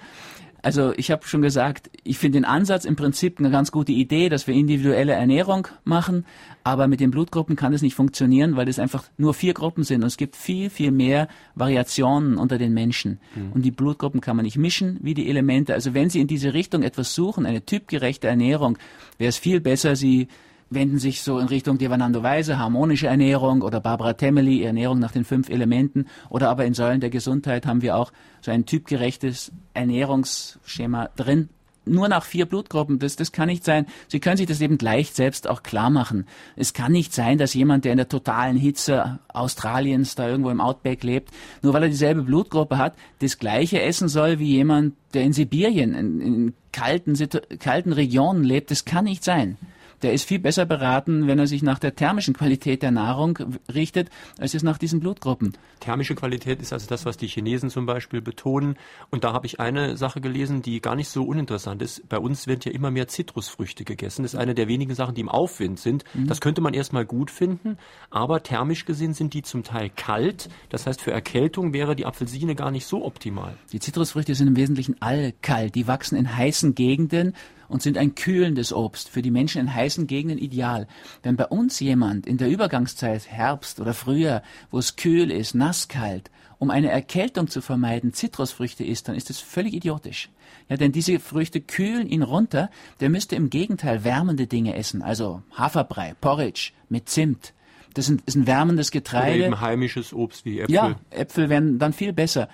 also 0.64 0.94
ich 0.96 1.10
habe 1.10 1.26
schon 1.26 1.42
gesagt, 1.42 1.90
ich 2.04 2.18
finde 2.18 2.38
den 2.38 2.46
Ansatz 2.46 2.86
im 2.86 2.96
Prinzip 2.96 3.38
eine 3.38 3.50
ganz 3.50 3.70
gute 3.70 3.92
Idee, 3.92 4.30
dass 4.30 4.46
wir 4.46 4.54
individuelle 4.54 5.12
Ernährung 5.12 5.68
machen, 5.84 6.24
aber 6.62 6.88
mit 6.88 7.00
den 7.00 7.10
Blutgruppen 7.10 7.54
kann 7.54 7.74
es 7.74 7.82
nicht 7.82 7.94
funktionieren, 7.94 8.56
weil 8.56 8.66
es 8.68 8.78
einfach 8.78 9.04
nur 9.18 9.34
vier 9.34 9.52
Gruppen 9.52 9.84
sind 9.84 10.00
und 10.00 10.06
es 10.06 10.16
gibt 10.16 10.36
viel, 10.36 10.70
viel 10.70 10.90
mehr 10.90 11.28
Variationen 11.54 12.38
unter 12.38 12.56
den 12.56 12.72
Menschen. 12.72 13.20
Mhm. 13.34 13.52
Und 13.52 13.62
die 13.62 13.72
Blutgruppen 13.72 14.22
kann 14.22 14.36
man 14.36 14.46
nicht 14.46 14.56
mischen 14.56 14.98
wie 15.02 15.12
die 15.12 15.28
Elemente. 15.28 15.74
Also 15.74 15.92
wenn 15.92 16.08
Sie 16.08 16.20
in 16.20 16.28
diese 16.28 16.54
Richtung 16.54 16.82
etwas 16.82 17.14
suchen, 17.14 17.44
eine 17.44 17.66
typgerechte 17.66 18.26
Ernährung, 18.26 18.78
wäre 19.18 19.28
es 19.28 19.36
viel 19.36 19.60
besser, 19.60 19.96
Sie 19.96 20.28
wenden 20.70 20.98
sich 20.98 21.22
so 21.22 21.38
in 21.38 21.48
Richtung 21.48 21.78
Devanando 21.78 22.22
Weise, 22.22 22.58
harmonische 22.58 23.06
Ernährung 23.06 23.62
oder 23.62 23.80
Barbara 23.80 24.14
Temeli, 24.14 24.62
Ernährung 24.62 24.98
nach 24.98 25.12
den 25.12 25.24
fünf 25.24 25.48
Elementen 25.48 26.06
oder 26.28 26.50
aber 26.50 26.64
in 26.64 26.74
Säulen 26.74 27.00
der 27.00 27.10
Gesundheit 27.10 27.66
haben 27.66 27.82
wir 27.82 27.96
auch 27.96 28.12
so 28.40 28.50
ein 28.50 28.66
typgerechtes 28.66 29.52
Ernährungsschema 29.74 31.10
drin. 31.16 31.48
Nur 31.86 32.08
nach 32.08 32.24
vier 32.24 32.46
Blutgruppen, 32.46 32.98
das, 32.98 33.16
das 33.16 33.30
kann 33.30 33.48
nicht 33.48 33.62
sein. 33.62 33.84
Sie 34.08 34.18
können 34.18 34.38
sich 34.38 34.46
das 34.46 34.62
eben 34.62 34.78
gleich 34.78 35.12
selbst 35.12 35.46
auch 35.46 35.62
klar 35.62 35.90
machen. 35.90 36.26
Es 36.56 36.72
kann 36.72 36.92
nicht 36.92 37.12
sein, 37.12 37.36
dass 37.36 37.52
jemand, 37.52 37.84
der 37.84 37.92
in 37.92 37.98
der 37.98 38.08
totalen 38.08 38.56
Hitze 38.56 39.18
Australiens 39.28 40.14
da 40.14 40.26
irgendwo 40.26 40.48
im 40.48 40.62
Outback 40.62 41.04
lebt, 41.04 41.28
nur 41.60 41.74
weil 41.74 41.82
er 41.82 41.88
dieselbe 41.90 42.22
Blutgruppe 42.22 42.78
hat, 42.78 42.94
das 43.18 43.38
gleiche 43.38 43.82
essen 43.82 44.08
soll 44.08 44.38
wie 44.38 44.52
jemand, 44.52 44.94
der 45.12 45.24
in 45.24 45.34
Sibirien, 45.34 45.94
in, 45.94 46.20
in 46.22 46.54
kalten, 46.72 47.18
kalten 47.58 47.92
Regionen 47.92 48.44
lebt. 48.44 48.70
Das 48.70 48.86
kann 48.86 49.04
nicht 49.04 49.22
sein 49.22 49.58
der 50.02 50.12
ist 50.12 50.24
viel 50.24 50.38
besser 50.38 50.66
beraten, 50.66 51.26
wenn 51.26 51.38
er 51.38 51.46
sich 51.46 51.62
nach 51.62 51.78
der 51.78 51.94
thermischen 51.94 52.34
Qualität 52.34 52.82
der 52.82 52.90
Nahrung 52.90 53.38
richtet, 53.72 54.10
als 54.38 54.54
es 54.54 54.62
nach 54.62 54.78
diesen 54.78 55.00
Blutgruppen. 55.00 55.56
Thermische 55.80 56.14
Qualität 56.14 56.60
ist 56.62 56.72
also 56.72 56.86
das, 56.86 57.04
was 57.04 57.16
die 57.16 57.26
Chinesen 57.26 57.70
zum 57.70 57.86
Beispiel 57.86 58.20
betonen. 58.20 58.76
Und 59.10 59.24
da 59.24 59.32
habe 59.32 59.46
ich 59.46 59.60
eine 59.60 59.96
Sache 59.96 60.20
gelesen, 60.20 60.62
die 60.62 60.80
gar 60.80 60.96
nicht 60.96 61.08
so 61.08 61.24
uninteressant 61.24 61.82
ist. 61.82 62.08
Bei 62.08 62.18
uns 62.18 62.46
werden 62.46 62.60
ja 62.64 62.72
immer 62.72 62.90
mehr 62.90 63.08
Zitrusfrüchte 63.08 63.84
gegessen. 63.84 64.22
Das 64.22 64.34
ist 64.34 64.40
eine 64.40 64.54
der 64.54 64.68
wenigen 64.68 64.94
Sachen, 64.94 65.14
die 65.14 65.20
im 65.20 65.28
Aufwind 65.28 65.78
sind. 65.78 66.04
Mhm. 66.14 66.26
Das 66.26 66.40
könnte 66.40 66.60
man 66.60 66.74
erstmal 66.74 67.04
gut 67.04 67.30
finden, 67.30 67.76
aber 68.10 68.42
thermisch 68.42 68.84
gesehen 68.84 69.14
sind 69.14 69.34
die 69.34 69.42
zum 69.42 69.62
Teil 69.62 69.90
kalt. 69.94 70.48
Das 70.70 70.86
heißt, 70.86 71.00
für 71.00 71.12
Erkältung 71.12 71.72
wäre 71.72 71.96
die 71.96 72.06
Apfelsine 72.06 72.54
gar 72.54 72.70
nicht 72.70 72.86
so 72.86 73.04
optimal. 73.04 73.56
Die 73.72 73.80
Zitrusfrüchte 73.80 74.34
sind 74.34 74.48
im 74.48 74.56
Wesentlichen 74.56 75.00
allkalt. 75.00 75.74
Die 75.74 75.86
wachsen 75.86 76.16
in 76.16 76.36
heißen 76.36 76.74
Gegenden 76.74 77.34
und 77.68 77.82
sind 77.82 77.98
ein 77.98 78.14
kühlendes 78.14 78.72
Obst, 78.72 79.08
für 79.08 79.22
die 79.22 79.30
Menschen 79.30 79.60
in 79.60 79.74
heißen 79.74 80.06
Gegenden 80.06 80.38
ideal. 80.38 80.86
Wenn 81.22 81.36
bei 81.36 81.46
uns 81.46 81.80
jemand 81.80 82.26
in 82.26 82.38
der 82.38 82.48
Übergangszeit, 82.48 83.30
Herbst 83.30 83.80
oder 83.80 83.94
Frühjahr, 83.94 84.42
wo 84.70 84.78
es 84.78 84.96
kühl 84.96 85.30
ist, 85.30 85.54
nasskalt, 85.54 86.30
um 86.58 86.70
eine 86.70 86.90
Erkältung 86.90 87.48
zu 87.48 87.60
vermeiden, 87.60 88.12
Zitrusfrüchte 88.12 88.84
isst, 88.84 89.08
dann 89.08 89.16
ist 89.16 89.30
das 89.30 89.40
völlig 89.40 89.74
idiotisch. 89.74 90.30
Ja, 90.68 90.76
denn 90.76 90.92
diese 90.92 91.18
Früchte 91.18 91.60
kühlen 91.60 92.08
ihn 92.08 92.22
runter. 92.22 92.70
Der 93.00 93.10
müsste 93.10 93.36
im 93.36 93.50
Gegenteil 93.50 94.04
wärmende 94.04 94.46
Dinge 94.46 94.74
essen, 94.74 95.02
also 95.02 95.42
Haferbrei, 95.52 96.14
Porridge 96.20 96.72
mit 96.88 97.08
Zimt. 97.08 97.52
Das 97.94 98.08
ist 98.08 98.34
ein 98.34 98.46
wärmendes 98.46 98.90
Getreide. 98.90 99.36
Oder 99.36 99.46
eben 99.46 99.60
heimisches 99.60 100.12
Obst 100.12 100.44
wie 100.44 100.60
Äpfel. 100.60 100.74
Ja, 100.74 100.96
Äpfel 101.10 101.48
wären 101.48 101.78
dann 101.78 101.92
viel 101.92 102.12
besser. 102.12 102.48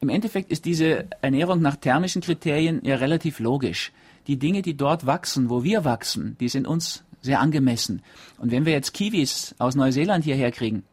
Im 0.00 0.08
Endeffekt 0.08 0.50
ist 0.50 0.64
diese 0.64 1.06
Ernährung 1.20 1.60
nach 1.60 1.76
thermischen 1.76 2.22
Kriterien 2.22 2.80
ja 2.84 2.96
relativ 2.96 3.40
logisch 3.40 3.92
die 4.28 4.38
Dinge, 4.38 4.62
die 4.62 4.76
dort 4.76 5.06
wachsen, 5.06 5.50
wo 5.50 5.64
wir 5.64 5.84
wachsen, 5.84 6.36
die 6.38 6.48
sind 6.48 6.66
uns 6.66 7.02
sehr 7.22 7.40
angemessen. 7.40 8.02
Und 8.38 8.52
wenn 8.52 8.66
wir 8.66 8.72
jetzt 8.72 8.94
Kiwis 8.94 9.54
aus 9.58 9.74
Neuseeland 9.74 10.24
hierher 10.24 10.52
kriegen, 10.52 10.84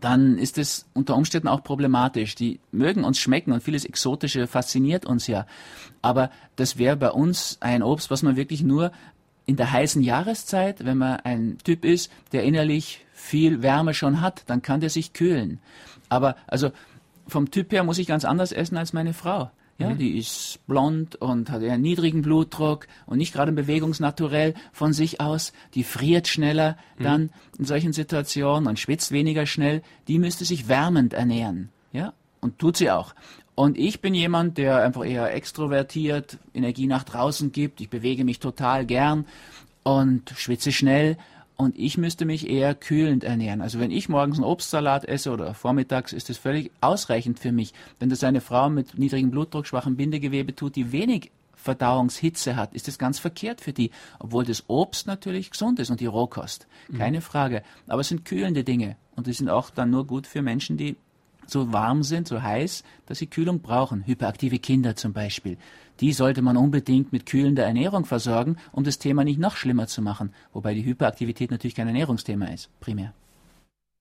dann 0.00 0.38
ist 0.38 0.58
es 0.58 0.86
unter 0.92 1.16
Umständen 1.16 1.48
auch 1.48 1.62
problematisch. 1.62 2.34
Die 2.34 2.58
mögen 2.72 3.04
uns 3.04 3.18
schmecken 3.18 3.52
und 3.52 3.62
vieles 3.62 3.84
Exotische 3.84 4.46
fasziniert 4.48 5.06
uns 5.06 5.28
ja. 5.28 5.46
Aber 6.02 6.30
das 6.56 6.78
wäre 6.78 6.96
bei 6.96 7.10
uns 7.10 7.58
ein 7.60 7.82
Obst, 7.82 8.10
was 8.10 8.22
man 8.22 8.36
wirklich 8.36 8.62
nur 8.62 8.90
in 9.46 9.56
der 9.56 9.70
heißen 9.72 10.02
Jahreszeit, 10.02 10.84
wenn 10.84 10.98
man 10.98 11.20
ein 11.20 11.58
Typ 11.62 11.84
ist, 11.84 12.10
der 12.32 12.42
innerlich 12.42 13.04
viel 13.12 13.62
Wärme 13.62 13.94
schon 13.94 14.20
hat, 14.20 14.42
dann 14.46 14.62
kann 14.62 14.80
der 14.80 14.90
sich 14.90 15.12
kühlen. 15.12 15.60
Aber 16.08 16.36
also 16.46 16.72
vom 17.28 17.50
Typ 17.50 17.72
her 17.72 17.84
muss 17.84 17.98
ich 17.98 18.06
ganz 18.06 18.24
anders 18.24 18.52
essen 18.52 18.76
als 18.76 18.92
meine 18.92 19.14
Frau. 19.14 19.50
Ja, 19.78 19.90
mhm. 19.90 19.98
die 19.98 20.18
ist 20.18 20.60
blond 20.68 21.16
und 21.16 21.50
hat 21.50 21.62
einen 21.62 21.82
niedrigen 21.82 22.22
Blutdruck 22.22 22.86
und 23.06 23.18
nicht 23.18 23.34
gerade 23.34 23.50
bewegungsnaturell 23.50 24.54
von 24.72 24.92
sich 24.92 25.20
aus. 25.20 25.52
Die 25.74 25.82
friert 25.82 26.28
schneller 26.28 26.76
mhm. 26.98 27.02
dann 27.02 27.30
in 27.58 27.64
solchen 27.64 27.92
Situationen 27.92 28.68
und 28.68 28.78
schwitzt 28.78 29.10
weniger 29.10 29.46
schnell. 29.46 29.82
Die 30.06 30.18
müsste 30.18 30.44
sich 30.44 30.68
wärmend 30.68 31.12
ernähren. 31.12 31.70
Ja, 31.92 32.12
und 32.40 32.58
tut 32.58 32.76
sie 32.76 32.90
auch. 32.90 33.14
Und 33.56 33.78
ich 33.78 34.00
bin 34.00 34.14
jemand, 34.14 34.58
der 34.58 34.82
einfach 34.82 35.04
eher 35.04 35.32
extrovertiert, 35.32 36.38
Energie 36.54 36.86
nach 36.86 37.04
draußen 37.04 37.52
gibt. 37.52 37.80
Ich 37.80 37.88
bewege 37.88 38.24
mich 38.24 38.40
total 38.40 38.84
gern 38.84 39.26
und 39.84 40.32
schwitze 40.36 40.72
schnell 40.72 41.16
und 41.56 41.78
ich 41.78 41.98
müsste 41.98 42.24
mich 42.24 42.48
eher 42.48 42.74
kühlend 42.74 43.22
ernähren. 43.24 43.60
Also 43.60 43.78
wenn 43.78 43.90
ich 43.90 44.08
morgens 44.08 44.38
einen 44.38 44.44
Obstsalat 44.44 45.04
esse 45.04 45.30
oder 45.30 45.54
vormittags, 45.54 46.12
ist 46.12 46.28
das 46.28 46.36
völlig 46.36 46.72
ausreichend 46.80 47.38
für 47.38 47.52
mich. 47.52 47.72
Wenn 48.00 48.10
das 48.10 48.24
eine 48.24 48.40
Frau 48.40 48.68
mit 48.68 48.98
niedrigem 48.98 49.30
Blutdruck, 49.30 49.66
schwachem 49.66 49.96
Bindegewebe 49.96 50.54
tut, 50.54 50.74
die 50.74 50.90
wenig 50.90 51.30
Verdauungshitze 51.54 52.56
hat, 52.56 52.74
ist 52.74 52.88
das 52.88 52.98
ganz 52.98 53.18
verkehrt 53.18 53.60
für 53.60 53.72
die, 53.72 53.90
obwohl 54.18 54.44
das 54.44 54.64
Obst 54.68 55.06
natürlich 55.06 55.50
gesund 55.50 55.78
ist 55.78 55.90
und 55.90 56.00
die 56.00 56.06
Rohkost. 56.06 56.66
Keine 56.96 57.18
mhm. 57.18 57.22
Frage. 57.22 57.62
Aber 57.86 58.02
es 58.02 58.08
sind 58.08 58.24
kühlende 58.24 58.64
Dinge 58.64 58.96
und 59.16 59.26
die 59.26 59.32
sind 59.32 59.48
auch 59.48 59.70
dann 59.70 59.90
nur 59.90 60.06
gut 60.06 60.26
für 60.26 60.42
Menschen, 60.42 60.76
die 60.76 60.96
so 61.46 61.72
warm 61.72 62.02
sind, 62.02 62.28
so 62.28 62.42
heiß, 62.42 62.84
dass 63.06 63.18
sie 63.18 63.28
Kühlung 63.28 63.60
brauchen. 63.60 64.06
Hyperaktive 64.06 64.58
Kinder 64.58 64.96
zum 64.96 65.12
Beispiel. 65.12 65.56
Die 66.00 66.12
sollte 66.12 66.42
man 66.42 66.56
unbedingt 66.56 67.12
mit 67.12 67.26
kühlender 67.26 67.64
Ernährung 67.64 68.04
versorgen, 68.04 68.56
um 68.72 68.84
das 68.84 68.98
Thema 68.98 69.24
nicht 69.24 69.38
noch 69.38 69.56
schlimmer 69.56 69.86
zu 69.86 70.02
machen. 70.02 70.34
Wobei 70.52 70.74
die 70.74 70.84
Hyperaktivität 70.84 71.50
natürlich 71.50 71.76
kein 71.76 71.86
Ernährungsthema 71.86 72.46
ist, 72.46 72.68
primär. 72.80 73.12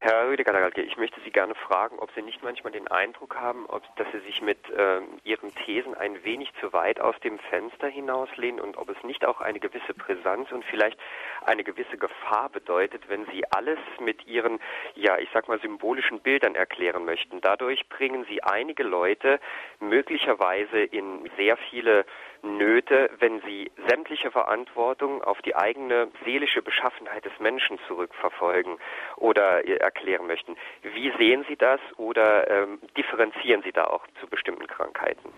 Herr 0.06 0.28
Rüdiger, 0.28 0.78
ich 0.78 0.98
möchte 0.98 1.22
Sie 1.24 1.32
gerne 1.32 1.56
fragen, 1.56 1.98
ob 1.98 2.12
Sie 2.14 2.22
nicht 2.22 2.44
manchmal 2.44 2.74
den 2.74 2.90
Eindruck 2.90 3.38
haben, 3.38 3.66
ob, 3.68 3.84
dass 3.96 4.06
Sie 4.12 4.20
sich 4.20 4.42
mit 4.42 4.58
ähm, 4.78 5.04
Ihren 5.24 5.56
Thesen 5.56 5.96
ein 5.96 6.22
wenig 6.26 6.52
zu 6.60 6.74
weit 6.74 7.00
aus 7.00 7.18
dem 7.24 7.40
Fenster 7.40 7.88
hinauslehnen 7.88 8.60
und 8.60 8.76
ob 8.76 8.90
es 8.90 9.02
nicht 9.06 9.26
auch 9.26 9.40
eine 9.40 9.62
gewisse 9.62 9.94
Brisanz 9.94 10.52
und 10.52 10.66
vielleicht 10.66 11.00
eine 11.44 11.64
gewisse 11.64 11.98
Gefahr 11.98 12.50
bedeutet, 12.50 13.10
wenn 13.10 13.26
Sie 13.28 13.44
alles 13.52 13.80
mit 14.00 14.26
Ihren, 14.28 14.60
ja, 14.96 15.18
ich 15.18 15.30
sag 15.34 15.48
mal, 15.48 15.60
symbolischen 15.60 16.20
Bildern 16.20 16.56
erklären 16.56 17.06
möchten. 17.06 17.42
Dadurch 17.42 17.88
bringen 17.90 18.26
Sie 18.30 18.44
einige 18.44 18.84
Leute 18.84 19.40
möglicherweise 19.80 20.80
in 20.80 21.30
sehr 21.38 21.58
viele 21.58 22.06
Nöte, 22.44 23.10
wenn 23.20 23.42
sie 23.42 23.72
sämtliche 23.88 24.30
Verantwortung 24.30 25.24
auf 25.24 25.42
die 25.42 25.56
eigene 25.56 26.10
seelische 26.26 26.62
Beschaffenheit 26.62 27.24
des 27.24 27.32
Menschen 27.40 27.80
zurückverfolgen 27.88 28.78
oder 29.16 29.66
erklären 29.66 30.28
möchten. 30.28 30.58
Wie 30.82 31.12
sehen 31.18 31.46
Sie 31.48 31.56
das 31.56 31.80
oder 31.96 32.50
ähm, 32.50 32.80
differenzieren 32.98 33.64
Sie 33.64 33.72
da 33.72 33.86
auch 33.86 34.06
zu 34.20 34.28
bestimmten 34.28 34.68
Krankheiten? 34.68 35.32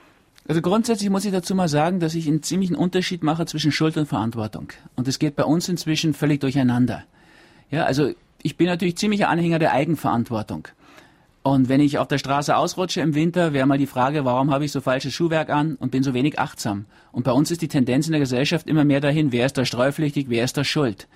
Also 0.48 0.62
grundsätzlich 0.62 1.10
muss 1.10 1.26
ich 1.26 1.32
dazu 1.32 1.56
mal 1.56 1.68
sagen, 1.68 2.00
dass 2.00 2.14
ich 2.14 2.28
einen 2.28 2.44
ziemlichen 2.44 2.76
Unterschied 2.76 3.24
mache 3.24 3.46
zwischen 3.46 3.72
Schuld 3.72 3.98
und 3.98 4.06
Verantwortung. 4.06 4.70
Und 4.96 5.08
es 5.08 5.18
geht 5.18 5.36
bei 5.36 5.44
uns 5.44 5.68
inzwischen 5.70 6.14
völlig 6.14 6.40
durcheinander. 6.40 7.04
Ja, 7.72 7.86
also 7.86 8.12
ich 8.44 8.58
bin 8.58 8.68
natürlich 8.68 8.98
ziemlicher 8.98 9.30
Anhänger 9.30 9.58
der 9.58 9.74
Eigenverantwortung. 9.74 10.68
Und 11.42 11.70
wenn 11.70 11.80
ich 11.80 11.98
auf 11.98 12.08
der 12.08 12.18
Straße 12.18 12.56
ausrutsche 12.56 13.02
im 13.02 13.16
Winter, 13.16 13.54
wäre 13.54 13.68
mal 13.68 13.78
die 13.78 13.86
Frage, 13.88 14.26
warum 14.26 14.52
habe 14.52 14.66
ich 14.66 14.72
so 14.72 14.82
falsches 14.82 15.14
Schuhwerk 15.14 15.50
an 15.50 15.76
und 15.76 15.92
bin 15.92 16.04
so 16.04 16.14
wenig 16.14 16.40
achtsam? 16.40 16.86
Und 17.12 17.24
bei 17.24 17.32
uns 17.32 17.50
ist 17.52 17.62
die 17.62 17.68
Tendenz 17.68 18.08
in 18.08 18.14
der 18.14 18.20
Gesellschaft 18.20 18.68
immer 18.68 18.84
mehr 18.84 19.02
dahin, 19.02 19.32
wer 19.32 19.46
ist 19.46 19.58
da 19.58 19.66
streupflichtig, 19.66 20.28
wer 20.30 20.44
ist 20.44 20.58
da 20.58 20.64
schuld? 20.64 21.08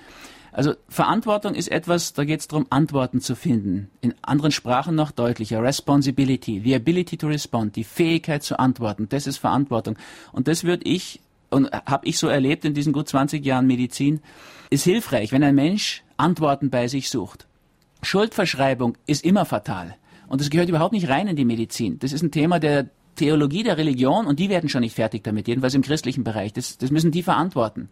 Also 0.52 0.74
Verantwortung 0.88 1.54
ist 1.54 1.70
etwas, 1.70 2.14
da 2.14 2.26
geht 2.26 2.40
es 2.40 2.48
darum, 2.48 2.66
Antworten 2.70 3.22
zu 3.22 3.36
finden. 3.36 3.90
In 4.02 4.16
anderen 4.22 4.52
Sprachen 4.52 4.96
noch 4.96 5.12
deutlicher. 5.12 5.62
Responsibility, 5.62 6.62
the 6.64 6.76
ability 6.76 7.18
to 7.18 7.28
respond, 7.28 7.76
die 7.76 7.84
Fähigkeit 7.84 8.44
zu 8.44 8.60
antworten, 8.60 9.08
das 9.10 9.28
ist 9.28 9.38
Verantwortung. 9.38 9.98
Und 10.32 10.48
das 10.48 10.64
würde 10.64 10.86
ich, 10.86 11.20
und 11.50 11.72
habe 11.72 12.08
ich 12.08 12.18
so 12.18 12.28
erlebt 12.28 12.66
in 12.66 12.74
diesen 12.74 12.94
gut 12.94 13.08
20 13.08 13.46
Jahren 13.46 13.68
Medizin, 13.68 14.22
ist 14.70 14.84
hilfreich, 14.84 15.32
wenn 15.32 15.44
ein 15.44 15.56
Mensch 15.56 16.04
Antworten 16.18 16.70
bei 16.70 16.88
sich 16.88 17.10
sucht. 17.10 17.48
Schuldverschreibung 18.02 18.98
ist 19.06 19.24
immer 19.24 19.46
fatal. 19.46 19.96
Und 20.28 20.42
das 20.42 20.50
gehört 20.50 20.70
überhaupt 20.70 20.94
nicht 20.94 21.10
rein 21.10 21.28
in 21.28 21.36
die 21.36 21.46
Medizin. 21.46 22.00
Das 22.00 22.14
ist 22.14 22.22
ein 22.22 22.32
Thema 22.32 22.60
der 22.60 22.90
Theologie 23.16 23.64
der 23.64 23.78
Religion 23.78 24.28
und 24.28 24.40
die 24.40 24.50
werden 24.50 24.70
schon 24.70 24.82
nicht 24.82 24.96
fertig 24.96 25.24
damit, 25.24 25.48
jedenfalls 25.48 25.74
im 25.74 25.82
christlichen 25.82 26.24
Bereich. 26.24 26.54
Das, 26.54 26.78
das 26.78 26.92
müssen 26.92 27.12
die 27.12 27.24
verantworten. 27.24 27.90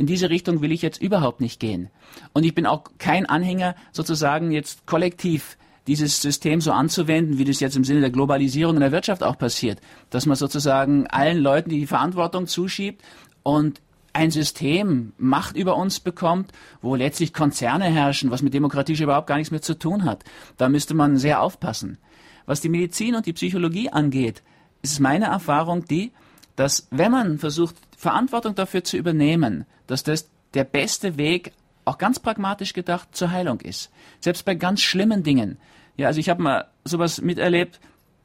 In 0.00 0.06
diese 0.06 0.30
Richtung 0.30 0.62
will 0.62 0.72
ich 0.72 0.80
jetzt 0.80 1.02
überhaupt 1.02 1.42
nicht 1.42 1.60
gehen. 1.60 1.90
Und 2.32 2.44
ich 2.44 2.54
bin 2.54 2.64
auch 2.64 2.84
kein 2.96 3.26
Anhänger, 3.26 3.74
sozusagen 3.92 4.50
jetzt 4.50 4.86
kollektiv 4.86 5.58
dieses 5.86 6.22
System 6.22 6.62
so 6.62 6.72
anzuwenden, 6.72 7.36
wie 7.36 7.44
das 7.44 7.60
jetzt 7.60 7.76
im 7.76 7.84
Sinne 7.84 8.00
der 8.00 8.08
Globalisierung 8.08 8.76
in 8.76 8.80
der 8.80 8.92
Wirtschaft 8.92 9.22
auch 9.22 9.36
passiert, 9.36 9.78
dass 10.08 10.24
man 10.24 10.36
sozusagen 10.36 11.06
allen 11.08 11.36
Leuten 11.36 11.68
die 11.68 11.86
Verantwortung 11.86 12.46
zuschiebt 12.46 13.02
und 13.42 13.82
ein 14.14 14.30
System 14.30 15.12
Macht 15.18 15.54
über 15.54 15.76
uns 15.76 16.00
bekommt, 16.00 16.50
wo 16.80 16.94
letztlich 16.94 17.34
Konzerne 17.34 17.84
herrschen, 17.84 18.30
was 18.30 18.40
mit 18.40 18.54
Demokratie 18.54 18.94
überhaupt 19.02 19.26
gar 19.26 19.36
nichts 19.36 19.50
mehr 19.50 19.60
zu 19.60 19.78
tun 19.78 20.06
hat. 20.06 20.24
Da 20.56 20.70
müsste 20.70 20.94
man 20.94 21.18
sehr 21.18 21.42
aufpassen. 21.42 21.98
Was 22.46 22.62
die 22.62 22.70
Medizin 22.70 23.16
und 23.16 23.26
die 23.26 23.34
Psychologie 23.34 23.90
angeht, 23.90 24.42
ist 24.80 24.98
meine 24.98 25.26
Erfahrung 25.26 25.84
die, 25.84 26.12
dass 26.56 26.88
wenn 26.90 27.12
man 27.12 27.38
versucht, 27.38 27.76
Verantwortung 28.00 28.54
dafür 28.54 28.82
zu 28.82 28.96
übernehmen, 28.96 29.66
dass 29.86 30.02
das 30.02 30.30
der 30.54 30.64
beste 30.64 31.18
Weg, 31.18 31.52
auch 31.84 31.98
ganz 31.98 32.18
pragmatisch 32.18 32.72
gedacht, 32.72 33.08
zur 33.12 33.30
Heilung 33.30 33.60
ist. 33.60 33.90
Selbst 34.20 34.46
bei 34.46 34.54
ganz 34.54 34.80
schlimmen 34.80 35.22
Dingen. 35.22 35.58
Ja, 35.98 36.06
also 36.06 36.18
ich 36.18 36.30
habe 36.30 36.42
mal 36.42 36.64
sowas 36.82 37.20
miterlebt, 37.20 37.78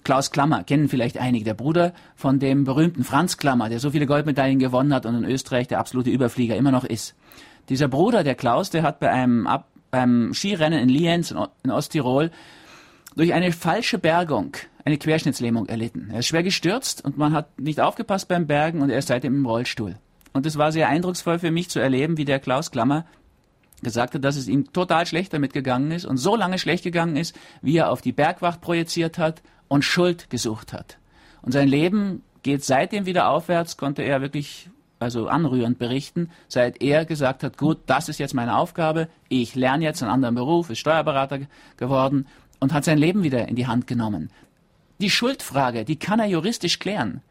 Klaus 0.06 0.32
Klammer, 0.32 0.64
kennen 0.64 0.88
vielleicht 0.88 1.18
einige, 1.18 1.44
der 1.44 1.56
Bruder 1.56 1.94
von 2.16 2.40
dem 2.40 2.64
berühmten 2.64 3.04
Franz 3.04 3.38
Klammer, 3.38 3.68
der 3.68 3.82
so 3.82 3.92
viele 3.92 4.06
Goldmedaillen 4.06 4.60
gewonnen 4.60 4.94
hat 4.94 5.06
und 5.06 5.16
in 5.16 5.26
Österreich 5.26 5.68
der 5.68 5.80
absolute 5.80 6.10
Überflieger 6.10 6.56
immer 6.56 6.72
noch 6.72 6.86
ist. 6.86 7.14
Dieser 7.68 7.90
Bruder, 7.90 8.24
der 8.24 8.36
Klaus, 8.36 8.70
der 8.70 8.84
hat 8.84 9.02
bei 9.02 9.12
einem, 9.12 9.46
Ab 9.46 9.68
beim 9.92 10.34
Skirennen 10.34 10.80
in 10.80 10.90
Lienz 10.90 11.36
in 11.64 11.72
Osttirol 11.72 12.32
durch 13.16 13.34
eine 13.34 13.52
falsche 13.52 13.98
Bergung 13.98 14.58
eine 14.84 14.98
Querschnittslähmung 14.98 15.68
erlitten. 15.68 16.10
Er 16.12 16.20
ist 16.20 16.28
schwer 16.28 16.44
gestürzt 16.44 17.04
und 17.04 17.18
man 17.18 17.34
hat 17.34 17.60
nicht 17.60 17.82
aufgepasst 17.82 18.28
beim 18.28 18.46
Bergen 18.46 18.82
und 18.82 18.92
er 18.92 19.00
ist 19.00 19.08
seitdem 19.08 19.36
im 19.36 19.46
Rollstuhl. 19.46 19.96
Und 20.34 20.46
es 20.46 20.58
war 20.58 20.72
sehr 20.72 20.90
eindrucksvoll 20.90 21.40
für 21.40 21.50
mich 21.50 21.70
zu 21.70 21.80
erleben, 21.80 22.18
wie 22.18 22.26
der 22.26 22.40
Klaus 22.40 22.70
Klammer 22.70 23.06
gesagt 23.82 24.14
hat, 24.14 24.24
dass 24.24 24.36
es 24.36 24.48
ihm 24.48 24.72
total 24.74 25.06
schlecht 25.06 25.34
damit 25.34 25.54
gegangen 25.54 25.92
ist 25.92 26.06
und 26.06 26.18
so 26.18 26.36
lange 26.36 26.60
schlecht 26.60 26.84
gegangen 26.84 27.16
ist, 27.16 27.36
wie 27.62 27.78
er 27.78 27.90
auf 27.90 28.02
die 28.02 28.12
Bergwacht 28.12 28.62
projiziert 28.62 29.18
hat 29.18 29.42
und 29.68 29.84
Schuld 29.84 30.30
gesucht 30.30 30.72
hat. 30.72 30.98
Und 31.42 31.52
sein 31.52 31.68
Leben 31.68 32.24
geht 32.44 32.64
seitdem 32.64 33.06
wieder 33.06 33.30
aufwärts, 33.30 33.78
konnte 33.78 34.04
er 34.04 34.22
wirklich 34.22 34.70
also 35.00 35.28
anrührend 35.28 35.78
berichten, 35.78 36.30
seit 36.48 36.82
er 36.82 37.06
gesagt 37.06 37.44
hat, 37.44 37.58
gut, 37.58 37.80
das 37.86 38.08
ist 38.08 38.20
jetzt 38.20 38.34
meine 38.34 38.58
Aufgabe, 38.58 39.10
ich 39.30 39.56
lerne 39.56 39.84
jetzt 39.84 40.02
einen 40.02 40.12
anderen 40.12 40.36
Beruf, 40.36 40.70
ist 40.70 40.80
Steuerberater 40.80 41.40
geworden 41.78 42.28
und 42.66 42.74
hat 42.74 42.84
sein 42.84 42.98
Leben 42.98 43.22
wieder 43.22 43.48
in 43.48 43.56
die 43.56 43.68
Hand 43.68 43.86
genommen. 43.86 44.32
Die 45.00 45.12
Schuldfrage, 45.12 45.86
die 45.86 45.98
kann 45.98 46.20
er 46.20 46.26
juristisch 46.26 46.80
klären. 46.80 47.22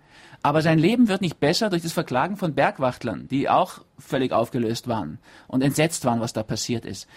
Aber 0.43 0.63
sein 0.63 0.79
Leben 0.79 1.09
wird 1.09 1.23
nicht 1.23 1.41
besser 1.41 1.71
durch 1.71 1.83
das 1.83 1.93
Verklagen 1.93 2.37
von 2.37 2.55
Bergwachtlern, 2.55 3.27
die 3.27 3.49
auch 3.49 3.81
völlig 3.99 4.31
aufgelöst 4.31 4.87
waren 4.87 5.19
und 5.49 5.61
entsetzt 5.61 6.05
waren, 6.05 6.21
was 6.21 6.35
da 6.35 6.45
passiert 6.45 6.85
ist. 6.85 7.09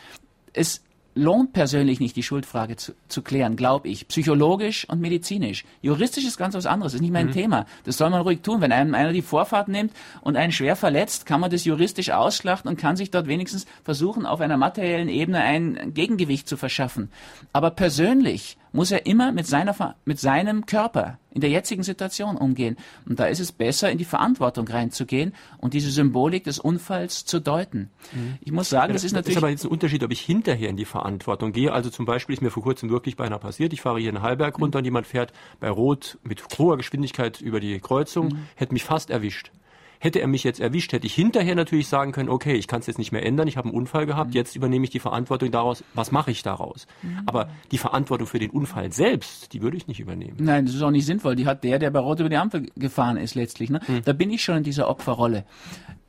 Es 0.51 0.81
lohnt 1.17 1.53
persönlich 1.53 1.99
nicht, 1.99 2.15
die 2.15 2.23
Schuldfrage 2.23 2.75
zu, 2.75 2.93
zu 3.07 3.21
klären, 3.21 3.55
glaube 3.55 3.87
ich. 3.89 4.07
Psychologisch 4.07 4.87
und 4.87 5.01
medizinisch. 5.01 5.65
Juristisch 5.81 6.25
ist 6.25 6.37
ganz 6.37 6.55
was 6.55 6.65
anderes, 6.65 6.93
ist 6.93 7.01
nicht 7.01 7.11
mein 7.11 7.27
mhm. 7.27 7.31
Thema. 7.31 7.65
Das 7.83 7.97
soll 7.97 8.09
man 8.09 8.21
ruhig 8.21 8.41
tun. 8.41 8.61
Wenn 8.61 8.71
einem 8.71 8.95
einer 8.95 9.11
die 9.11 9.21
Vorfahrt 9.21 9.67
nimmt 9.67 9.91
und 10.21 10.37
einen 10.37 10.51
schwer 10.51 10.75
verletzt, 10.75 11.25
kann 11.25 11.41
man 11.41 11.51
das 11.51 11.65
juristisch 11.65 12.11
ausschlachten 12.11 12.69
und 12.69 12.77
kann 12.77 12.95
sich 12.95 13.11
dort 13.11 13.27
wenigstens 13.27 13.65
versuchen, 13.83 14.25
auf 14.25 14.39
einer 14.39 14.57
materiellen 14.57 15.09
Ebene 15.09 15.39
ein 15.39 15.93
Gegengewicht 15.93 16.47
zu 16.47 16.55
verschaffen. 16.55 17.11
Aber 17.51 17.71
persönlich 17.71 18.57
muss 18.71 18.91
er 18.91 19.05
immer 19.05 19.31
mit, 19.31 19.47
seiner, 19.47 19.95
mit 20.05 20.19
seinem 20.19 20.65
Körper 20.65 21.19
in 21.31 21.41
der 21.41 21.49
jetzigen 21.49 21.83
Situation 21.83 22.35
umgehen. 22.35 22.77
Und 23.07 23.19
da 23.19 23.25
ist 23.25 23.39
es 23.39 23.51
besser, 23.51 23.91
in 23.91 23.97
die 23.97 24.05
Verantwortung 24.05 24.67
reinzugehen 24.67 25.33
und 25.59 25.73
diese 25.73 25.91
Symbolik 25.91 26.43
des 26.43 26.57
Unfalls 26.57 27.25
zu 27.25 27.39
deuten. 27.39 27.91
Mhm. 28.13 28.37
Ich 28.41 28.51
muss 28.51 28.69
sagen, 28.69 28.89
ja, 28.89 28.93
das 28.93 29.03
ist 29.03 29.13
natürlich... 29.13 29.35
Das 29.35 29.41
ist 29.41 29.43
aber 29.43 29.51
jetzt 29.51 29.65
ein 29.65 29.71
Unterschied, 29.71 30.03
ob 30.03 30.11
ich 30.11 30.21
hinterher 30.21 30.69
in 30.69 30.77
die 30.77 30.85
Verantwortung 30.85 31.51
gehe. 31.51 31.71
Also 31.71 31.89
zum 31.89 32.05
Beispiel 32.05 32.33
ist 32.33 32.41
mir 32.41 32.49
vor 32.49 32.63
kurzem 32.63 32.89
wirklich 32.89 33.15
beinahe 33.15 33.39
passiert. 33.39 33.71
Ich 33.73 33.81
fahre 33.81 33.99
hier 33.99 34.09
in 34.09 34.21
Hallberg 34.21 34.57
runter 34.59 34.77
mhm. 34.77 34.81
und 34.81 34.85
jemand 34.85 35.07
fährt 35.07 35.31
bei 35.59 35.69
Rot 35.69 36.17
mit 36.23 36.43
hoher 36.57 36.77
Geschwindigkeit 36.77 37.39
über 37.41 37.59
die 37.59 37.79
Kreuzung, 37.79 38.29
mhm. 38.29 38.47
hätte 38.55 38.73
mich 38.73 38.83
fast 38.83 39.09
erwischt. 39.09 39.51
Hätte 39.99 40.19
er 40.19 40.27
mich 40.27 40.43
jetzt 40.43 40.59
erwischt, 40.59 40.93
hätte 40.93 41.07
ich 41.07 41.13
hinterher 41.13 41.55
natürlich 41.55 41.87
sagen 41.87 42.11
können, 42.11 42.29
okay, 42.29 42.53
ich 42.53 42.67
kann 42.67 42.81
es 42.81 42.87
jetzt 42.87 42.97
nicht 42.97 43.11
mehr 43.11 43.25
ändern, 43.25 43.47
ich 43.47 43.57
habe 43.57 43.69
einen 43.69 43.77
Unfall 43.77 44.05
gehabt, 44.05 44.29
mhm. 44.29 44.35
jetzt 44.35 44.55
übernehme 44.55 44.85
ich 44.85 44.91
die 44.91 44.99
Verantwortung 44.99 45.51
daraus, 45.51 45.83
was 45.93 46.11
mache 46.11 46.31
ich 46.31 46.43
daraus? 46.43 46.87
Mhm. 47.01 47.23
Aber 47.25 47.49
die 47.71 47.77
Verantwortung 47.77 48.27
für 48.27 48.39
den 48.39 48.51
Unfall 48.51 48.91
selbst, 48.91 49.53
die 49.53 49.61
würde 49.61 49.77
ich 49.77 49.87
nicht 49.87 49.99
übernehmen. 49.99 50.37
Nein, 50.39 50.65
das 50.65 50.75
ist 50.75 50.81
auch 50.81 50.91
nicht 50.91 51.05
sinnvoll. 51.05 51.35
Die 51.35 51.47
hat 51.47 51.63
der, 51.63 51.79
der 51.79 51.89
bei 51.89 51.99
Rot 51.99 52.19
über 52.19 52.29
die 52.29 52.37
Ampel 52.37 52.67
gefahren 52.75 53.17
ist 53.17 53.35
letztlich. 53.35 53.69
Ne? 53.69 53.81
Mhm. 53.87 54.01
Da 54.05 54.13
bin 54.13 54.29
ich 54.29 54.43
schon 54.43 54.57
in 54.57 54.63
dieser 54.63 54.89
Opferrolle. 54.89 55.45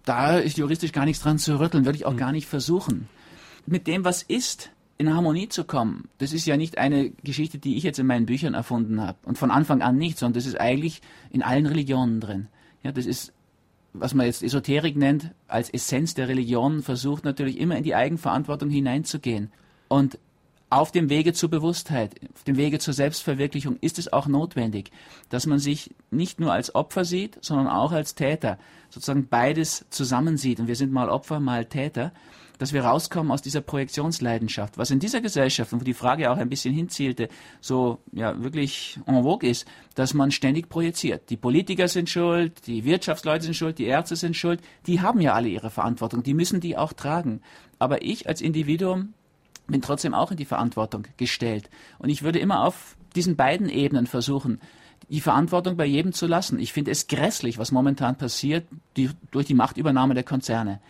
Da 0.04 0.38
ist 0.38 0.58
juristisch 0.58 0.92
gar 0.92 1.04
nichts 1.04 1.22
dran 1.22 1.38
zu 1.38 1.58
rütteln, 1.58 1.84
würde 1.84 1.96
ich 1.96 2.06
auch 2.06 2.12
mhm. 2.12 2.18
gar 2.18 2.32
nicht 2.32 2.46
versuchen. 2.46 3.08
Mit 3.66 3.86
dem, 3.86 4.04
was 4.04 4.22
ist, 4.22 4.70
in 4.98 5.14
Harmonie 5.14 5.48
zu 5.48 5.64
kommen, 5.64 6.08
das 6.18 6.32
ist 6.32 6.46
ja 6.46 6.56
nicht 6.56 6.76
eine 6.76 7.10
Geschichte, 7.22 7.58
die 7.58 7.76
ich 7.76 7.84
jetzt 7.84 7.98
in 7.98 8.06
meinen 8.06 8.26
Büchern 8.26 8.54
erfunden 8.54 9.00
habe 9.00 9.18
und 9.24 9.38
von 9.38 9.50
Anfang 9.50 9.80
an 9.80 9.96
nicht, 9.96 10.18
sondern 10.18 10.34
das 10.34 10.46
ist 10.46 10.60
eigentlich 10.60 11.02
in 11.30 11.42
allen 11.42 11.66
Religionen 11.66 12.20
drin. 12.20 12.48
Ja, 12.82 12.92
das 12.92 13.06
ist 13.06 13.32
was 13.92 14.14
man 14.14 14.26
jetzt 14.26 14.42
Esoterik 14.42 14.96
nennt, 14.96 15.32
als 15.46 15.70
Essenz 15.70 16.14
der 16.14 16.28
Religion 16.28 16.82
versucht 16.82 17.24
natürlich 17.24 17.58
immer 17.58 17.76
in 17.76 17.84
die 17.84 17.94
Eigenverantwortung 17.94 18.70
hineinzugehen. 18.70 19.50
Und 19.88 20.18
auf 20.70 20.92
dem 20.92 21.08
Wege 21.08 21.32
zur 21.32 21.48
Bewusstheit, 21.48 22.14
auf 22.34 22.44
dem 22.44 22.56
Wege 22.56 22.78
zur 22.78 22.92
Selbstverwirklichung 22.92 23.78
ist 23.80 23.98
es 23.98 24.12
auch 24.12 24.26
notwendig, 24.26 24.90
dass 25.30 25.46
man 25.46 25.58
sich 25.58 25.94
nicht 26.10 26.40
nur 26.40 26.52
als 26.52 26.74
Opfer 26.74 27.06
sieht, 27.06 27.38
sondern 27.40 27.68
auch 27.68 27.92
als 27.92 28.14
Täter, 28.14 28.58
sozusagen 28.90 29.28
beides 29.28 29.86
zusammensieht. 29.88 30.60
Und 30.60 30.68
wir 30.68 30.76
sind 30.76 30.92
mal 30.92 31.08
Opfer, 31.08 31.40
mal 31.40 31.64
Täter 31.64 32.12
dass 32.58 32.72
wir 32.72 32.84
rauskommen 32.84 33.32
aus 33.32 33.40
dieser 33.40 33.60
Projektionsleidenschaft, 33.60 34.76
was 34.76 34.90
in 34.90 34.98
dieser 34.98 35.20
Gesellschaft, 35.20 35.72
und 35.72 35.80
wo 35.80 35.84
die 35.84 35.94
Frage 35.94 36.30
auch 36.30 36.36
ein 36.36 36.48
bisschen 36.48 36.74
hinzielte, 36.74 37.28
so 37.60 37.98
ja 38.12 38.40
wirklich 38.42 38.98
en 39.06 39.22
vogue 39.22 39.48
ist, 39.48 39.66
dass 39.94 40.12
man 40.12 40.30
ständig 40.30 40.68
projiziert. 40.68 41.30
Die 41.30 41.36
Politiker 41.36 41.88
sind 41.88 42.10
schuld, 42.10 42.66
die 42.66 42.84
Wirtschaftsleute 42.84 43.44
sind 43.44 43.54
schuld, 43.54 43.78
die 43.78 43.86
Ärzte 43.86 44.16
sind 44.16 44.36
schuld, 44.36 44.60
die 44.86 45.00
haben 45.00 45.20
ja 45.20 45.34
alle 45.34 45.48
ihre 45.48 45.70
Verantwortung, 45.70 46.22
die 46.22 46.34
müssen 46.34 46.60
die 46.60 46.76
auch 46.76 46.92
tragen. 46.92 47.40
Aber 47.78 48.02
ich 48.02 48.28
als 48.28 48.40
Individuum 48.40 49.14
bin 49.68 49.82
trotzdem 49.82 50.14
auch 50.14 50.30
in 50.30 50.36
die 50.36 50.44
Verantwortung 50.44 51.06
gestellt. 51.16 51.70
Und 51.98 52.08
ich 52.08 52.22
würde 52.22 52.38
immer 52.38 52.64
auf 52.64 52.96
diesen 53.14 53.36
beiden 53.36 53.68
Ebenen 53.68 54.06
versuchen, 54.06 54.60
die 55.10 55.20
Verantwortung 55.20 55.76
bei 55.76 55.86
jedem 55.86 56.12
zu 56.12 56.26
lassen. 56.26 56.58
Ich 56.58 56.72
finde 56.72 56.90
es 56.90 57.06
grässlich, 57.06 57.58
was 57.58 57.72
momentan 57.72 58.16
passiert 58.16 58.66
die, 58.96 59.10
durch 59.30 59.46
die 59.46 59.54
Machtübernahme 59.54 60.14
der 60.14 60.24
Konzerne 60.24 60.80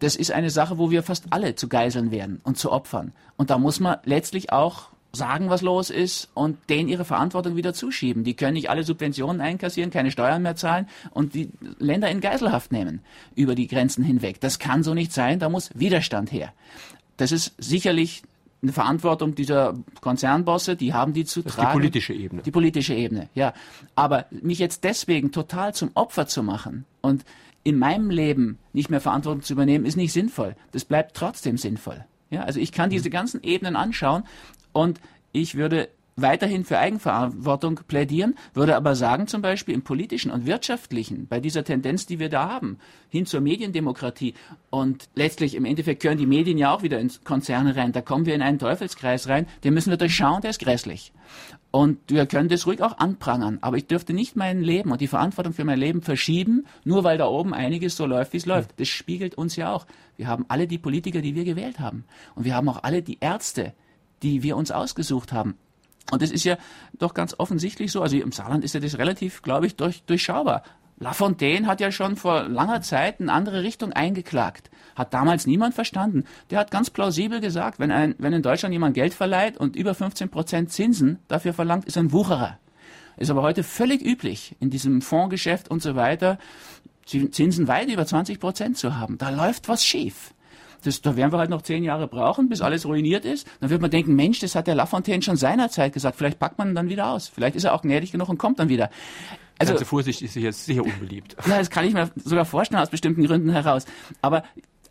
das 0.00 0.16
ist 0.16 0.30
eine 0.30 0.50
Sache, 0.50 0.78
wo 0.78 0.90
wir 0.90 1.02
fast 1.02 1.26
alle 1.30 1.54
zu 1.54 1.68
Geiseln 1.68 2.10
werden 2.10 2.40
und 2.44 2.58
zu 2.58 2.70
Opfern. 2.70 3.12
Und 3.36 3.50
da 3.50 3.58
muss 3.58 3.80
man 3.80 3.98
letztlich 4.04 4.52
auch 4.52 4.88
sagen, 5.12 5.48
was 5.48 5.62
los 5.62 5.90
ist 5.90 6.28
und 6.34 6.58
denen 6.68 6.88
ihre 6.88 7.04
Verantwortung 7.04 7.56
wieder 7.56 7.72
zuschieben. 7.72 8.24
Die 8.24 8.34
können 8.34 8.54
nicht 8.54 8.70
alle 8.70 8.84
Subventionen 8.84 9.40
einkassieren, 9.40 9.90
keine 9.90 10.10
Steuern 10.10 10.42
mehr 10.42 10.56
zahlen 10.56 10.86
und 11.10 11.34
die 11.34 11.50
Länder 11.78 12.10
in 12.10 12.20
Geiselhaft 12.20 12.72
nehmen 12.72 13.00
über 13.34 13.54
die 13.54 13.66
Grenzen 13.66 14.04
hinweg. 14.04 14.40
Das 14.40 14.58
kann 14.58 14.82
so 14.82 14.94
nicht 14.94 15.12
sein, 15.12 15.38
da 15.38 15.48
muss 15.48 15.70
Widerstand 15.74 16.30
her. 16.30 16.52
Das 17.16 17.32
ist 17.32 17.54
sicherlich 17.58 18.22
eine 18.62 18.72
Verantwortung 18.72 19.34
dieser 19.34 19.74
Konzernbosse, 20.00 20.76
die 20.76 20.92
haben 20.92 21.12
die 21.12 21.24
zu 21.24 21.42
das 21.42 21.54
tragen. 21.54 21.70
Die 21.70 21.78
politische 21.78 22.12
Ebene. 22.12 22.42
Die 22.42 22.50
politische 22.50 22.94
Ebene, 22.94 23.28
ja. 23.34 23.54
Aber 23.94 24.26
mich 24.30 24.58
jetzt 24.58 24.84
deswegen 24.84 25.32
total 25.32 25.74
zum 25.74 25.90
Opfer 25.94 26.26
zu 26.26 26.42
machen 26.42 26.84
und 27.00 27.24
in 27.64 27.78
meinem 27.78 28.10
Leben 28.10 28.58
nicht 28.72 28.90
mehr 28.90 29.00
Verantwortung 29.00 29.42
zu 29.42 29.52
übernehmen, 29.52 29.84
ist 29.84 29.96
nicht 29.96 30.12
sinnvoll. 30.12 30.56
Das 30.72 30.84
bleibt 30.84 31.16
trotzdem 31.16 31.58
sinnvoll. 31.58 32.04
Ja, 32.30 32.42
also 32.42 32.60
ich 32.60 32.72
kann 32.72 32.90
diese 32.90 33.10
ganzen 33.10 33.42
Ebenen 33.42 33.76
anschauen 33.76 34.24
und 34.72 35.00
ich 35.32 35.54
würde 35.54 35.88
weiterhin 36.20 36.64
für 36.64 36.78
Eigenverantwortung 36.78 37.80
plädieren, 37.86 38.34
würde 38.54 38.76
aber 38.76 38.94
sagen, 38.94 39.26
zum 39.26 39.42
Beispiel 39.42 39.74
im 39.74 39.82
politischen 39.82 40.30
und 40.30 40.46
wirtschaftlichen, 40.46 41.26
bei 41.26 41.40
dieser 41.40 41.64
Tendenz, 41.64 42.06
die 42.06 42.18
wir 42.18 42.28
da 42.28 42.48
haben, 42.48 42.78
hin 43.08 43.26
zur 43.26 43.40
Mediendemokratie 43.40 44.34
und 44.70 45.08
letztlich 45.14 45.54
im 45.54 45.64
Endeffekt 45.64 46.02
gehören 46.02 46.18
die 46.18 46.26
Medien 46.26 46.58
ja 46.58 46.74
auch 46.74 46.82
wieder 46.82 46.98
ins 46.98 47.24
Konzerne 47.24 47.76
rein, 47.76 47.92
da 47.92 48.02
kommen 48.02 48.26
wir 48.26 48.34
in 48.34 48.42
einen 48.42 48.58
Teufelskreis 48.58 49.28
rein, 49.28 49.46
den 49.64 49.74
müssen 49.74 49.90
wir 49.90 49.96
durchschauen, 49.96 50.42
der 50.42 50.50
ist 50.50 50.60
grässlich. 50.60 51.12
Und 51.70 51.98
wir 52.08 52.26
können 52.26 52.48
das 52.48 52.66
ruhig 52.66 52.82
auch 52.82 52.96
anprangern, 52.98 53.58
aber 53.60 53.76
ich 53.76 53.86
dürfte 53.86 54.14
nicht 54.14 54.36
mein 54.36 54.62
Leben 54.62 54.90
und 54.90 55.00
die 55.00 55.06
Verantwortung 55.06 55.52
für 55.52 55.64
mein 55.64 55.78
Leben 55.78 56.00
verschieben, 56.00 56.66
nur 56.84 57.04
weil 57.04 57.18
da 57.18 57.26
oben 57.26 57.52
einiges 57.52 57.96
so 57.96 58.06
läuft, 58.06 58.32
wie 58.32 58.38
es 58.38 58.46
läuft. 58.46 58.80
Das 58.80 58.88
spiegelt 58.88 59.34
uns 59.34 59.56
ja 59.56 59.72
auch. 59.72 59.86
Wir 60.16 60.28
haben 60.28 60.46
alle 60.48 60.66
die 60.66 60.78
Politiker, 60.78 61.20
die 61.20 61.34
wir 61.34 61.44
gewählt 61.44 61.78
haben. 61.78 62.04
Und 62.34 62.44
wir 62.44 62.54
haben 62.54 62.68
auch 62.70 62.82
alle 62.82 63.02
die 63.02 63.18
Ärzte, 63.20 63.74
die 64.22 64.42
wir 64.42 64.56
uns 64.56 64.70
ausgesucht 64.70 65.32
haben. 65.32 65.56
Und 66.10 66.22
das 66.22 66.30
ist 66.30 66.44
ja 66.44 66.56
doch 66.98 67.14
ganz 67.14 67.34
offensichtlich 67.38 67.92
so. 67.92 68.02
Also 68.02 68.16
im 68.16 68.32
Saarland 68.32 68.64
ist 68.64 68.74
ja 68.74 68.80
das 68.80 68.98
relativ, 68.98 69.42
glaube 69.42 69.66
ich, 69.66 69.76
durch, 69.76 70.02
durchschaubar. 70.04 70.62
Lafontaine 71.00 71.66
hat 71.66 71.80
ja 71.80 71.92
schon 71.92 72.16
vor 72.16 72.48
langer 72.48 72.80
Zeit 72.80 73.20
eine 73.20 73.32
andere 73.32 73.62
Richtung 73.62 73.92
eingeklagt. 73.92 74.70
Hat 74.96 75.14
damals 75.14 75.46
niemand 75.46 75.74
verstanden. 75.74 76.24
Der 76.50 76.58
hat 76.58 76.72
ganz 76.72 76.90
plausibel 76.90 77.40
gesagt, 77.40 77.78
wenn, 77.78 77.92
ein, 77.92 78.16
wenn 78.18 78.32
in 78.32 78.42
Deutschland 78.42 78.72
jemand 78.72 78.94
Geld 78.94 79.14
verleiht 79.14 79.56
und 79.58 79.76
über 79.76 79.94
15 79.94 80.28
Prozent 80.28 80.72
Zinsen 80.72 81.18
dafür 81.28 81.52
verlangt, 81.52 81.84
ist 81.84 81.96
ein 81.96 82.12
Wucherer. 82.12 82.58
Ist 83.16 83.30
aber 83.30 83.42
heute 83.42 83.62
völlig 83.62 84.02
üblich, 84.02 84.56
in 84.60 84.70
diesem 84.70 85.02
Fondsgeschäft 85.02 85.70
und 85.70 85.82
so 85.82 85.94
weiter, 85.94 86.38
Zinsen 87.06 87.68
weit 87.68 87.88
über 87.88 88.04
20 88.04 88.38
Prozent 88.38 88.76
zu 88.76 88.96
haben. 88.96 89.18
Da 89.18 89.30
läuft 89.30 89.68
was 89.68 89.84
schief. 89.84 90.34
Das, 90.84 91.02
da 91.02 91.16
werden 91.16 91.32
wir 91.32 91.38
halt 91.38 91.50
noch 91.50 91.62
zehn 91.62 91.82
Jahre 91.82 92.06
brauchen, 92.06 92.48
bis 92.48 92.60
alles 92.60 92.86
ruiniert 92.86 93.24
ist. 93.24 93.46
Dann 93.60 93.70
wird 93.70 93.80
man 93.80 93.90
denken, 93.90 94.14
Mensch, 94.14 94.38
das 94.40 94.54
hat 94.54 94.66
der 94.66 94.74
Lafontaine 94.74 95.22
schon 95.22 95.36
seinerzeit 95.36 95.92
gesagt. 95.92 96.16
Vielleicht 96.16 96.38
packt 96.38 96.58
man 96.58 96.74
dann 96.74 96.88
wieder 96.88 97.08
aus. 97.08 97.28
Vielleicht 97.28 97.56
ist 97.56 97.64
er 97.64 97.74
auch 97.74 97.82
gnädig 97.82 98.12
genug 98.12 98.28
und 98.28 98.38
kommt 98.38 98.58
dann 98.58 98.68
wieder. 98.68 98.90
Also, 99.58 99.72
Ganze 99.72 99.84
Vorsicht 99.84 100.22
ist 100.22 100.36
jetzt 100.36 100.66
sicher 100.66 100.84
unbeliebt. 100.84 101.36
Ja, 101.46 101.58
das 101.58 101.70
kann 101.70 101.84
ich 101.84 101.92
mir 101.92 102.10
sogar 102.16 102.44
vorstellen 102.44 102.80
aus 102.80 102.90
bestimmten 102.90 103.24
Gründen 103.26 103.50
heraus. 103.50 103.86
Aber 104.22 104.44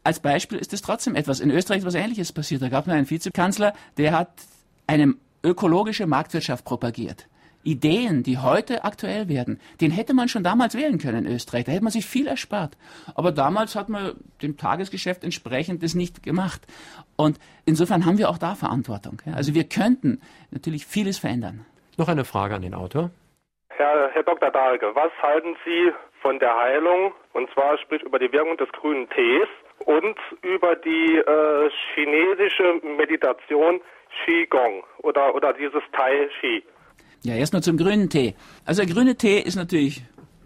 als 0.04 0.20
Beispiel 0.20 0.58
ist 0.58 0.74
es 0.74 0.82
trotzdem 0.82 1.16
etwas. 1.16 1.40
In 1.40 1.52
Österreich 1.52 1.80
ist 1.80 1.86
was 1.86 1.96
Ähnliches 1.96 2.34
passiert. 2.34 2.62
Da 2.62 2.70
gab 2.70 2.88
es 2.88 2.94
einen 2.94 3.10
Vizekanzler, 3.10 3.74
der 3.98 4.12
hat 4.12 4.30
eine 4.88 5.16
ökologische 5.44 6.06
Marktwirtschaft 6.06 6.66
propagiert. 6.66 7.28
Ideen, 7.68 8.24
die 8.24 8.38
heute 8.38 8.86
aktuell 8.86 9.28
werden, 9.28 9.60
den 9.82 9.92
hätte 9.92 10.14
man 10.14 10.30
schon 10.30 10.44
damals 10.44 10.76
wählen 10.76 10.98
können 11.00 11.26
in 11.26 11.34
Österreich. 11.34 11.66
Da 11.66 11.74
hätte 11.74 11.84
man 11.84 11.92
sich 11.92 12.06
viel 12.06 12.28
erspart. 12.28 12.78
Aber 13.14 13.32
damals 13.32 13.76
hat 13.76 13.90
man 13.90 14.14
dem 14.42 14.58
Tagesgeschäft 14.58 15.24
entsprechend 15.24 15.84
das 15.84 15.94
nicht 15.94 16.24
gemacht. 16.24 16.62
Und 17.18 17.40
insofern 17.66 18.06
haben 18.06 18.18
wir 18.18 18.30
auch 18.30 18.38
da 18.38 18.56
Verantwortung. 18.56 19.22
Also 19.36 19.54
wir 19.54 19.66
könnten 19.66 20.22
natürlich 20.52 20.86
vieles 20.86 21.20
verändern. 21.20 21.66
Noch 21.98 22.08
eine 22.08 22.24
Frage 22.24 22.56
an 22.56 22.62
den 22.62 22.74
Autor. 22.74 23.12
Herr, 23.70 24.10
Herr 24.14 24.24
Dr. 24.24 24.50
Dahlke, 24.50 24.96
was 24.96 25.12
halten 25.22 25.56
Sie 25.66 25.92
von 26.22 26.40
der 26.40 26.56
Heilung, 26.56 27.14
und 27.34 27.50
zwar 27.52 27.78
sprich 27.80 28.02
über 28.02 28.18
die 28.18 28.32
Wirkung 28.32 28.58
des 28.58 28.72
grünen 28.72 29.10
Tees 29.10 29.48
und 29.86 30.18
über 30.42 30.76
die 30.76 31.18
äh, 31.18 31.70
chinesische 31.94 32.82
Meditation 32.98 33.82
Qigong 34.24 34.84
oder, 35.04 35.36
oder 35.36 35.54
dieses 35.54 35.84
Tai 35.92 36.30
Chi? 36.40 36.64
Ja, 37.24 37.36
erst 37.36 37.54
nur 37.54 37.62
zum 37.62 37.78
grünen 37.78 38.10
Tee. 38.10 38.36
Also 38.66 38.84
der 38.84 38.94
grüne 38.94 39.16
Tee 39.16 39.40
ist 39.40 39.56
natürlich 39.56 40.04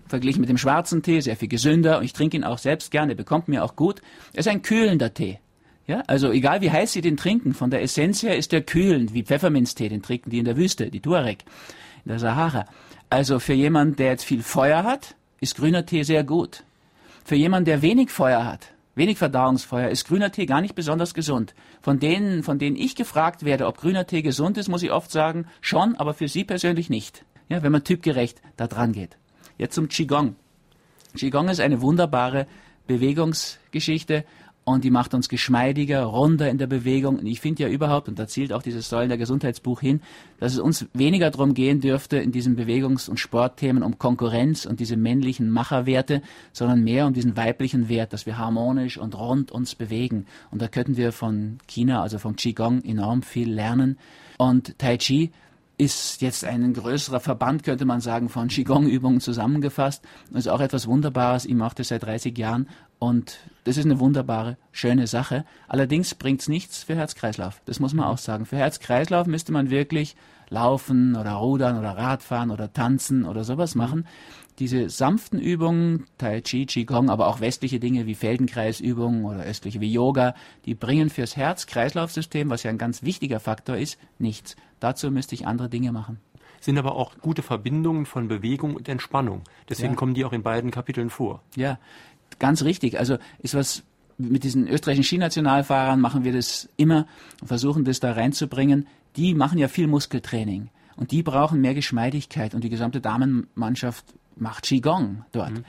verglichen 0.08 0.42
mit 0.42 0.50
dem 0.50 0.58
schwarzen 0.58 1.04
Tee 1.04 1.22
sehr 1.22 1.36
viel 1.36 1.48
gesünder 1.48 1.98
und 1.98 2.04
ich 2.04 2.14
trinke 2.14 2.38
ihn 2.38 2.44
auch 2.44 2.58
selbst 2.58 2.92
gerne, 2.92 3.16
bekommt 3.16 3.48
mir 3.48 3.64
auch 3.64 3.76
gut. 3.76 4.02
Er 4.34 4.40
ist 4.40 4.48
ein 4.48 4.62
kühlender 4.62 5.14
Tee. 5.14 5.40
Ja, 5.88 6.04
also 6.08 6.32
egal 6.32 6.62
wie 6.62 6.72
heiß 6.72 6.94
Sie 6.94 7.02
den 7.02 7.18
trinken, 7.18 7.54
von 7.54 7.72
der 7.72 7.82
Essenz 7.82 8.22
her 8.22 8.38
ist 8.38 8.54
er 8.54 8.62
kühlend, 8.62 9.14
wie 9.14 9.24
Pfefferminztee, 9.24 9.90
den 9.90 10.02
trinken 10.02 10.30
die 10.30 10.40
in 10.40 10.46
der 10.46 10.58
Wüste, 10.58 10.92
die 10.92 11.00
Tuareg, 11.00 11.44
in 12.06 12.10
der 12.10 12.20
Sahara. 12.20 12.66
Also 13.10 13.40
für 13.40 13.54
jemanden, 13.54 13.96
der 13.96 14.12
jetzt 14.12 14.24
viel 14.24 14.44
Feuer 14.44 14.84
hat, 14.84 15.16
ist 15.40 15.56
grüner 15.56 15.86
Tee 15.86 16.04
sehr 16.04 16.24
gut. 16.24 16.64
Für 17.26 17.36
jemanden, 17.36 17.66
der 17.66 17.82
wenig 17.82 18.10
Feuer 18.10 18.46
hat, 18.46 18.70
wenig 18.96 19.18
Verdauungsfeuer, 19.18 19.90
ist 19.90 20.08
grüner 20.08 20.32
Tee 20.32 20.46
gar 20.46 20.62
nicht 20.62 20.76
besonders 20.76 21.14
gesund. 21.14 21.54
Von 21.82 22.00
denen, 22.00 22.44
von 22.44 22.60
denen 22.60 22.76
ich 22.76 22.96
gefragt 22.96 23.44
werde, 23.44 23.68
ob 23.68 23.78
grüner 23.78 24.08
Tee 24.08 24.22
gesund 24.22 24.58
ist, 24.58 24.68
muss 24.68 24.84
ich 24.84 24.92
oft 24.92 25.12
sagen, 25.12 25.46
schon, 25.62 25.96
aber 25.96 26.14
für 26.14 26.28
Sie 26.28 26.44
persönlich 26.44 26.90
nicht. 26.90 27.26
Ja, 27.50 27.64
wenn 27.64 27.72
man 27.72 27.84
typgerecht 27.84 28.42
da 28.58 28.68
dran 28.68 28.94
geht. 28.94 29.18
Jetzt 29.58 29.76
zum 29.76 29.90
Qigong. 29.90 30.36
Qigong 31.18 31.50
ist 31.50 31.60
eine 31.60 31.82
wunderbare 31.82 32.48
Bewegungsgeschichte 32.88 34.26
und 34.64 34.84
die 34.84 34.92
macht 34.92 35.14
uns 35.14 35.28
geschmeidiger, 35.28 36.04
runder 36.04 36.50
in 36.50 36.60
der 36.60 36.68
Bewegung. 36.68 37.18
Und 37.18 37.26
ich 37.26 37.42
finde 37.42 37.64
ja 37.64 37.70
überhaupt, 37.70 38.08
und 38.08 38.20
da 38.20 38.28
zielt 38.28 38.54
auch 38.54 38.62
dieses 38.62 38.90
Säulen 38.90 39.10
der 39.10 39.18
Gesundheitsbuch 39.18 39.82
hin, 39.82 40.02
dass 40.40 40.54
es 40.54 40.60
uns 40.60 40.86
weniger 40.94 41.32
darum 41.32 41.56
gehen 41.56 41.82
dürfte 41.82 42.18
in 42.18 42.32
diesen 42.32 42.56
Bewegungs- 42.56 43.10
und 43.10 43.20
Sportthemen 43.20 43.82
um 43.82 43.98
Konkurrenz 43.98 44.66
und 44.66 44.80
diese 44.80 44.98
männlichen 44.98 45.50
Macherwerte, 45.50 46.22
sondern 46.54 46.84
mehr 46.84 47.08
um 47.08 47.14
diesen 47.14 47.36
weiblichen 47.36 47.90
Wert, 47.90 48.14
dass 48.14 48.28
wir 48.28 48.38
harmonisch 48.38 48.98
und 48.98 49.18
rund 49.18 49.52
uns 49.52 49.74
bewegen. 49.74 50.28
Und 50.52 50.62
da 50.62 50.68
könnten 50.68 50.96
wir 50.96 51.12
von 51.12 51.58
China, 51.68 52.04
also 52.04 52.20
vom 52.20 52.36
Qigong, 52.36 52.84
enorm 52.84 53.24
viel 53.24 53.52
lernen. 53.52 53.98
Und 54.38 54.78
Tai 54.78 54.98
Chi 54.98 55.32
ist 55.82 56.22
jetzt 56.22 56.46
ein 56.46 56.74
größerer 56.74 57.20
Verband, 57.20 57.64
könnte 57.64 57.86
man 57.86 58.02
sagen, 58.02 58.30
von 58.30 58.50
Qigong-Übungen 58.50 59.20
zusammengefasst. 59.20 60.04
Das 60.30 60.46
ist 60.46 60.48
auch 60.48 60.62
etwas 60.62 60.86
Wunderbares. 60.86 61.46
Ich 61.46 61.56
mache 61.56 61.74
das 61.78 61.88
seit 61.88 62.04
30 62.04 62.38
Jahren 62.38 62.68
und 63.02 63.40
das 63.64 63.78
ist 63.78 63.86
eine 63.86 64.00
wunderbare, 64.00 64.58
schöne 64.72 65.08
Sache. 65.08 65.44
Allerdings 65.68 66.14
bringt 66.14 66.42
es 66.42 66.48
nichts 66.48 66.84
für 66.84 66.96
Herz-Kreislauf. 66.96 67.60
Das 67.66 67.80
muss 67.80 67.96
man 67.96 68.06
auch 68.06 68.20
sagen. 68.20 68.46
Für 68.46 68.58
Herz-Kreislauf 68.58 69.26
müsste 69.26 69.52
man 69.52 69.72
wirklich 69.72 70.16
laufen 70.50 71.16
oder 71.16 71.32
rudern 71.32 71.80
oder 71.80 71.98
Radfahren 71.98 72.52
oder 72.52 72.72
tanzen 72.72 73.26
oder 73.26 73.44
sowas 73.44 73.74
machen. 73.74 74.06
Diese 74.60 74.92
sanften 74.92 75.40
Übungen, 75.40 76.06
Tai 76.20 76.42
Chi, 76.42 76.68
Qigong, 76.68 77.10
aber 77.10 77.26
auch 77.26 77.42
westliche 77.42 77.80
Dinge 77.80 78.06
wie 78.06 78.14
Feldenkreisübungen 78.14 79.26
oder 79.26 79.46
östliche 79.46 79.82
wie 79.82 79.92
Yoga, 79.92 80.36
die 80.66 80.76
bringen 80.76 81.10
fürs 81.10 81.36
Herz-Kreislauf-System, 81.36 82.52
was 82.52 82.62
ja 82.62 82.70
ein 82.70 82.78
ganz 82.78 83.02
wichtiger 83.02 83.40
Faktor 83.40 83.78
ist, 83.78 83.98
nichts. 84.20 84.56
Dazu 84.80 85.10
müsste 85.10 85.34
ich 85.34 85.48
andere 85.48 85.70
Dinge 85.70 85.92
machen 85.92 86.20
sind 86.62 86.78
aber 86.78 86.96
auch 86.96 87.18
gute 87.20 87.42
Verbindungen 87.42 88.06
von 88.06 88.28
Bewegung 88.28 88.76
und 88.76 88.88
Entspannung. 88.88 89.42
Deswegen 89.68 89.94
ja. 89.94 89.96
kommen 89.98 90.14
die 90.14 90.24
auch 90.24 90.32
in 90.32 90.44
beiden 90.44 90.72
Kapiteln 90.72 91.10
vor. 91.10 91.42
Ja, 91.56 91.80
ganz 92.40 92.64
richtig. 92.64 93.00
Also 93.00 93.18
ist 93.40 93.56
was 93.56 93.84
mit 94.18 94.44
diesen 94.44 94.68
österreichischen 94.68 95.08
Skinationalfahrern 95.08 96.00
machen 96.00 96.24
wir 96.24 96.34
das 96.34 96.70
immer 96.78 97.08
und 97.42 97.48
versuchen 97.48 97.86
das 97.86 98.00
da 98.00 98.12
reinzubringen. 98.12 98.88
Die 99.16 99.34
machen 99.34 99.58
ja 99.58 99.68
viel 99.68 99.88
Muskeltraining 99.88 100.70
und 100.96 101.12
die 101.12 101.24
brauchen 101.24 101.62
mehr 101.62 101.74
Geschmeidigkeit 101.74 102.54
und 102.54 102.64
die 102.64 102.70
gesamte 102.70 103.02
Damenmannschaft 103.02 104.06
macht 104.36 104.64
Qigong 104.66 105.26
dort. 105.32 105.52
Mhm. 105.52 105.66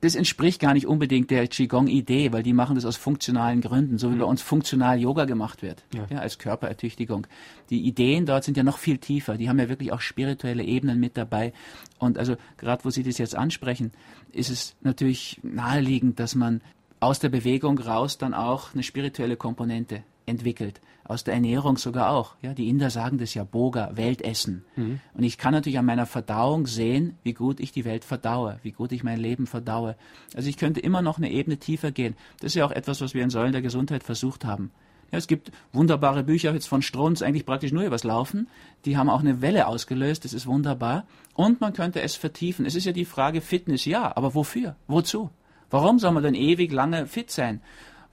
Das 0.00 0.14
entspricht 0.14 0.60
gar 0.60 0.74
nicht 0.74 0.86
unbedingt 0.86 1.30
der 1.30 1.48
Qigong-Idee, 1.48 2.32
weil 2.32 2.42
die 2.42 2.52
machen 2.52 2.74
das 2.74 2.84
aus 2.84 2.96
funktionalen 2.96 3.62
Gründen, 3.62 3.98
so 3.98 4.10
wie 4.10 4.16
mhm. 4.16 4.20
bei 4.20 4.24
uns 4.26 4.42
funktional 4.42 4.98
Yoga 5.00 5.24
gemacht 5.24 5.62
wird, 5.62 5.84
ja. 5.94 6.06
ja. 6.10 6.18
als 6.18 6.38
Körperertüchtigung. 6.38 7.26
Die 7.70 7.80
Ideen 7.80 8.26
dort 8.26 8.44
sind 8.44 8.56
ja 8.56 8.62
noch 8.62 8.78
viel 8.78 8.98
tiefer, 8.98 9.36
die 9.36 9.48
haben 9.48 9.58
ja 9.58 9.68
wirklich 9.68 9.92
auch 9.92 10.00
spirituelle 10.00 10.62
Ebenen 10.64 11.00
mit 11.00 11.16
dabei. 11.16 11.52
Und 11.98 12.18
also 12.18 12.36
gerade 12.58 12.84
wo 12.84 12.90
Sie 12.90 13.02
das 13.02 13.18
jetzt 13.18 13.34
ansprechen, 13.34 13.92
ist 14.32 14.50
es 14.50 14.76
natürlich 14.82 15.40
naheliegend, 15.42 16.20
dass 16.20 16.34
man 16.34 16.60
aus 17.00 17.18
der 17.18 17.28
Bewegung 17.30 17.78
raus 17.78 18.18
dann 18.18 18.34
auch 18.34 18.74
eine 18.74 18.82
spirituelle 18.82 19.36
Komponente 19.36 20.02
entwickelt. 20.26 20.80
Aus 21.04 21.22
der 21.22 21.34
Ernährung 21.34 21.76
sogar 21.78 22.10
auch. 22.10 22.34
Ja, 22.42 22.52
die 22.52 22.68
Inder 22.68 22.90
sagen 22.90 23.18
das 23.18 23.34
ja 23.34 23.44
Boga, 23.44 23.92
Weltessen. 23.94 24.64
Mhm. 24.74 25.00
Und 25.14 25.22
ich 25.22 25.38
kann 25.38 25.52
natürlich 25.52 25.78
an 25.78 25.86
meiner 25.86 26.06
Verdauung 26.06 26.66
sehen, 26.66 27.16
wie 27.22 27.32
gut 27.32 27.60
ich 27.60 27.70
die 27.70 27.84
Welt 27.84 28.04
verdaue, 28.04 28.58
wie 28.62 28.72
gut 28.72 28.90
ich 28.90 29.04
mein 29.04 29.20
Leben 29.20 29.46
verdaue. 29.46 29.96
Also 30.34 30.48
ich 30.48 30.56
könnte 30.56 30.80
immer 30.80 31.02
noch 31.02 31.18
eine 31.18 31.30
Ebene 31.30 31.58
tiefer 31.58 31.92
gehen. 31.92 32.16
Das 32.40 32.50
ist 32.52 32.56
ja 32.56 32.66
auch 32.66 32.72
etwas, 32.72 33.00
was 33.00 33.14
wir 33.14 33.22
in 33.22 33.30
Säulen 33.30 33.52
der 33.52 33.62
Gesundheit 33.62 34.02
versucht 34.02 34.44
haben. 34.44 34.72
Ja, 35.12 35.18
es 35.18 35.28
gibt 35.28 35.52
wunderbare 35.72 36.24
Bücher 36.24 36.52
jetzt 36.52 36.66
von 36.66 36.82
Strunz, 36.82 37.22
eigentlich 37.22 37.46
praktisch 37.46 37.70
nur 37.70 37.84
übers 37.84 38.02
Laufen. 38.02 38.48
Die 38.84 38.96
haben 38.96 39.08
auch 39.08 39.20
eine 39.20 39.40
Welle 39.40 39.68
ausgelöst, 39.68 40.24
das 40.24 40.32
ist 40.32 40.46
wunderbar. 40.46 41.06
Und 41.34 41.60
man 41.60 41.72
könnte 41.72 42.02
es 42.02 42.16
vertiefen. 42.16 42.66
Es 42.66 42.74
ist 42.74 42.86
ja 42.86 42.92
die 42.92 43.04
Frage 43.04 43.40
Fitness, 43.40 43.84
ja, 43.84 44.16
aber 44.16 44.34
wofür? 44.34 44.74
Wozu? 44.88 45.30
Warum 45.70 45.98
soll 45.98 46.12
man 46.12 46.22
denn 46.22 46.34
ewig 46.34 46.72
lange 46.72 47.06
fit 47.06 47.30
sein? 47.30 47.60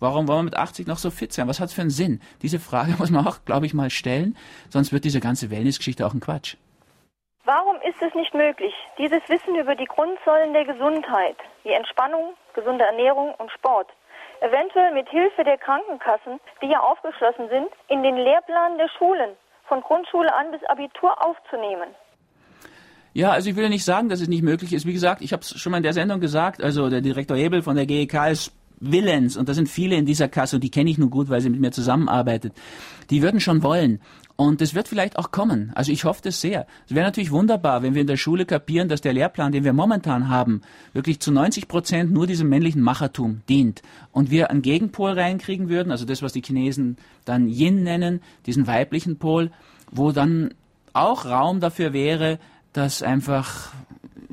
Warum 0.04 0.28
wollen 0.28 0.40
wir 0.40 0.44
mit 0.52 0.58
80 0.58 0.86
noch 0.86 0.98
so 0.98 1.10
fit 1.12 1.32
sein? 1.32 1.48
Was 1.48 1.62
hat 1.62 1.70
es 1.70 1.74
für 1.74 1.80
einen 1.80 1.90
Sinn? 1.90 2.20
Diese 2.42 2.60
Frage 2.60 2.92
muss 3.00 3.10
man 3.10 3.26
auch, 3.26 3.38
glaube 3.46 3.66
ich, 3.66 3.74
mal 3.74 3.90
stellen, 3.90 4.36
sonst 4.70 4.92
wird 4.92 5.06
diese 5.06 5.22
ganze 5.22 5.50
Wellnessgeschichte 5.50 6.06
auch 6.06 6.14
ein 6.14 6.20
Quatsch. 6.20 6.58
Warum 7.46 7.78
ist 7.88 8.02
es 8.02 8.14
nicht 8.14 8.34
möglich, 8.34 8.74
dieses 8.98 9.22
Wissen 9.30 9.56
über 9.56 9.76
die 9.76 9.86
Grundsäulen 9.86 10.52
der 10.52 10.66
Gesundheit, 10.66 11.38
wie 11.64 11.72
Entspannung, 11.72 12.34
gesunde 12.54 12.84
Ernährung 12.84 13.34
und 13.36 13.50
Sport, 13.54 13.88
eventuell 14.42 14.94
mit 14.94 15.08
Hilfe 15.08 15.46
der 15.46 15.58
Krankenkassen, 15.58 16.42
die 16.62 16.68
ja 16.68 16.82
aufgeschlossen 16.82 17.48
sind, 17.48 17.70
in 17.88 18.04
den 18.04 18.18
Lehrplan 18.18 18.78
der 18.78 18.90
Schulen 18.98 19.38
von 19.70 19.80
Grundschule 19.80 20.36
an 20.36 20.52
bis 20.52 20.62
Abitur 20.66 21.16
aufzunehmen? 21.26 21.96
Ja, 23.14 23.30
also 23.30 23.50
ich 23.50 23.56
will 23.56 23.64
ja 23.64 23.70
nicht 23.70 23.86
sagen, 23.86 24.10
dass 24.10 24.20
es 24.20 24.28
nicht 24.28 24.44
möglich 24.44 24.74
ist. 24.74 24.86
Wie 24.86 24.94
gesagt, 24.94 25.22
ich 25.22 25.32
habe 25.32 25.44
es 25.44 25.58
schon 25.58 25.72
mal 25.72 25.78
in 25.78 25.84
der 25.84 25.94
Sendung 25.94 26.20
gesagt, 26.20 26.62
also 26.62 26.90
der 26.90 27.00
Direktor 27.00 27.38
Hebel 27.38 27.62
von 27.62 27.78
der 27.78 27.86
GEK 27.86 28.32
ist 28.32 28.52
willens, 28.92 29.38
und 29.38 29.50
da 29.50 29.54
sind 29.54 29.70
viele 29.70 29.96
in 29.96 30.06
dieser 30.06 30.28
Kasse, 30.28 30.58
und 30.58 30.64
die 30.64 30.72
kenne 30.72 30.90
ich 30.90 30.98
nur 30.98 31.10
gut, 31.10 31.30
weil 31.30 31.42
sie 31.42 31.50
mit 31.50 31.60
mir 31.60 31.72
zusammenarbeitet, 31.72 32.54
die 33.10 33.22
würden 33.22 33.40
schon 33.40 33.64
wollen. 33.64 34.00
Und 34.36 34.62
das 34.62 34.74
wird 34.74 34.88
vielleicht 34.88 35.18
auch 35.18 35.32
kommen. 35.32 35.72
Also 35.76 35.92
ich 35.92 36.06
hoffe 36.06 36.22
das 36.24 36.42
sehr. 36.42 36.66
Es 36.88 36.96
wäre 36.96 37.06
natürlich 37.06 37.32
wunderbar, 37.32 37.84
wenn 37.84 37.94
wir 37.94 38.02
in 38.02 38.08
der 38.08 38.18
Schule 38.18 38.46
kapieren, 38.46 38.90
dass 38.90 39.02
der 39.02 39.14
Lehrplan, 39.14 39.52
den 39.52 39.64
wir 39.64 39.74
momentan 39.74 40.28
haben, 40.28 40.62
wirklich 40.92 41.20
zu 41.20 41.32
90 41.32 41.68
Prozent 41.68 42.12
nur 42.12 42.26
diesem 42.26 42.50
männlichen 42.50 42.82
Machertum 42.82 43.42
dient. 43.48 43.84
Und 44.12 44.32
wir 44.32 44.50
einen 44.50 44.64
Gegenpol 44.64 45.12
reinkriegen 45.12 45.70
würden, 45.70 45.92
also 45.92 46.06
das, 46.06 46.24
was 46.24 46.34
die 46.34 46.42
Chinesen 46.42 46.98
dann 47.26 47.48
Yin 47.48 47.84
nennen, 47.84 48.22
diesen 48.48 48.66
weiblichen 48.66 49.18
Pol, 49.18 49.52
wo 49.92 50.12
dann 50.12 50.56
auch 50.94 51.26
Raum 51.26 51.60
dafür 51.60 51.94
wäre, 51.94 52.40
dass 52.74 53.04
einfach 53.04 53.72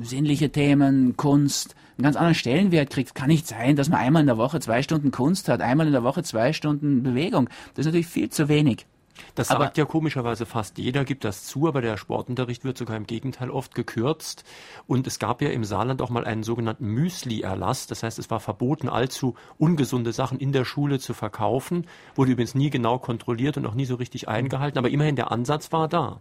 sinnliche 0.01 0.51
Themen, 0.51 1.15
Kunst, 1.15 1.75
einen 2.01 2.03
ganz 2.03 2.15
anderen 2.15 2.35
Stellenwert 2.35 2.89
kriegt. 2.89 3.15
Kann 3.15 3.27
nicht 3.27 3.47
sein, 3.47 3.75
dass 3.75 3.89
man 3.89 3.99
einmal 3.99 4.21
in 4.21 4.27
der 4.27 4.37
Woche 4.37 4.59
zwei 4.59 4.81
Stunden 4.81 5.11
Kunst 5.11 5.47
hat, 5.47 5.61
einmal 5.61 5.85
in 5.85 5.93
der 5.93 6.03
Woche 6.03 6.23
zwei 6.23 6.51
Stunden 6.51 7.03
Bewegung. 7.03 7.47
Das 7.75 7.85
ist 7.85 7.85
natürlich 7.85 8.07
viel 8.07 8.29
zu 8.29 8.49
wenig. 8.49 8.87
Das 9.35 9.49
sagt 9.49 9.61
aber, 9.61 9.71
ja 9.75 9.85
komischerweise 9.85 10.47
fast 10.47 10.79
jeder, 10.79 11.05
gibt 11.05 11.25
das 11.25 11.43
zu, 11.43 11.67
aber 11.67 11.81
der 11.81 11.97
Sportunterricht 11.97 12.63
wird 12.63 12.77
sogar 12.77 12.97
im 12.97 13.05
Gegenteil 13.05 13.51
oft 13.51 13.75
gekürzt. 13.75 14.43
Und 14.87 15.05
es 15.05 15.19
gab 15.19 15.43
ja 15.43 15.49
im 15.49 15.63
Saarland 15.63 16.01
auch 16.01 16.09
mal 16.09 16.25
einen 16.25 16.41
sogenannten 16.41 16.87
Müsli-Erlass. 16.87 17.85
Das 17.85 18.01
heißt, 18.01 18.17
es 18.17 18.31
war 18.31 18.39
verboten, 18.39 18.89
allzu 18.89 19.35
ungesunde 19.59 20.11
Sachen 20.11 20.39
in 20.39 20.53
der 20.53 20.65
Schule 20.65 20.97
zu 20.97 21.13
verkaufen. 21.13 21.85
Wurde 22.15 22.31
übrigens 22.31 22.55
nie 22.55 22.71
genau 22.71 22.97
kontrolliert 22.97 23.57
und 23.57 23.67
auch 23.67 23.75
nie 23.75 23.85
so 23.85 23.95
richtig 23.95 24.27
eingehalten, 24.27 24.79
aber 24.79 24.89
immerhin 24.89 25.15
der 25.15 25.31
Ansatz 25.31 25.71
war 25.71 25.87
da. 25.87 26.19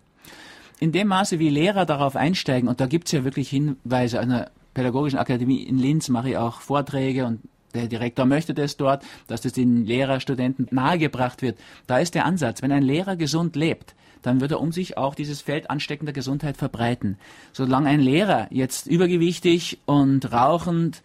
In 0.78 0.92
dem 0.92 1.08
Maße, 1.08 1.38
wie 1.38 1.48
Lehrer 1.48 1.86
darauf 1.86 2.16
einsteigen, 2.16 2.68
und 2.68 2.80
da 2.80 2.86
gibt 2.86 3.06
es 3.06 3.12
ja 3.12 3.24
wirklich 3.24 3.48
Hinweise 3.48 4.20
an 4.20 4.28
der 4.30 4.50
Pädagogischen 4.74 5.18
Akademie 5.18 5.62
in 5.62 5.78
Linz, 5.78 6.08
mache 6.08 6.30
ich 6.30 6.36
auch 6.36 6.60
Vorträge 6.60 7.26
und 7.26 7.40
der 7.74 7.86
Direktor 7.86 8.26
möchte 8.26 8.54
das 8.54 8.76
dort, 8.76 9.04
dass 9.28 9.42
das 9.42 9.52
den 9.52 9.84
Lehrerstudenten 9.84 10.68
nahegebracht 10.70 11.42
wird. 11.42 11.58
Da 11.86 11.98
ist 11.98 12.14
der 12.14 12.24
Ansatz, 12.24 12.62
wenn 12.62 12.72
ein 12.72 12.82
Lehrer 12.82 13.16
gesund 13.16 13.54
lebt, 13.54 13.94
dann 14.22 14.40
wird 14.40 14.50
er 14.50 14.60
um 14.60 14.72
sich 14.72 14.98
auch 14.98 15.14
dieses 15.14 15.40
Feld 15.40 15.70
ansteckender 15.70 16.12
Gesundheit 16.12 16.56
verbreiten. 16.56 17.16
Solange 17.52 17.88
ein 17.88 18.00
Lehrer 18.00 18.48
jetzt 18.50 18.86
übergewichtig 18.86 19.78
und 19.86 20.32
rauchend 20.32 21.02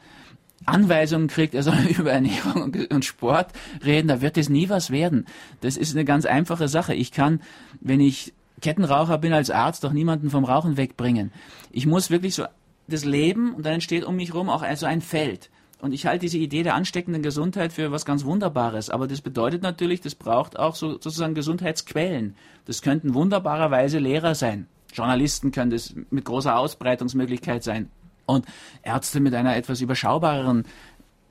Anweisungen 0.66 1.28
kriegt, 1.28 1.54
er 1.54 1.64
soll 1.64 1.78
über 1.98 2.12
Ernährung 2.12 2.76
und 2.90 3.06
Sport 3.06 3.52
reden, 3.84 4.08
da 4.08 4.22
wird 4.22 4.38
es 4.38 4.50
nie 4.50 4.70
was 4.70 4.90
werden. 4.90 5.26
Das 5.62 5.78
ist 5.78 5.94
eine 5.96 6.06
ganz 6.06 6.26
einfache 6.26 6.68
Sache. 6.68 6.94
Ich 6.94 7.12
kann, 7.12 7.42
wenn 7.80 8.00
ich 8.00 8.34
Kettenraucher 8.62 9.18
bin 9.18 9.34
als 9.34 9.52
Arzt, 9.52 9.84
doch 9.84 9.94
niemanden 9.94 10.30
vom 10.30 10.46
Rauchen 10.46 10.78
wegbringen. 10.78 11.32
Ich 11.72 11.86
muss 11.86 12.10
wirklich 12.10 12.34
so 12.34 12.46
das 12.88 13.06
Leben 13.06 13.54
und 13.56 13.66
dann 13.66 13.74
entsteht 13.74 14.04
um 14.04 14.16
mich 14.16 14.34
herum 14.34 14.50
auch 14.50 14.64
so 14.76 14.86
ein 14.86 15.02
Feld. 15.02 15.50
Und 15.82 15.94
ich 15.94 16.06
halte 16.06 16.22
diese 16.22 16.38
Idee 16.38 16.64
der 16.64 16.76
ansteckenden 16.76 17.22
Gesundheit 17.22 17.74
für 17.74 17.92
was 17.92 18.06
ganz 18.06 18.26
Wunderbares. 18.26 18.90
Aber 18.90 19.08
das 19.08 19.22
bedeutet 19.22 19.62
natürlich, 19.62 20.02
das 20.02 20.16
braucht 20.16 20.58
auch 20.58 20.76
so, 20.76 20.94
sozusagen 20.94 21.36
Gesundheitsquellen. 21.36 22.36
Das 22.66 22.82
könnten 22.82 23.14
wunderbarerweise 23.14 24.00
Lehrer 24.00 24.36
sein. 24.36 24.68
Journalisten 24.94 25.52
können 25.52 25.72
das 25.72 25.94
mit 26.10 26.26
großer 26.26 26.58
Ausbreitungsmöglichkeit 26.58 27.64
sein. 27.64 27.90
Und 28.26 28.46
Ärzte 28.82 29.20
mit 29.20 29.36
einer 29.36 29.56
etwas 29.56 29.82
überschaubareren 29.82 30.64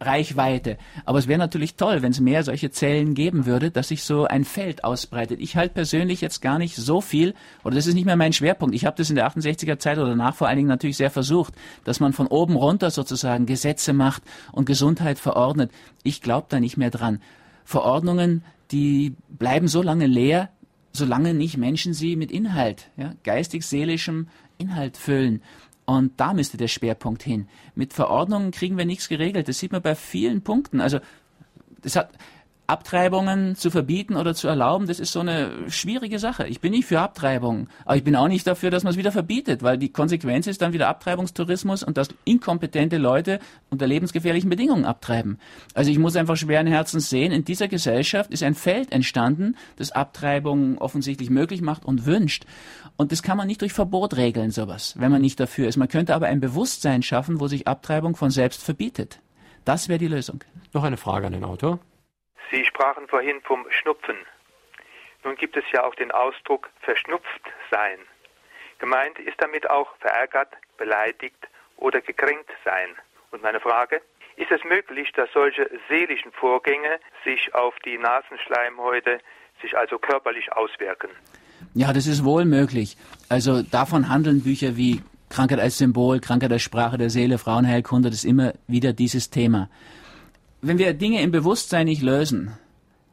Reichweite. 0.07 0.79
Aber 1.05 1.19
es 1.19 1.29
wäre 1.29 1.39
natürlich 1.39 1.77
toll, 1.77 2.03
wenn 2.03 2.13
es 2.13 2.21
mehr 2.21 2.43
solche 2.43 2.71
Zellen 2.71 3.15
geben 3.15 3.47
würde, 3.47 3.71
dass 3.71 3.89
sich 3.89 4.03
so 4.03 4.25
ein 4.25 4.45
Feld 4.45 4.85
ausbreitet. 4.85 5.41
Ich 5.41 5.57
halte 5.57 5.75
persönlich 5.75 6.21
jetzt 6.21 6.41
gar 6.43 6.59
nicht 6.59 6.77
so 6.77 7.01
viel, 7.01 7.35
oder 7.65 7.75
das 7.77 7.87
ist 7.87 7.95
nicht 7.95 8.07
mehr 8.07 8.17
mein 8.17 8.33
Schwerpunkt. 8.33 8.75
Ich 8.75 8.87
habe 8.87 8.97
das 8.97 9.11
in 9.11 9.17
der 9.17 9.29
68er 9.29 9.79
Zeit 9.79 9.99
oder 9.99 10.11
danach 10.11 10.35
vor 10.35 10.49
allen 10.49 10.57
Dingen 10.57 10.69
natürlich 10.69 10.97
sehr 10.97 11.11
versucht, 11.11 11.55
dass 11.85 12.01
man 12.01 12.13
von 12.13 12.27
oben 12.27 12.57
runter 12.57 12.91
sozusagen 12.91 13.47
Gesetze 13.47 13.93
macht 13.93 14.23
und 14.53 14.67
Gesundheit 14.67 15.19
verordnet. 15.19 15.71
Ich 16.03 16.21
glaube 16.21 16.47
da 16.49 16.61
nicht 16.61 16.77
mehr 16.77 16.91
dran. 16.91 17.21
Verordnungen, 17.65 18.45
die 18.71 19.15
bleiben 19.29 19.69
so 19.69 19.83
lange 19.83 20.07
leer, 20.07 20.51
solange 20.93 21.35
nicht 21.35 21.57
Menschen 21.57 21.93
sie 21.95 22.17
mit 22.17 22.31
Inhalt, 22.31 22.91
ja, 22.97 23.15
geistig-seelischem 23.25 24.29
Inhalt 24.59 24.97
füllen. 24.97 25.43
Und 25.87 26.19
da 26.19 26.33
müsste 26.33 26.57
der 26.57 26.69
Schwerpunkt 26.69 27.23
hin. 27.23 27.49
Mit 27.75 27.93
Verordnungen 27.93 28.51
kriegen 28.51 28.79
wir 28.79 28.87
nichts 28.87 29.09
geregelt. 29.09 29.49
Das 29.49 29.59
sieht 29.59 29.73
man 29.73 29.83
bei 29.83 29.95
vielen 29.95 30.43
Punkten. 30.43 30.81
Also, 30.81 30.99
das 31.83 31.97
hat, 31.97 32.11
Abtreibungen 32.67 33.57
zu 33.57 33.71
verbieten 33.71 34.17
oder 34.17 34.35
zu 34.35 34.49
erlauben, 34.49 34.87
das 34.87 34.99
ist 34.99 35.13
so 35.13 35.21
eine 35.21 35.51
schwierige 35.69 36.19
Sache. 36.19 36.47
Ich 36.47 36.61
bin 36.61 36.73
nicht 36.73 36.87
für 36.87 37.01
Abtreibungen, 37.01 37.69
aber 37.85 37.97
ich 37.97 38.05
bin 38.05 38.17
auch 38.17 38.29
nicht 38.29 38.47
dafür, 38.47 38.71
dass 38.71 38.85
man 38.85 38.93
es 38.93 38.97
wieder 38.97 39.13
verbietet, 39.13 39.63
weil 39.63 39.77
die 39.77 39.91
Konsequenz 39.91 40.47
ist 40.47 40.63
dann 40.63 40.73
wieder 40.73 40.89
Abtreibungstourismus 40.89 41.83
und 41.83 41.99
dass 41.99 42.09
inkompetente 42.25 42.97
Leute 42.97 43.39
unter 43.69 43.87
lebensgefährlichen 43.87 44.49
Bedingungen 44.49 44.87
abtreiben. 44.87 45.39
Also 45.75 45.91
ich 45.91 45.99
muss 45.99 46.17
einfach 46.17 46.37
schweren 46.37 46.67
Herzens 46.67 47.11
sehen, 47.11 47.33
in 47.33 47.45
dieser 47.45 47.69
Gesellschaft 47.69 48.31
ist 48.31 48.43
ein 48.43 48.55
Feld 48.55 48.93
entstanden, 48.93 49.57
das 49.77 49.93
Abtreibungen 49.93 50.79
offensichtlich 50.79 51.29
möglich 51.29 51.61
macht 51.61 51.85
und 51.85 52.07
wünscht. 52.07 52.47
Und 52.97 53.13
das 53.13 53.23
kann 53.23 53.37
man 53.37 53.47
nicht 53.47 53.61
durch 53.61 53.75
Verbot 53.75 54.17
regeln, 54.17 54.51
sowas, 54.51 54.95
wenn 54.99 55.11
man 55.11 55.21
nicht 55.21 55.39
dafür 55.39 55.69
ist. 55.69 55.77
Man 55.77 55.89
könnte 55.89 56.15
aber 56.15 56.27
ein 56.27 56.41
Bewusstsein 56.41 57.03
schaffen, 57.03 57.41
wo 57.41 57.49
sich 57.49 57.69
Abtreibung 57.69 58.17
von 58.17 58.31
selbst 58.31 58.63
verbietet. 58.63 59.21
Das 59.67 59.89
wäre 59.89 59.99
die 59.99 60.09
Lösung. 60.09 60.45
Noch 60.73 60.85
eine 60.85 60.97
Frage 60.97 61.27
an 61.27 61.33
den 61.33 61.45
Autor. 61.45 61.81
Sie 62.51 62.65
sprachen 62.65 63.09
vorhin 63.09 63.41
vom 63.43 63.67
Schnupfen. 63.71 64.17
Nun 65.25 65.37
gibt 65.37 65.57
es 65.57 65.65
ja 65.73 65.85
auch 65.85 65.95
den 65.95 66.11
Ausdruck 66.11 66.71
verschnupft 66.81 67.43
sein. 67.71 67.99
Gemeint 68.79 69.19
ist 69.19 69.41
damit 69.41 69.69
auch 69.71 69.97
verärgert, 69.99 70.53
beleidigt 70.77 71.49
oder 71.77 72.01
gekränkt 72.01 72.51
sein. 72.65 72.91
Und 73.31 73.43
meine 73.43 73.61
Frage, 73.61 74.03
ist 74.37 74.51
es 74.51 74.63
möglich, 74.65 75.13
dass 75.13 75.29
solche 75.33 75.71
seelischen 75.89 76.33
Vorgänge 76.33 76.99
sich 77.25 77.55
auf 77.55 77.75
die 77.85 77.99
Nasenschleimhäute, 77.99 79.21
sich 79.63 79.77
also 79.77 79.99
körperlich 79.99 80.53
auswirken? 80.53 81.11
Ja, 81.75 81.93
das 81.93 82.07
ist 82.07 82.25
wohl 82.25 82.45
möglich. 82.45 82.97
Also 83.29 83.63
davon 83.63 84.09
handeln 84.09 84.43
Bücher 84.43 84.77
wie 84.77 85.03
Krankheit 85.31 85.61
als 85.61 85.79
Symbol, 85.79 86.21
Krankheit 86.21 86.53
als 86.53 86.63
Sprache 86.63 86.99
der 86.99 87.11
Seele, 87.11 87.39
Frauenheilkunde, 87.39 88.11
das 88.11 88.19
ist 88.19 88.25
immer 88.25 88.53
wieder 88.67 88.93
dieses 88.93 89.31
Thema. 89.31 89.69
Wenn 90.67 90.79
wir 90.79 90.95
Dinge 90.95 91.21
im 91.21 91.31
Bewusstsein 91.31 91.85
nicht 91.85 92.01
lösen, 92.01 92.53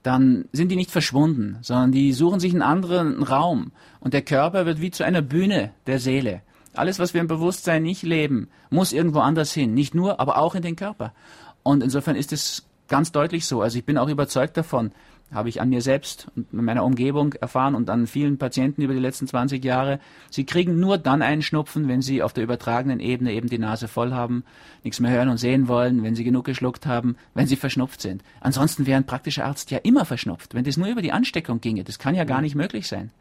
dann 0.03 0.45
sind 0.53 0.69
die 0.69 0.77
nicht 0.77 0.89
verschwunden, 0.89 1.57
sondern 1.61 1.91
die 1.91 2.13
suchen 2.13 2.39
sich 2.39 2.53
einen 2.53 2.61
anderen 2.61 3.23
Raum. 3.23 3.73
Und 3.99 4.13
der 4.13 4.21
Körper 4.21 4.65
wird 4.65 4.79
wie 4.79 4.89
zu 4.89 5.03
einer 5.03 5.21
Bühne 5.21 5.71
der 5.85 5.99
Seele. 5.99 6.43
Alles, 6.73 6.97
was 6.97 7.13
wir 7.13 7.19
im 7.19 7.27
Bewusstsein 7.27 7.83
nicht 7.83 8.03
leben, 8.03 8.47
muss 8.69 8.93
irgendwo 8.93 9.19
anders 9.19 9.51
hin. 9.51 9.73
Nicht 9.73 9.93
nur, 9.93 10.21
aber 10.21 10.37
auch 10.37 10.55
in 10.55 10.61
den 10.61 10.77
Körper. 10.77 11.13
Und 11.61 11.83
insofern 11.83 12.15
ist 12.15 12.31
es 12.31 12.65
ganz 12.87 13.11
deutlich 13.11 13.45
so. 13.45 13.61
Also 13.61 13.77
ich 13.77 13.83
bin 13.83 13.97
auch 13.97 14.07
überzeugt 14.07 14.55
davon, 14.55 14.91
habe 15.33 15.49
ich 15.49 15.61
an 15.61 15.69
mir 15.69 15.81
selbst 15.81 16.27
und 16.35 16.51
in 16.51 16.63
meiner 16.63 16.83
Umgebung 16.83 17.33
erfahren 17.33 17.75
und 17.75 17.89
an 17.89 18.07
vielen 18.07 18.37
Patienten 18.37 18.81
über 18.81 18.93
die 18.93 18.99
letzten 18.99 19.27
20 19.27 19.63
Jahre. 19.63 19.99
Sie 20.29 20.45
kriegen 20.45 20.79
nur 20.79 20.97
dann 20.97 21.21
einen 21.21 21.41
Schnupfen, 21.41 21.87
wenn 21.87 22.01
sie 22.01 22.21
auf 22.21 22.33
der 22.33 22.43
übertragenen 22.43 22.99
Ebene 22.99 23.33
eben 23.33 23.49
die 23.49 23.57
Nase 23.57 23.87
voll 23.87 24.11
haben, 24.11 24.43
nichts 24.83 24.99
mehr 24.99 25.11
hören 25.11 25.29
und 25.29 25.37
sehen 25.37 25.67
wollen, 25.67 26.03
wenn 26.03 26.15
sie 26.15 26.23
genug 26.23 26.45
geschluckt 26.45 26.85
haben, 26.85 27.15
wenn 27.33 27.47
sie 27.47 27.55
verschnupft 27.55 28.01
sind. 28.01 28.23
Ansonsten 28.41 28.85
wäre 28.85 28.97
ein 28.97 29.05
praktischer 29.05 29.45
Arzt 29.45 29.71
ja 29.71 29.77
immer 29.79 30.05
verschnupft. 30.05 30.53
Wenn 30.53 30.63
das 30.63 30.77
nur 30.77 30.87
über 30.87 31.01
die 31.01 31.11
Ansteckung 31.11 31.61
ginge, 31.61 31.83
das 31.83 31.99
kann 31.99 32.15
ja 32.15 32.23
gar 32.23 32.41
nicht 32.41 32.55
möglich 32.55 32.87
sein. 32.87 33.11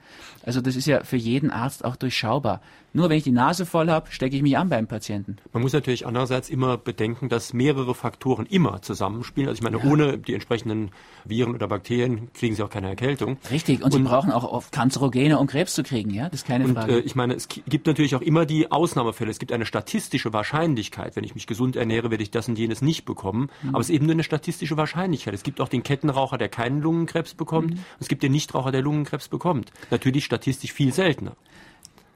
Also 0.45 0.61
das 0.61 0.77
ist 0.77 0.87
ja 0.87 1.05
für 1.05 1.17
jeden 1.17 1.51
Arzt 1.51 1.85
auch 1.85 1.97
durchschaubar. 1.97 2.61
Nur 2.93 3.09
wenn 3.09 3.19
ich 3.19 3.25
die 3.25 3.31
Nase 3.31 3.67
voll 3.67 3.89
habe, 3.89 4.11
stecke 4.11 4.35
ich 4.35 4.43
mich 4.43 4.59
an 4.59 4.69
beim 4.69 4.89
Patienten. 4.89 5.37
Man 5.53 5.63
muss 5.63 5.73
natürlich 5.73 6.07
andererseits 6.07 6.51
immer 6.51 6.77
bedenken, 6.77 7.29
dass 7.29 7.53
mehrere 7.53 7.95
Faktoren 7.95 8.47
immer 8.47 8.83
zusammenspielen. 8.83 9.49
Also 9.49 9.59
ich 9.59 9.63
meine, 9.63 9.79
ja. 9.79 9.91
ohne 9.91 10.19
die 10.19 10.35
entsprechenden 10.35 10.91
Viren 11.25 11.55
oder 11.55 11.69
Bakterien 11.69 12.00
kriegen 12.35 12.55
sie 12.55 12.63
auch 12.63 12.71
keine 12.71 12.89
Erkältung. 12.89 13.39
Richtig, 13.51 13.79
und, 13.79 13.87
und 13.87 13.93
sie 13.93 13.99
brauchen 14.01 14.33
auch 14.33 14.45
oft 14.45 14.73
Kanzerogene, 14.73 15.39
um 15.39 15.47
Krebs 15.47 15.75
zu 15.75 15.83
kriegen, 15.83 16.11
ja? 16.11 16.29
Das 16.29 16.41
ist 16.41 16.47
keine 16.47 16.65
und, 16.65 16.75
Frage. 16.75 16.99
Äh, 16.99 17.01
ich 17.01 17.15
meine, 17.15 17.35
es 17.35 17.49
gibt 17.49 17.87
natürlich 17.87 18.15
auch 18.15 18.21
immer 18.21 18.47
die 18.47 18.71
Ausnahmefälle. 18.71 19.31
Es 19.31 19.39
gibt 19.39 19.53
eine 19.53 19.67
statistische 19.67 20.33
Wahrscheinlichkeit, 20.33 21.17
wenn 21.17 21.25
ich 21.25 21.35
mich 21.35 21.47
gesund 21.47 21.77
ernähre, 21.77 22.11
werde 22.11 22.23
ich 22.23 22.31
das 22.31 22.49
und 22.49 22.59
jenes 22.59 22.83
nicht 22.83 23.05
bekommen. 23.05 23.51
Mhm. 23.63 23.71
Aber 23.71 23.81
es 23.81 23.89
ist 23.89 23.95
eben 23.95 24.07
nur 24.07 24.15
eine 24.15 24.25
statistische 24.25 24.77
Wahrscheinlichkeit. 24.77 25.35
Es 25.35 25.43
gibt 25.43 25.61
auch 25.61 25.69
den 25.69 25.83
Kettenraucher, 25.83 26.39
der 26.39 26.49
keinen 26.49 26.81
Lungenkrebs 26.81 27.35
bekommt. 27.35 27.75
Mhm. 27.75 27.85
Es 27.99 28.09
gibt 28.09 28.23
den 28.23 28.33
Nichtraucher, 28.33 28.73
der 28.73 28.83
Lungenkrebs 28.83 29.29
bekommt. 29.29 29.73
Natürlich 29.91 30.25
statistisch 30.25 30.73
viel 30.73 30.93
seltener. 30.93 31.37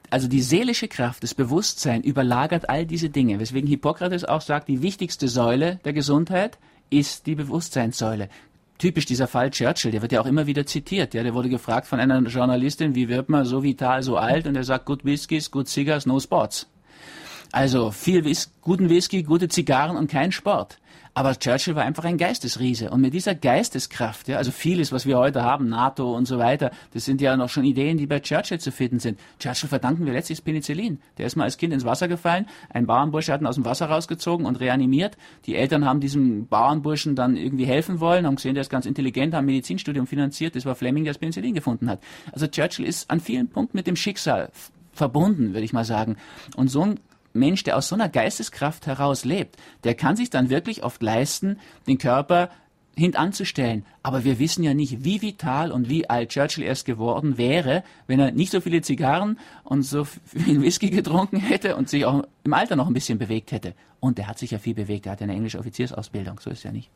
Also 0.09 0.27
die 0.27 0.41
seelische 0.41 0.87
Kraft, 0.87 1.23
das 1.23 1.33
Bewusstsein 1.33 2.01
überlagert 2.01 2.69
all 2.69 2.85
diese 2.85 3.09
Dinge, 3.09 3.39
weswegen 3.39 3.67
Hippokrates 3.67 4.23
auch 4.23 4.41
sagt, 4.41 4.67
die 4.67 4.81
wichtigste 4.81 5.27
Säule 5.27 5.79
der 5.83 5.93
Gesundheit 5.93 6.57
ist 6.89 7.25
die 7.25 7.35
Bewusstseinssäule. 7.35 8.29
Typisch 8.77 9.05
dieser 9.05 9.27
Fall 9.27 9.51
Churchill, 9.51 9.91
der 9.91 10.01
wird 10.01 10.11
ja 10.11 10.21
auch 10.21 10.25
immer 10.25 10.47
wieder 10.47 10.65
zitiert. 10.65 11.13
Ja, 11.13 11.23
der 11.23 11.33
wurde 11.33 11.49
gefragt 11.49 11.87
von 11.87 11.99
einer 11.99 12.19
Journalistin, 12.21 12.93
wie 12.93 13.07
wird 13.07 13.29
man 13.29 13.45
so 13.45 13.63
vital, 13.63 14.03
so 14.03 14.17
alt? 14.17 14.47
Und 14.47 14.55
er 14.55 14.65
sagt, 14.65 14.85
good 14.85 15.05
whiskies, 15.05 15.49
good 15.49 15.67
cigars, 15.69 16.05
no 16.05 16.19
sports. 16.19 16.67
Also 17.51 17.91
viel 17.91 18.25
Whis 18.25 18.51
guten 18.59 18.89
Whisky, 18.89 19.23
gute 19.23 19.47
Zigarren 19.47 19.95
und 19.95 20.11
kein 20.11 20.33
Sport. 20.33 20.77
Aber 21.17 21.33
Churchill 21.39 21.75
war 21.75 21.83
einfach 21.83 22.03
ein 22.03 22.17
Geistesriese. 22.17 22.89
Und 22.89 22.99
mit 22.99 23.13
dieser 23.13 23.35
Geisteskraft, 23.35 24.27
ja, 24.27 24.35
also 24.35 24.51
vieles, 24.51 24.91
was 24.91 25.05
wir 25.05 25.17
heute 25.17 25.43
haben, 25.43 25.69
NATO 25.69 26.13
und 26.13 26.25
so 26.25 26.39
weiter, 26.39 26.71
das 26.93 27.05
sind 27.05 27.21
ja 27.21 27.37
noch 27.37 27.47
schon 27.47 27.63
Ideen, 27.63 27.97
die 27.97 28.05
bei 28.05 28.19
Churchill 28.19 28.59
zu 28.59 28.69
finden 28.69 28.99
sind. 28.99 29.17
Churchill 29.39 29.69
verdanken 29.69 30.05
wir 30.05 30.11
letztlich 30.11 30.39
das 30.39 30.43
Penicillin. 30.43 30.99
Der 31.17 31.25
ist 31.25 31.37
mal 31.37 31.45
als 31.45 31.57
Kind 31.57 31.71
ins 31.71 31.85
Wasser 31.85 32.09
gefallen, 32.09 32.47
ein 32.69 32.85
Bauernbursche 32.85 33.31
hat 33.31 33.39
ihn 33.39 33.47
aus 33.47 33.55
dem 33.55 33.63
Wasser 33.63 33.85
rausgezogen 33.85 34.45
und 34.45 34.59
reanimiert. 34.59 35.15
Die 35.45 35.55
Eltern 35.55 35.85
haben 35.85 36.01
diesem 36.01 36.47
Bauernburschen 36.47 37.15
dann 37.15 37.37
irgendwie 37.37 37.65
helfen 37.65 38.01
wollen, 38.01 38.25
haben 38.27 38.35
gesehen, 38.35 38.55
der 38.55 38.61
ist 38.61 38.69
ganz 38.69 38.85
intelligent, 38.85 39.33
haben 39.33 39.45
Medizinstudium 39.45 40.07
finanziert. 40.07 40.57
Das 40.57 40.65
war 40.65 40.75
Fleming, 40.75 41.05
der 41.05 41.13
das 41.13 41.19
Penicillin 41.19 41.53
gefunden 41.53 41.89
hat. 41.89 42.01
Also 42.33 42.45
Churchill 42.47 42.85
ist 42.85 43.09
an 43.09 43.21
vielen 43.21 43.47
Punkten 43.47 43.77
mit 43.77 43.87
dem 43.87 43.95
Schicksal 43.95 44.49
verbunden, 44.91 45.53
würde 45.53 45.63
ich 45.63 45.71
mal 45.71 45.85
sagen. 45.85 46.17
Und 46.57 46.67
so 46.69 46.81
ein 46.81 46.99
Mensch, 47.35 47.63
der 47.63 47.77
aus 47.77 47.89
so 47.89 47.95
einer 47.95 48.09
Geisteskraft 48.09 48.87
heraus 48.87 49.25
lebt, 49.25 49.57
der 49.83 49.95
kann 49.95 50.15
sich 50.15 50.29
dann 50.29 50.49
wirklich 50.49 50.83
oft 50.83 51.01
leisten, 51.01 51.59
den 51.87 51.97
Körper 51.97 52.49
hintanzustellen. 52.97 53.85
Aber 54.03 54.23
wir 54.23 54.39
wissen 54.39 54.63
ja 54.63 54.73
nicht, 54.73 55.03
wie 55.03 55.21
vital 55.21 55.71
und 55.71 55.89
wie 55.89 56.09
alt 56.09 56.29
Churchill 56.29 56.63
erst 56.63 56.85
geworden 56.85 57.37
wäre, 57.37 57.83
wenn 58.07 58.19
er 58.19 58.31
nicht 58.31 58.51
so 58.51 58.61
viele 58.61 58.81
Zigarren 58.81 59.39
und 59.63 59.83
so 59.83 60.05
viel 60.05 60.61
Whisky 60.61 60.89
getrunken 60.89 61.37
hätte 61.37 61.75
und 61.75 61.89
sich 61.89 62.05
auch 62.05 62.23
im 62.43 62.53
Alter 62.53 62.75
noch 62.75 62.87
ein 62.87 62.93
bisschen 62.93 63.19
bewegt 63.19 63.51
hätte. 63.51 63.73
Und 63.99 64.19
er 64.19 64.27
hat 64.27 64.39
sich 64.39 64.51
ja 64.51 64.59
viel 64.59 64.75
bewegt. 64.75 65.05
Er 65.05 65.13
hat 65.13 65.21
eine 65.21 65.33
englische 65.33 65.59
Offiziersausbildung. 65.59 66.39
So 66.39 66.49
ist 66.49 66.63
ja 66.63 66.71
nicht. 66.71 66.89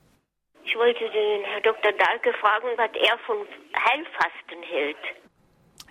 Ich 0.63 0.75
wollte 0.75 0.99
den 0.99 1.43
Herrn 1.43 1.63
Dr. 1.63 1.91
Dahlke 1.91 2.31
fragen, 2.39 2.67
was 2.77 2.91
er 2.93 3.17
von 3.25 3.37
Heilfasten 3.75 4.61
hält. 4.63 5.28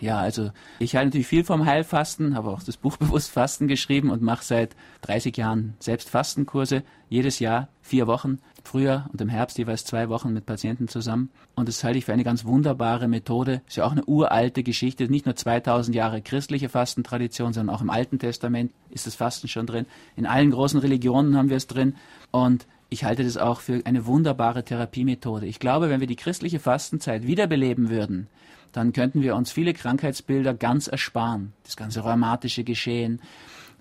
Ja, 0.01 0.19
also 0.19 0.51
ich 0.79 0.95
halte 0.95 1.09
natürlich 1.09 1.27
viel 1.27 1.45
vom 1.45 1.65
Heilfasten, 1.65 2.37
habe 2.37 2.51
auch 2.51 2.63
das 2.63 2.77
Buch 2.77 2.97
Bewusst 2.99 3.31
Fasten 3.31 3.69
geschrieben 3.69 4.11
und 4.11 4.23
mache 4.23 4.45
seit 4.45 4.77
30 5.03 5.37
Jahren 5.37 5.75
selbst 5.81 6.09
Fastenkurse, 6.09 6.83
jedes 7.09 7.39
Jahr 7.39 7.69
vier 7.83 8.07
Wochen, 8.07 8.39
Frühjahr 8.63 9.09
und 9.13 9.21
im 9.21 9.29
Herbst 9.29 9.59
jeweils 9.59 9.85
zwei 9.85 10.09
Wochen 10.09 10.33
mit 10.33 10.47
Patienten 10.47 10.89
zusammen. 10.89 11.31
Und 11.55 11.69
das 11.69 11.83
halte 11.83 11.99
ich 11.99 12.05
für 12.05 12.13
eine 12.13 12.25
ganz 12.25 12.45
wunderbare 12.45 13.09
Methode. 13.09 13.63
Ist 13.67 13.77
ja 13.77 13.85
auch 13.85 13.93
eine 13.93 14.05
uralte 14.05 14.63
Geschichte, 14.63 15.09
nicht 15.09 15.27
nur 15.27 15.35
2000 15.35 15.97
Jahre 15.97 16.23
christliche 16.23 16.69
Fastentradition, 16.69 17.53
sondern 17.53 17.75
auch 17.75 17.81
im 17.81 17.91
Alten 17.91 18.19
Testament 18.19 18.73
ist 18.91 19.07
das 19.07 19.15
Fasten 19.15 19.49
schon 19.49 19.67
drin. 19.67 19.87
In 20.17 20.27
allen 20.27 20.51
großen 20.51 20.79
Religionen 20.79 21.37
haben 21.37 21.49
wir 21.49 21.57
es 21.57 21.67
drin 21.67 21.95
und 22.31 22.67
ich 22.91 23.05
halte 23.05 23.25
das 23.25 23.37
auch 23.37 23.61
für 23.61 23.83
eine 23.85 24.07
wunderbare 24.07 24.65
Therapiemethode. 24.65 25.47
Ich 25.47 25.59
glaube, 25.59 25.91
wenn 25.91 26.01
wir 26.01 26.07
die 26.07 26.17
christliche 26.17 26.59
Fastenzeit 26.59 27.27
wiederbeleben 27.27 27.91
würden, 27.91 28.29
dann 28.73 28.93
könnten 28.93 29.23
wir 29.23 29.37
uns 29.37 29.51
viele 29.51 29.73
Krankheitsbilder 29.73 30.55
ganz 30.55 30.89
ersparen. 30.89 31.53
Das 31.64 31.77
ganze 31.77 32.01
rheumatische 32.01 32.64
Geschehen, 32.64 33.21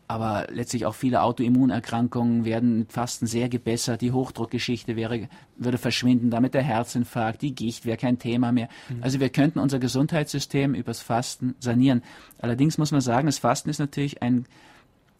aber 0.08 0.48
letztlich 0.50 0.86
auch 0.86 0.96
viele 0.96 1.22
Autoimmunerkrankungen 1.22 2.46
werden 2.46 2.80
mit 2.80 2.94
Fasten 2.94 3.28
sehr 3.28 3.50
gebessert. 3.50 4.02
Die 4.02 4.14
Hochdruckgeschichte 4.14 4.96
wäre, 4.96 5.28
würde 5.58 5.78
verschwinden, 5.78 6.30
damit 6.30 6.54
der 6.54 6.64
Herzinfarkt, 6.64 7.42
die 7.42 7.54
Gicht 7.54 7.86
wäre 7.86 7.98
kein 7.98 8.18
Thema 8.18 8.54
mehr. 8.54 8.70
Mhm. 8.88 9.04
Also 9.04 9.20
wir 9.20 9.30
könnten 9.30 9.60
unser 9.60 9.80
Gesundheitssystem 9.80 10.76
übers 10.76 11.02
Fasten 11.02 11.56
sanieren. 11.60 12.04
Allerdings 12.40 12.78
muss 12.78 12.92
man 12.92 13.02
sagen, 13.02 13.26
das 13.26 13.40
Fasten 13.40 13.70
ist 13.70 13.80
natürlich 13.80 14.22
ein, 14.22 14.46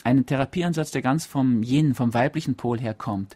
ein 0.06 0.26
Therapieansatz, 0.26 0.92
der 0.92 1.02
ganz 1.02 1.26
vom 1.26 1.64
Yin, 1.64 1.94
vom 1.94 2.14
weiblichen 2.14 2.56
Pol 2.56 2.80
herkommt, 2.80 3.36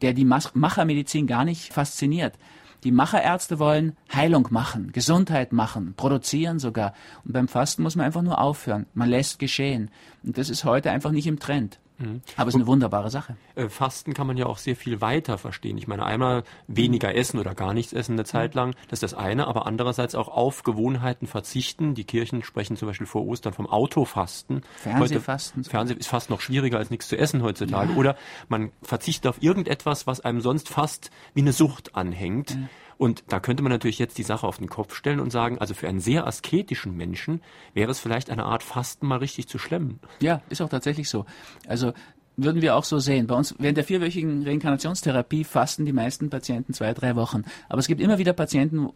der 0.00 0.14
die 0.14 0.24
Machermedizin 0.24 1.26
gar 1.26 1.44
nicht 1.44 1.74
fasziniert. 1.74 2.38
Die 2.86 2.92
Macherärzte 2.92 3.58
wollen 3.58 3.96
Heilung 4.14 4.46
machen, 4.52 4.92
Gesundheit 4.92 5.52
machen, 5.52 5.94
produzieren 5.96 6.60
sogar. 6.60 6.94
Und 7.24 7.32
beim 7.32 7.48
Fasten 7.48 7.82
muss 7.82 7.96
man 7.96 8.06
einfach 8.06 8.22
nur 8.22 8.40
aufhören. 8.40 8.86
Man 8.94 9.08
lässt 9.08 9.40
geschehen. 9.40 9.90
Und 10.22 10.38
das 10.38 10.50
ist 10.50 10.64
heute 10.64 10.92
einfach 10.92 11.10
nicht 11.10 11.26
im 11.26 11.40
Trend. 11.40 11.80
Mhm. 11.98 12.20
Aber 12.36 12.48
es 12.48 12.54
ist 12.54 12.60
eine 12.60 12.66
wunderbare 12.66 13.10
Sache. 13.10 13.36
Äh, 13.54 13.68
Fasten 13.68 14.14
kann 14.14 14.26
man 14.26 14.36
ja 14.36 14.46
auch 14.46 14.58
sehr 14.58 14.76
viel 14.76 15.00
weiter 15.00 15.38
verstehen. 15.38 15.78
Ich 15.78 15.88
meine, 15.88 16.04
einmal 16.04 16.44
weniger 16.66 17.14
essen 17.14 17.38
oder 17.38 17.54
gar 17.54 17.72
nichts 17.72 17.92
essen 17.92 18.12
eine 18.12 18.24
Zeit 18.24 18.54
lang, 18.54 18.74
das 18.88 19.02
ist 19.02 19.12
das 19.12 19.14
eine, 19.14 19.46
aber 19.46 19.66
andererseits 19.66 20.14
auch 20.14 20.28
auf 20.28 20.62
Gewohnheiten 20.62 21.26
verzichten. 21.26 21.94
Die 21.94 22.04
Kirchen 22.04 22.42
sprechen 22.42 22.76
zum 22.76 22.88
Beispiel 22.88 23.06
vor 23.06 23.24
Ostern 23.26 23.52
vom 23.52 23.66
Autofasten. 23.66 24.62
Fernsehfasten. 24.76 25.62
Heute, 25.62 25.70
Fernseh 25.70 25.94
ist 25.94 26.08
fast 26.08 26.30
noch 26.30 26.40
schwieriger 26.40 26.78
als 26.78 26.90
nichts 26.90 27.08
zu 27.08 27.16
essen 27.16 27.42
heutzutage. 27.42 27.92
Ja. 27.92 27.98
Oder 27.98 28.16
man 28.48 28.72
verzichtet 28.82 29.26
auf 29.26 29.42
irgendetwas, 29.42 30.06
was 30.06 30.20
einem 30.20 30.40
sonst 30.40 30.68
fast 30.68 31.10
wie 31.34 31.40
eine 31.40 31.52
Sucht 31.52 31.94
anhängt. 31.94 32.50
Ja. 32.50 32.56
Und 32.98 33.24
da 33.28 33.40
könnte 33.40 33.62
man 33.62 33.72
natürlich 33.72 33.98
jetzt 33.98 34.18
die 34.18 34.22
Sache 34.22 34.46
auf 34.46 34.58
den 34.58 34.68
Kopf 34.68 34.94
stellen 34.94 35.20
und 35.20 35.30
sagen, 35.30 35.58
also 35.58 35.74
für 35.74 35.88
einen 35.88 36.00
sehr 36.00 36.26
asketischen 36.26 36.96
Menschen 36.96 37.42
wäre 37.74 37.90
es 37.90 37.98
vielleicht 37.98 38.30
eine 38.30 38.44
Art 38.44 38.62
Fasten 38.62 39.06
mal 39.06 39.18
richtig 39.18 39.48
zu 39.48 39.58
schlemmen. 39.58 40.00
Ja, 40.20 40.42
ist 40.48 40.62
auch 40.62 40.68
tatsächlich 40.68 41.08
so. 41.08 41.26
Also 41.68 41.92
würden 42.36 42.62
wir 42.62 42.76
auch 42.76 42.84
so 42.84 42.98
sehen. 42.98 43.26
Bei 43.26 43.34
uns 43.34 43.54
während 43.58 43.76
der 43.76 43.84
vierwöchigen 43.84 44.44
Reinkarnationstherapie 44.44 45.44
fasten 45.44 45.86
die 45.86 45.92
meisten 45.92 46.30
Patienten 46.30 46.74
zwei, 46.74 46.92
drei 46.92 47.16
Wochen. 47.16 47.44
Aber 47.68 47.78
es 47.78 47.86
gibt 47.86 48.00
immer 48.00 48.18
wieder 48.18 48.32
Patienten, 48.32 48.90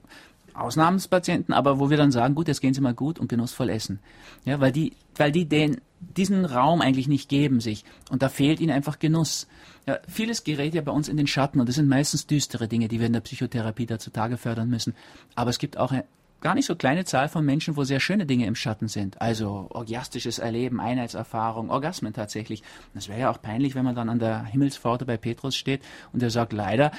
Ausnahmspatienten, 0.60 1.54
aber 1.54 1.78
wo 1.78 1.90
wir 1.90 1.96
dann 1.96 2.12
sagen, 2.12 2.34
gut, 2.34 2.48
jetzt 2.48 2.60
gehen 2.60 2.74
Sie 2.74 2.80
mal 2.80 2.94
gut 2.94 3.18
und 3.18 3.28
genussvoll 3.28 3.70
essen. 3.70 4.00
Ja, 4.44 4.60
weil 4.60 4.72
die, 4.72 4.92
weil 5.16 5.32
die 5.32 5.46
den, 5.46 5.80
diesen 6.00 6.44
Raum 6.44 6.80
eigentlich 6.80 7.08
nicht 7.08 7.28
geben 7.28 7.60
sich. 7.60 7.84
Und 8.10 8.22
da 8.22 8.28
fehlt 8.28 8.60
ihnen 8.60 8.72
einfach 8.72 8.98
Genuss. 8.98 9.46
Ja, 9.86 9.98
vieles 10.08 10.44
gerät 10.44 10.74
ja 10.74 10.82
bei 10.82 10.92
uns 10.92 11.08
in 11.08 11.16
den 11.16 11.26
Schatten 11.26 11.60
und 11.60 11.68
das 11.68 11.76
sind 11.76 11.88
meistens 11.88 12.26
düstere 12.26 12.68
Dinge, 12.68 12.88
die 12.88 13.00
wir 13.00 13.06
in 13.06 13.12
der 13.12 13.20
Psychotherapie 13.20 13.86
da 13.86 13.98
zutage 13.98 14.36
fördern 14.36 14.68
müssen. 14.68 14.94
Aber 15.34 15.50
es 15.50 15.58
gibt 15.58 15.76
auch 15.76 15.92
gar 16.40 16.54
nicht 16.54 16.66
so 16.66 16.74
kleine 16.74 17.04
Zahl 17.04 17.28
von 17.28 17.44
Menschen, 17.44 17.76
wo 17.76 17.84
sehr 17.84 18.00
schöne 18.00 18.26
Dinge 18.26 18.46
im 18.46 18.54
Schatten 18.54 18.88
sind. 18.88 19.20
Also 19.20 19.66
orgiastisches 19.70 20.38
Erleben, 20.38 20.80
Einheitserfahrung, 20.80 21.70
Orgasmen 21.70 22.12
tatsächlich. 22.12 22.62
Das 22.94 23.08
wäre 23.08 23.20
ja 23.20 23.30
auch 23.30 23.40
peinlich, 23.40 23.74
wenn 23.74 23.84
man 23.84 23.94
dann 23.94 24.08
an 24.08 24.18
der 24.18 24.44
Himmelspforte 24.44 25.04
bei 25.04 25.16
Petrus 25.16 25.56
steht 25.56 25.82
und 26.12 26.22
er 26.22 26.30
sagt, 26.30 26.52
leider 26.52 26.92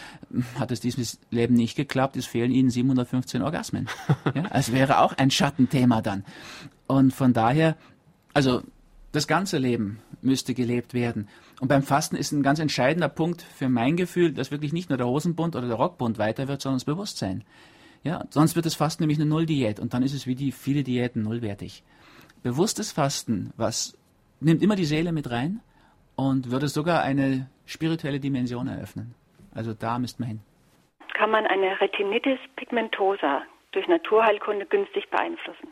hat 0.60 0.72
es 0.72 0.80
dieses 0.80 1.20
Leben 1.30 1.56
nicht 1.56 1.76
geklappt, 1.76 2.16
es 2.18 2.26
fehlen 2.26 2.52
Ihnen 2.52 2.70
715 2.70 3.42
Orgasmen. 3.42 3.88
Ja, 4.36 4.46
es 4.54 4.72
wäre 4.72 5.00
auch 5.00 5.14
ein 5.14 5.32
Schattenthema 5.32 6.02
dann. 6.02 6.24
Und 6.88 7.12
von 7.12 7.34
daher, 7.34 7.76
also 8.34 8.62
das 9.12 9.28
ganze 9.28 9.58
Leben 9.58 10.00
müsste 10.22 10.54
gelebt 10.54 10.94
werden. 10.94 11.28
Und 11.60 11.68
beim 11.68 11.84
Fasten 11.84 12.16
ist 12.16 12.32
ein 12.32 12.44
ganz 12.44 12.60
entscheidender 12.60 13.10
Punkt 13.10 13.42
für 13.42 13.68
mein 13.68 13.98
Gefühl, 13.98 14.32
dass 14.32 14.52
wirklich 14.52 14.74
nicht 14.74 14.90
nur 14.90 14.98
der 14.98 15.08
Hosenbund 15.08 15.56
oder 15.56 15.68
der 15.68 15.76
Rockbund 15.76 16.18
weiter 16.18 16.48
wird, 16.48 16.62
sondern 16.62 16.78
das 16.78 16.86
Bewusstsein. 16.86 17.44
Ja, 18.04 18.26
sonst 18.30 18.56
wird 18.56 18.66
das 18.66 18.76
Fasten 18.76 19.04
nämlich 19.04 19.20
eine 19.20 19.30
Nulldiät 19.30 19.80
und 19.80 19.94
dann 19.94 20.04
ist 20.04 20.14
es 20.14 20.26
wie 20.26 20.36
die 20.36 20.52
viele 20.52 20.84
Diäten 20.84 21.22
nullwertig. 21.22 21.84
Bewusstes 22.44 22.92
Fasten, 22.92 23.54
was 23.58 23.98
nimmt 24.40 24.64
immer 24.64 24.76
die 24.76 24.86
Seele 24.86 25.12
mit 25.12 25.30
rein 25.30 25.60
und 26.16 26.50
würde 26.52 26.68
sogar 26.68 27.04
eine 27.04 27.48
spirituelle 27.66 28.20
Dimension 28.20 28.68
eröffnen. 28.68 29.14
Also 29.54 29.74
da 29.74 30.00
müsste 30.00 30.22
man 30.22 30.30
hin. 30.30 30.40
Kann 31.14 31.30
man 31.30 31.46
eine 31.46 31.80
Retinitis 31.80 32.40
pigmentosa 32.56 33.44
durch 33.72 33.88
Naturheilkunde 33.88 34.66
günstig 34.66 35.10
beeinflussen? 35.10 35.68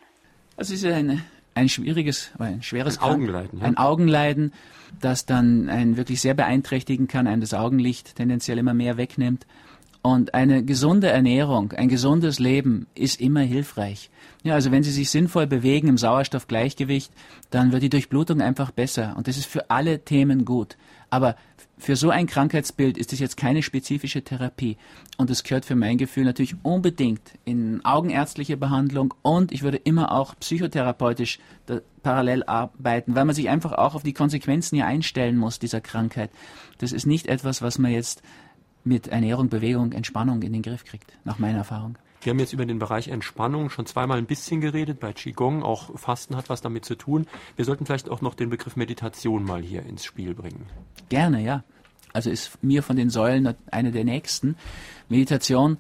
Das 0.56 0.70
ist 0.70 0.84
ja 0.84 0.96
eine 0.96 1.24
ein 1.56 1.70
schwieriges, 1.70 2.32
ein 2.40 2.62
schweres 2.62 3.00
ein 3.00 3.04
Augenleiden, 3.04 3.60
ja. 3.60 3.66
ein 3.66 3.78
Augenleiden, 3.78 4.54
das 5.02 5.26
dann 5.26 5.70
einen 5.70 5.98
wirklich 5.98 6.22
sehr 6.22 6.34
beeinträchtigen 6.34 7.08
kann, 7.08 7.28
einem 7.28 7.42
das 7.42 7.54
Augenlicht 7.54 8.16
tendenziell 8.16 8.58
immer 8.58 8.74
mehr 8.74 8.98
wegnimmt. 8.98 9.46
Und 10.02 10.34
eine 10.34 10.64
gesunde 10.64 11.10
Ernährung, 11.10 11.74
ein 11.74 11.90
gesundes 11.90 12.40
Leben 12.40 12.88
ist 12.96 13.20
immer 13.20 13.42
hilfreich. 13.42 14.10
Ja, 14.44 14.54
also 14.54 14.72
wenn 14.72 14.84
Sie 14.84 14.92
sich 14.92 15.10
sinnvoll 15.10 15.46
bewegen 15.46 15.90
im 15.90 15.98
Sauerstoffgleichgewicht, 15.98 17.12
dann 17.50 17.74
wird 17.74 17.84
die 17.84 17.90
Durchblutung 17.90 18.42
einfach 18.42 18.72
besser. 18.72 19.16
Und 19.18 19.28
das 19.28 19.36
ist 19.36 19.48
für 19.48 19.70
alle 19.70 20.00
Themen 20.06 20.46
gut. 20.46 20.78
Aber 21.10 21.36
für 21.78 21.96
so 21.96 22.10
ein 22.12 22.28
Krankheitsbild 22.28 22.98
ist 22.98 23.14
es 23.14 23.20
jetzt 23.20 23.36
keine 23.36 23.62
spezifische 23.62 24.22
Therapie. 24.22 24.78
Und 25.18 25.30
es 25.30 25.44
gehört 25.44 25.66
für 25.66 25.76
mein 25.76 25.98
Gefühl 25.98 26.26
natürlich 26.26 26.56
unbedingt 26.62 27.22
in 27.46 27.84
augenärztliche 27.84 28.58
Behandlung 28.58 29.14
und 29.22 29.52
ich 29.52 29.64
würde 29.64 29.78
immer 29.78 30.12
auch 30.12 30.36
psychotherapeutisch 30.40 31.40
parallel 32.04 32.44
arbeiten, 32.44 33.16
weil 33.16 33.26
man 33.26 33.36
sich 33.36 33.50
einfach 33.50 33.72
auch 33.74 33.96
auf 33.96 34.04
die 34.04 34.14
Konsequenzen 34.14 34.76
hier 34.76 34.88
einstellen 34.88 35.38
muss 35.38 35.60
dieser 35.60 35.82
Krankheit. 35.82 36.32
Das 36.80 36.92
ist 36.92 37.06
nicht 37.06 37.28
etwas, 37.28 37.62
was 37.62 37.80
man 37.80 37.92
jetzt 37.92 38.22
mit 38.84 39.08
Ernährung, 39.08 39.50
Bewegung, 39.50 39.92
Entspannung 39.92 40.42
in 40.42 40.54
den 40.54 40.62
Griff 40.62 40.86
kriegt, 40.86 41.18
nach 41.24 41.40
meiner 41.40 41.60
Erfahrung. 41.60 41.98
Wir 42.22 42.32
haben 42.32 42.40
jetzt 42.40 42.52
über 42.54 42.66
den 42.66 42.80
Bereich 42.80 43.08
Entspannung 43.08 43.70
schon 43.70 43.86
zweimal 43.86 44.18
ein 44.18 44.26
bisschen 44.26 44.60
geredet. 44.60 45.00
Bei 45.00 45.14
Qigong, 45.14 45.64
auch 45.64 45.98
Fasten 45.98 46.36
hat 46.36 46.50
was 46.50 46.62
damit 46.62 46.84
zu 46.84 46.96
tun. 46.96 47.28
Wir 47.56 47.64
sollten 47.64 47.86
vielleicht 47.86 48.10
auch 48.10 48.22
noch 48.22 48.36
den 48.36 48.50
Begriff 48.50 48.76
Meditation 48.76 49.46
mal 49.46 49.62
hier 49.62 49.84
ins 49.84 50.04
Spiel 50.04 50.34
bringen. 50.34 50.66
Gerne, 51.08 51.42
ja. 51.42 51.64
Also 52.12 52.30
ist 52.30 52.62
mir 52.62 52.84
von 52.84 52.98
den 52.98 53.10
Säulen 53.10 53.56
eine 53.72 53.92
der 53.92 54.04
nächsten. 54.04 54.56
Meditation 55.08 55.78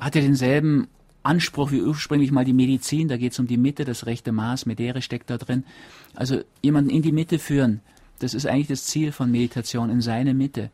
hat 0.00 0.16
ja 0.16 0.20
denselben 0.20 0.88
Anspruch 1.22 1.70
wie 1.70 1.82
ursprünglich 1.82 2.32
mal 2.32 2.44
die 2.44 2.52
Medizin. 2.52 3.06
Da 3.06 3.16
geht 3.16 3.32
es 3.32 3.38
um 3.38 3.46
die 3.46 3.56
Mitte, 3.56 3.84
das 3.84 4.06
rechte 4.06 4.32
Maß. 4.32 4.66
Medere 4.66 5.02
steckt 5.02 5.30
da 5.30 5.38
drin. 5.38 5.64
Also 6.14 6.40
jemanden 6.62 6.90
in 6.90 7.02
die 7.02 7.12
Mitte 7.12 7.38
führen, 7.38 7.82
das 8.18 8.34
ist 8.34 8.46
eigentlich 8.46 8.68
das 8.68 8.84
Ziel 8.84 9.12
von 9.12 9.30
Meditation, 9.30 9.90
in 9.90 10.00
seine 10.00 10.34
Mitte. 10.34 10.70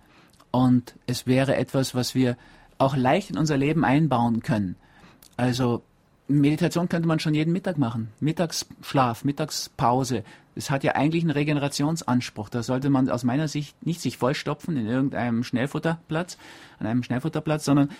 Und 0.54 0.94
es 1.08 1.26
wäre 1.26 1.56
etwas, 1.56 1.96
was 1.96 2.14
wir 2.14 2.36
auch 2.78 2.94
leicht 2.94 3.28
in 3.28 3.38
unser 3.38 3.56
Leben 3.56 3.84
einbauen 3.84 4.40
können. 4.40 4.76
Also 5.36 5.82
Meditation 6.28 6.88
könnte 6.88 7.08
man 7.08 7.18
schon 7.18 7.34
jeden 7.34 7.52
Mittag 7.52 7.76
machen. 7.76 8.12
Mittagsschlaf, 8.20 9.24
Mittagspause. 9.24 10.22
Das 10.54 10.70
hat 10.70 10.84
ja 10.84 10.92
eigentlich 10.92 11.24
einen 11.24 11.32
Regenerationsanspruch. 11.32 12.50
Da 12.50 12.62
sollte 12.62 12.88
man 12.88 13.10
aus 13.10 13.24
meiner 13.24 13.48
Sicht 13.48 13.84
nicht 13.84 14.00
sich 14.00 14.16
vollstopfen 14.16 14.76
in 14.76 14.86
irgendeinem 14.86 15.42
Schnellfutterplatz, 15.42 16.38
an 16.78 16.86
einem 16.86 17.02
Schnellfutterplatz, 17.02 17.64
sondern 17.64 17.90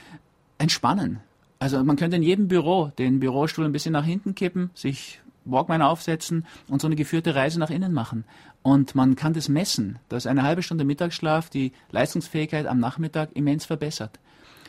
entspannen. 0.59 1.19
Also 1.59 1.83
man 1.83 1.97
könnte 1.97 2.19
in 2.19 2.23
jedem 2.23 2.47
Büro 2.47 2.93
den 2.99 3.19
Bürostuhl 3.19 3.65
ein 3.65 3.73
bisschen 3.73 3.95
nach 3.95 4.05
hinten 4.05 4.37
kippen, 4.37 4.71
sich 4.75 5.21
Walkman 5.45 5.83
aufsetzen 5.83 6.47
und 6.69 6.81
so 6.81 6.87
eine 6.87 6.95
geführte 6.95 7.35
Reise 7.35 7.59
nach 7.59 7.71
innen 7.71 7.93
machen. 7.93 8.25
Und 8.65 8.95
man 8.95 9.15
kann 9.15 9.35
das 9.35 9.51
messen, 9.51 9.99
dass 10.09 10.27
eine 10.27 10.43
halbe 10.43 10.63
Stunde 10.63 10.85
Mittagsschlaf 10.85 11.51
die 11.51 11.73
Leistungsfähigkeit 11.91 12.67
am 12.67 12.81
Nachmittag 12.81 13.29
immens 13.35 13.67
verbessert. 13.67 14.19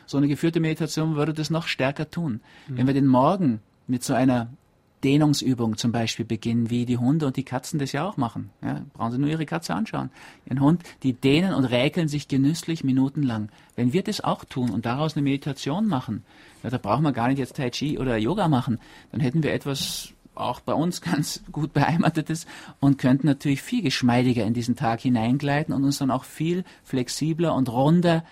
So 0.04 0.18
eine 0.18 0.28
geführte 0.28 0.60
Meditation 0.60 1.16
würde 1.16 1.32
das 1.32 1.48
noch 1.48 1.66
stärker 1.66 2.10
tun. 2.10 2.40
Mhm. 2.68 2.76
Wenn 2.76 2.86
wir 2.88 2.94
den 2.94 3.06
Morgen 3.06 3.60
mit 3.86 4.04
so 4.04 4.12
einer 4.12 4.48
Dehnungsübung 5.02 5.78
zum 5.78 5.92
Beispiel 5.92 6.26
beginnen, 6.26 6.68
wie 6.68 6.84
die 6.84 6.98
Hunde 6.98 7.26
und 7.26 7.38
die 7.38 7.44
Katzen 7.44 7.78
das 7.78 7.92
ja 7.92 8.06
auch 8.06 8.18
machen. 8.18 8.50
Ja, 8.62 8.82
brauchen 8.92 9.12
Sie 9.12 9.18
nur 9.18 9.30
Ihre 9.30 9.46
Katze 9.46 9.74
anschauen. 9.74 10.10
Ihren 10.44 10.60
Hund, 10.60 10.82
die 11.02 11.14
dehnen 11.14 11.54
und 11.54 11.64
räkeln 11.64 12.08
sich 12.08 12.28
genüsslich 12.28 12.84
minutenlang. 12.84 13.48
Wenn 13.76 13.94
wir 13.94 14.02
das 14.02 14.20
auch 14.20 14.44
tun 14.44 14.70
und 14.70 14.84
daraus 14.84 15.16
eine 15.16 15.22
Meditation 15.22 15.86
machen, 15.86 16.22
ja, 16.62 16.68
da 16.68 16.76
brauchen 16.76 17.02
wir 17.02 17.12
gar 17.12 17.28
nicht 17.28 17.38
jetzt 17.38 17.56
Tai 17.56 17.70
Chi 17.70 17.98
oder 17.98 18.18
Yoga 18.18 18.48
machen, 18.48 18.78
dann 19.10 19.20
hätten 19.20 19.42
wir 19.42 19.54
etwas 19.54 20.12
auch 20.36 20.60
bei 20.60 20.74
uns 20.74 21.00
ganz 21.00 21.42
gut 21.52 21.72
beheimatetes 21.72 22.46
und 22.80 22.98
könnten 22.98 23.26
natürlich 23.26 23.62
viel 23.62 23.82
geschmeidiger 23.82 24.44
in 24.44 24.54
diesen 24.54 24.76
Tag 24.76 25.00
hineingleiten 25.00 25.74
und 25.74 25.84
uns 25.84 25.98
dann 25.98 26.10
auch 26.10 26.24
viel 26.24 26.64
flexibler 26.84 27.54
und 27.54 27.70
runder 27.70 28.24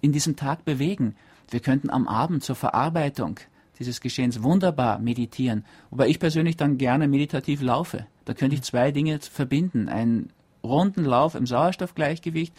in 0.00 0.12
diesem 0.12 0.36
Tag 0.36 0.64
bewegen. 0.64 1.16
Wir 1.50 1.60
könnten 1.60 1.90
am 1.90 2.08
Abend 2.08 2.42
zur 2.42 2.56
Verarbeitung 2.56 3.40
dieses 3.78 4.00
Geschehens 4.00 4.42
wunderbar 4.42 4.98
meditieren, 4.98 5.64
wobei 5.90 6.08
ich 6.08 6.18
persönlich 6.18 6.56
dann 6.56 6.78
gerne 6.78 7.08
meditativ 7.08 7.60
laufe. 7.60 8.06
Da 8.24 8.34
könnte 8.34 8.56
ich 8.56 8.62
zwei 8.62 8.90
Dinge 8.90 9.18
verbinden. 9.20 9.88
Einen 9.88 10.30
runden 10.64 11.04
Lauf 11.04 11.34
im 11.34 11.46
Sauerstoffgleichgewicht, 11.46 12.54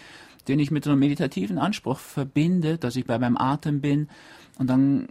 den 0.47 0.59
ich 0.59 0.71
mit 0.71 0.87
einem 0.87 0.99
meditativen 0.99 1.57
Anspruch 1.57 1.99
verbinde, 1.99 2.77
dass 2.77 2.95
ich 2.95 3.05
bei 3.05 3.19
meinem 3.19 3.37
Atem 3.37 3.81
bin 3.81 4.07
und 4.57 4.69
dann 4.69 5.09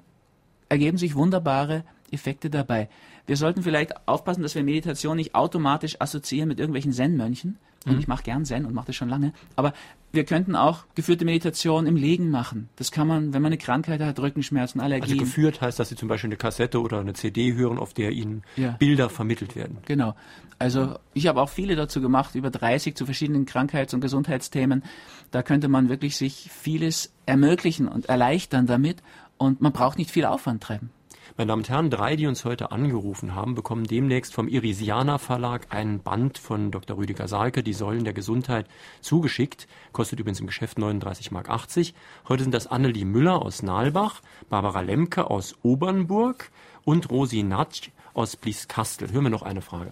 ergeben 0.68 0.98
sich 0.98 1.14
wunderbare 1.14 1.84
Effekte 2.10 2.50
dabei. 2.50 2.88
Wir 3.26 3.36
sollten 3.36 3.62
vielleicht 3.62 4.08
aufpassen, 4.08 4.42
dass 4.42 4.54
wir 4.54 4.62
Meditation 4.62 5.16
nicht 5.16 5.34
automatisch 5.34 6.00
assoziieren 6.00 6.48
mit 6.48 6.60
irgendwelchen 6.60 6.92
Zen-Mönchen. 6.92 7.58
Und 7.86 7.94
mhm. 7.94 7.98
ich 8.00 8.08
mache 8.08 8.24
gern 8.24 8.44
Zen 8.44 8.66
und 8.66 8.74
mache 8.74 8.86
das 8.86 8.96
schon 8.96 9.08
lange. 9.08 9.32
Aber 9.54 9.72
wir 10.12 10.24
könnten 10.24 10.56
auch 10.56 10.84
geführte 10.96 11.24
Meditation 11.24 11.86
im 11.86 11.94
Liegen 11.94 12.30
machen. 12.30 12.68
Das 12.76 12.90
kann 12.90 13.06
man, 13.06 13.32
wenn 13.32 13.42
man 13.42 13.50
eine 13.50 13.58
Krankheit 13.58 14.00
hat, 14.00 14.18
Rückenschmerzen, 14.18 14.80
Allergien. 14.80 15.12
Also 15.12 15.24
geführt 15.24 15.60
heißt, 15.60 15.78
dass 15.78 15.88
Sie 15.88 15.94
zum 15.94 16.08
Beispiel 16.08 16.28
eine 16.28 16.36
Kassette 16.36 16.80
oder 16.80 16.98
eine 16.98 17.12
CD 17.12 17.54
hören, 17.54 17.78
auf 17.78 17.94
der 17.94 18.10
Ihnen 18.10 18.42
ja. 18.56 18.70
Bilder 18.72 19.08
vermittelt 19.08 19.54
werden. 19.54 19.78
Genau. 19.86 20.16
Also 20.58 20.96
ich 21.14 21.28
habe 21.28 21.40
auch 21.40 21.48
viele 21.48 21.76
dazu 21.76 22.00
gemacht, 22.00 22.34
über 22.34 22.50
30 22.50 22.96
zu 22.96 23.04
verschiedenen 23.04 23.46
Krankheits- 23.46 23.94
und 23.94 24.00
Gesundheitsthemen. 24.00 24.82
Da 25.30 25.42
könnte 25.42 25.68
man 25.68 25.88
wirklich 25.88 26.16
sich 26.16 26.50
vieles 26.50 27.12
ermöglichen 27.26 27.86
und 27.86 28.06
erleichtern 28.06 28.66
damit. 28.66 29.02
Und 29.38 29.60
man 29.60 29.72
braucht 29.72 29.98
nicht 29.98 30.10
viel 30.10 30.24
Aufwand 30.24 30.62
treiben. 30.62 30.90
Meine 31.38 31.48
Damen 31.48 31.60
und 31.60 31.68
Herren, 31.68 31.90
drei, 31.90 32.16
die 32.16 32.26
uns 32.26 32.46
heute 32.46 32.72
angerufen 32.72 33.34
haben, 33.34 33.54
bekommen 33.54 33.84
demnächst 33.84 34.34
vom 34.34 34.48
Irisianer 34.48 35.18
Verlag 35.18 35.66
einen 35.68 36.02
Band 36.02 36.38
von 36.38 36.70
Dr. 36.70 36.96
Rüdiger 36.96 37.28
Salke, 37.28 37.62
Die 37.62 37.74
Säulen 37.74 38.04
der 38.04 38.14
Gesundheit, 38.14 38.64
zugeschickt. 39.02 39.68
Kostet 39.92 40.18
übrigens 40.18 40.40
im 40.40 40.46
Geschäft 40.46 40.78
39,80 40.78 41.34
Mark. 41.34 41.48
Heute 42.30 42.42
sind 42.42 42.54
das 42.54 42.66
Annelie 42.66 43.04
Müller 43.04 43.42
aus 43.42 43.62
Nalbach, 43.62 44.22
Barbara 44.48 44.80
Lemke 44.80 45.28
aus 45.28 45.58
Obernburg 45.62 46.48
und 46.86 47.10
Rosi 47.10 47.42
Natsch 47.42 47.90
aus 48.14 48.38
Blieskastel. 48.38 49.12
Hören 49.12 49.24
wir 49.24 49.30
noch 49.30 49.42
eine 49.42 49.60
Frage. 49.60 49.90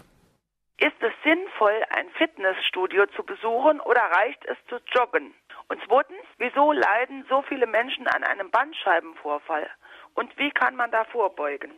Ist 0.79 0.97
es 1.01 1.13
sinnvoll, 1.25 1.79
ein 1.91 2.09
Fitnessstudio 2.17 3.05
zu 3.17 3.23
besuchen 3.23 3.81
oder 3.81 4.01
reicht 4.01 4.43
es 4.47 4.57
zu 4.71 4.77
joggen? 4.97 5.35
Und 5.69 5.79
zweitens, 5.87 6.25
wieso 6.39 6.73
leiden 6.73 7.27
so 7.29 7.43
viele 7.43 7.67
Menschen 7.67 8.07
an 8.07 8.25
einem 8.25 8.51
Bandscheibenvorfall? 8.51 9.69
Und 10.15 10.31
wie 10.39 10.51
kann 10.51 10.77
man 10.77 10.91
da 10.91 11.05
vorbeugen? 11.05 11.71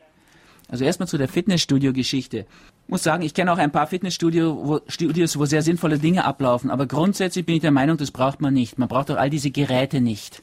Also 0.68 0.84
erstmal 0.84 1.06
zu 1.06 1.16
der 1.16 1.28
Fitnessstudio-Geschichte. 1.28 2.38
Ich 2.38 2.88
muss 2.88 3.02
sagen, 3.02 3.22
ich 3.22 3.34
kenne 3.34 3.52
auch 3.52 3.58
ein 3.58 3.70
paar 3.70 3.86
Fitnessstudios, 3.86 5.38
wo, 5.38 5.44
sehr 5.44 5.62
sinnvolle 5.62 5.98
Dinge 5.98 6.24
ablaufen, 6.24 6.70
aber 6.70 6.86
grundsätzlich 6.86 7.46
bin 7.46 7.56
ich 7.56 7.60
der 7.60 7.70
Meinung, 7.70 7.96
das 7.96 8.10
braucht 8.10 8.40
man 8.40 8.54
nicht. 8.54 8.78
Man 8.78 8.88
braucht 8.88 9.10
auch 9.10 9.16
all 9.16 9.30
diese 9.30 9.50
Geräte 9.50 10.00
nicht. 10.00 10.42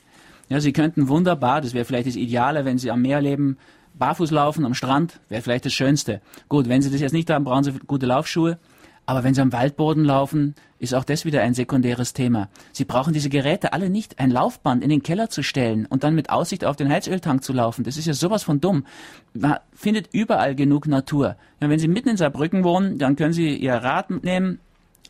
Ja, 0.49 0.59
Sie 0.59 0.73
könnten 0.73 1.07
wunderbar, 1.07 1.61
das 1.61 1.73
wäre 1.73 1.85
vielleicht 1.85 2.07
das 2.07 2.15
Ideale, 2.15 2.65
wenn 2.65 2.77
Sie 2.77 2.91
am 2.91 3.01
Meer 3.01 3.21
leben, 3.21 3.57
barfuß 3.95 4.31
laufen, 4.31 4.65
am 4.65 4.73
Strand, 4.73 5.19
wäre 5.29 5.41
vielleicht 5.41 5.65
das 5.65 5.73
Schönste. 5.73 6.21
Gut, 6.49 6.69
wenn 6.69 6.81
Sie 6.81 6.91
das 6.91 7.01
jetzt 7.01 7.13
nicht 7.13 7.29
haben, 7.29 7.43
brauchen 7.43 7.63
Sie 7.63 7.73
gute 7.85 8.05
Laufschuhe. 8.05 8.59
Aber 9.05 9.23
wenn 9.23 9.33
Sie 9.33 9.41
am 9.41 9.51
Waldboden 9.51 10.05
laufen, 10.05 10.55
ist 10.79 10.93
auch 10.93 11.03
das 11.03 11.25
wieder 11.25 11.41
ein 11.41 11.53
sekundäres 11.53 12.13
Thema. 12.13 12.49
Sie 12.71 12.85
brauchen 12.85 13.13
diese 13.13 13.29
Geräte 13.29 13.73
alle 13.73 13.89
nicht. 13.89 14.19
Ein 14.19 14.31
Laufband 14.31 14.83
in 14.83 14.89
den 14.89 15.03
Keller 15.03 15.29
zu 15.29 15.43
stellen 15.43 15.85
und 15.85 16.03
dann 16.03 16.15
mit 16.15 16.29
Aussicht 16.29 16.63
auf 16.63 16.75
den 16.75 16.89
Heizöltank 16.89 17.43
zu 17.43 17.53
laufen, 17.53 17.83
das 17.83 17.97
ist 17.97 18.05
ja 18.05 18.13
sowas 18.13 18.43
von 18.43 18.61
dumm. 18.61 18.85
Man 19.33 19.57
findet 19.73 20.13
überall 20.13 20.55
genug 20.55 20.87
Natur. 20.87 21.35
Ja, 21.59 21.69
wenn 21.69 21.79
Sie 21.79 21.87
mitten 21.87 22.09
in 22.09 22.17
Saarbrücken 22.17 22.63
wohnen, 22.63 22.97
dann 22.97 23.15
können 23.15 23.33
Sie 23.33 23.55
Ihr 23.55 23.75
Rad 23.75 24.09
nehmen 24.23 24.59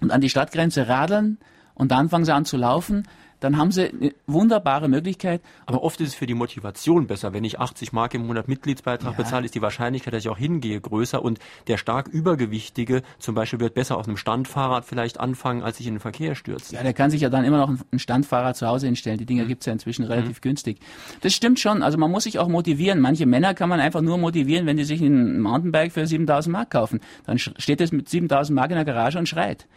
und 0.01 0.11
an 0.11 0.21
die 0.21 0.29
Stadtgrenze 0.29 0.87
radeln 0.87 1.37
und 1.75 1.91
dann 1.91 2.09
fangen 2.09 2.25
Sie 2.25 2.33
an 2.33 2.45
zu 2.45 2.57
laufen 2.57 3.07
dann 3.43 3.57
haben 3.57 3.71
sie 3.71 3.89
eine 3.89 4.13
wunderbare 4.25 4.87
Möglichkeit. 4.87 5.41
Aber 5.65 5.83
oft 5.83 5.99
ist 5.99 6.09
es 6.09 6.15
für 6.15 6.25
die 6.25 6.33
Motivation 6.33 7.07
besser. 7.07 7.33
Wenn 7.33 7.43
ich 7.43 7.59
80 7.59 7.91
Mark 7.91 8.13
im 8.13 8.25
Monat 8.25 8.47
Mitgliedsbeitrag 8.47 9.11
ja. 9.11 9.17
bezahle, 9.17 9.45
ist 9.45 9.55
die 9.55 9.61
Wahrscheinlichkeit, 9.61 10.13
dass 10.13 10.23
ich 10.23 10.29
auch 10.29 10.37
hingehe, 10.37 10.79
größer. 10.79 11.21
Und 11.21 11.39
der 11.67 11.77
stark 11.77 12.07
Übergewichtige 12.07 13.01
zum 13.19 13.35
Beispiel 13.35 13.59
wird 13.59 13.73
besser 13.73 13.97
auf 13.97 14.07
einem 14.07 14.15
Standfahrrad 14.15 14.85
vielleicht 14.85 15.19
anfangen, 15.19 15.61
als 15.61 15.77
sich 15.77 15.87
in 15.87 15.95
den 15.95 15.99
Verkehr 15.99 16.35
stürzen. 16.35 16.75
Ja, 16.75 16.83
der 16.83 16.93
kann 16.93 17.11
sich 17.11 17.21
ja 17.21 17.29
dann 17.29 17.43
immer 17.43 17.57
noch 17.57 17.69
ein 17.91 17.99
Standfahrrad 17.99 18.55
zu 18.55 18.65
Hause 18.65 18.85
hinstellen. 18.85 19.17
Die 19.17 19.25
Dinger 19.25 19.43
mhm. 19.43 19.57
es 19.59 19.65
ja 19.65 19.73
inzwischen 19.73 20.05
relativ 20.05 20.37
mhm. 20.37 20.41
günstig. 20.41 20.79
Das 21.21 21.33
stimmt 21.33 21.59
schon. 21.59 21.83
Also 21.83 21.97
man 21.97 22.09
muss 22.09 22.23
sich 22.23 22.39
auch 22.39 22.47
motivieren. 22.47 23.01
Manche 23.01 23.25
Männer 23.25 23.53
kann 23.53 23.67
man 23.67 23.81
einfach 23.81 24.01
nur 24.01 24.17
motivieren, 24.17 24.65
wenn 24.65 24.77
die 24.77 24.85
sich 24.85 25.01
ein 25.01 25.41
Mountainbike 25.41 25.91
für 25.91 26.07
7000 26.07 26.53
Mark 26.53 26.69
kaufen. 26.71 27.01
Dann 27.25 27.37
steht 27.39 27.81
es 27.81 27.91
mit 27.91 28.07
7000 28.07 28.55
Mark 28.55 28.71
in 28.71 28.77
der 28.77 28.85
Garage 28.85 29.19
und 29.19 29.27
schreit. 29.27 29.67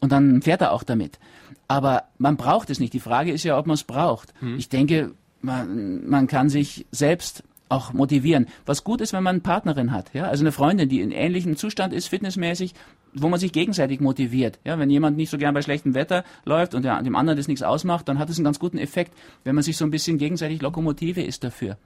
Und 0.00 0.12
dann 0.12 0.42
fährt 0.42 0.60
er 0.60 0.72
auch 0.72 0.82
damit. 0.82 1.18
Aber 1.74 2.04
man 2.18 2.36
braucht 2.36 2.70
es 2.70 2.78
nicht. 2.78 2.92
Die 2.92 3.00
Frage 3.00 3.32
ist 3.32 3.42
ja, 3.42 3.58
ob 3.58 3.66
man 3.66 3.74
es 3.74 3.82
braucht. 3.82 4.32
Mhm. 4.40 4.58
Ich 4.58 4.68
denke, 4.68 5.10
man, 5.40 6.08
man 6.08 6.28
kann 6.28 6.48
sich 6.48 6.86
selbst 6.92 7.42
auch 7.68 7.92
motivieren. 7.92 8.46
Was 8.64 8.84
gut 8.84 9.00
ist, 9.00 9.12
wenn 9.12 9.24
man 9.24 9.34
eine 9.34 9.40
Partnerin 9.40 9.90
hat, 9.90 10.14
ja, 10.14 10.28
also 10.28 10.44
eine 10.44 10.52
Freundin, 10.52 10.88
die 10.88 11.00
in 11.00 11.10
ähnlichem 11.10 11.56
Zustand 11.56 11.92
ist, 11.92 12.06
fitnessmäßig, 12.06 12.74
wo 13.12 13.28
man 13.28 13.40
sich 13.40 13.50
gegenseitig 13.50 13.98
motiviert. 13.98 14.60
Ja, 14.62 14.78
wenn 14.78 14.88
jemand 14.88 15.16
nicht 15.16 15.30
so 15.30 15.36
gern 15.36 15.52
bei 15.52 15.62
schlechtem 15.62 15.94
Wetter 15.94 16.22
läuft 16.44 16.76
und 16.76 16.84
der, 16.84 17.02
dem 17.02 17.16
anderen 17.16 17.36
das 17.36 17.48
nichts 17.48 17.64
ausmacht, 17.64 18.08
dann 18.08 18.20
hat 18.20 18.30
es 18.30 18.36
einen 18.38 18.44
ganz 18.44 18.60
guten 18.60 18.78
Effekt, 18.78 19.12
wenn 19.42 19.56
man 19.56 19.64
sich 19.64 19.76
so 19.76 19.84
ein 19.84 19.90
bisschen 19.90 20.16
gegenseitig 20.16 20.62
Lokomotive 20.62 21.22
ist 21.22 21.42
dafür. 21.42 21.76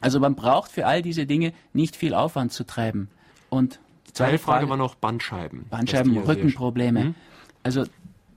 Also 0.00 0.20
man 0.20 0.36
braucht 0.36 0.70
für 0.70 0.86
all 0.86 1.02
diese 1.02 1.26
Dinge 1.26 1.52
nicht 1.74 1.96
viel 1.96 2.14
Aufwand 2.14 2.52
zu 2.52 2.64
treiben. 2.64 3.10
Und 3.50 3.78
die 4.06 4.14
zweite 4.14 4.38
Frage, 4.38 4.60
Frage 4.60 4.70
war 4.70 4.78
noch 4.78 4.94
Bandscheiben. 4.94 5.66
Bandscheiben, 5.68 6.16
Rückenprobleme. 6.16 7.04
Mhm. 7.04 7.14
Also 7.62 7.84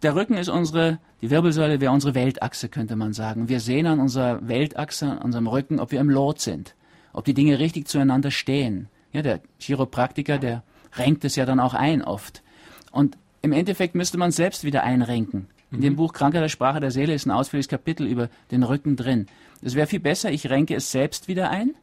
der 0.03 0.15
Rücken 0.15 0.35
ist 0.35 0.49
unsere, 0.49 0.99
die 1.21 1.29
Wirbelsäule 1.29 1.79
wäre 1.79 1.91
unsere 1.91 2.15
Weltachse, 2.15 2.69
könnte 2.69 2.95
man 2.95 3.13
sagen. 3.13 3.49
Wir 3.49 3.59
sehen 3.59 3.85
an 3.85 3.99
unserer 3.99 4.47
Weltachse, 4.47 5.11
an 5.11 5.17
unserem 5.19 5.47
Rücken, 5.47 5.79
ob 5.79 5.91
wir 5.91 5.99
im 5.99 6.09
Lot 6.09 6.39
sind, 6.39 6.75
ob 7.13 7.25
die 7.25 7.33
Dinge 7.33 7.59
richtig 7.59 7.87
zueinander 7.87 8.31
stehen. 8.31 8.87
Ja, 9.13 9.21
der 9.21 9.41
Chiropraktiker, 9.59 10.37
der 10.37 10.63
renkt 10.95 11.25
es 11.25 11.35
ja 11.35 11.45
dann 11.45 11.59
auch 11.59 11.73
ein 11.73 12.01
oft. 12.01 12.41
Und 12.91 13.17
im 13.41 13.51
Endeffekt 13.51 13.95
müsste 13.95 14.17
man 14.17 14.31
selbst 14.31 14.63
wieder 14.63 14.83
einrenken. 14.83 15.47
In 15.71 15.77
mhm. 15.77 15.81
dem 15.81 15.95
Buch 15.95 16.13
Krankheit 16.13 16.43
der 16.43 16.49
Sprache 16.49 16.79
der 16.79 16.91
Seele 16.91 17.13
ist 17.13 17.25
ein 17.25 17.31
ausführliches 17.31 17.69
Kapitel 17.69 18.07
über 18.07 18.29
den 18.51 18.63
Rücken 18.63 18.95
drin. 18.95 19.27
Es 19.61 19.75
wäre 19.75 19.87
viel 19.87 19.99
besser, 19.99 20.31
ich 20.31 20.49
renke 20.49 20.75
es 20.75 20.91
selbst 20.91 21.27
wieder 21.27 21.49
ein 21.49 21.75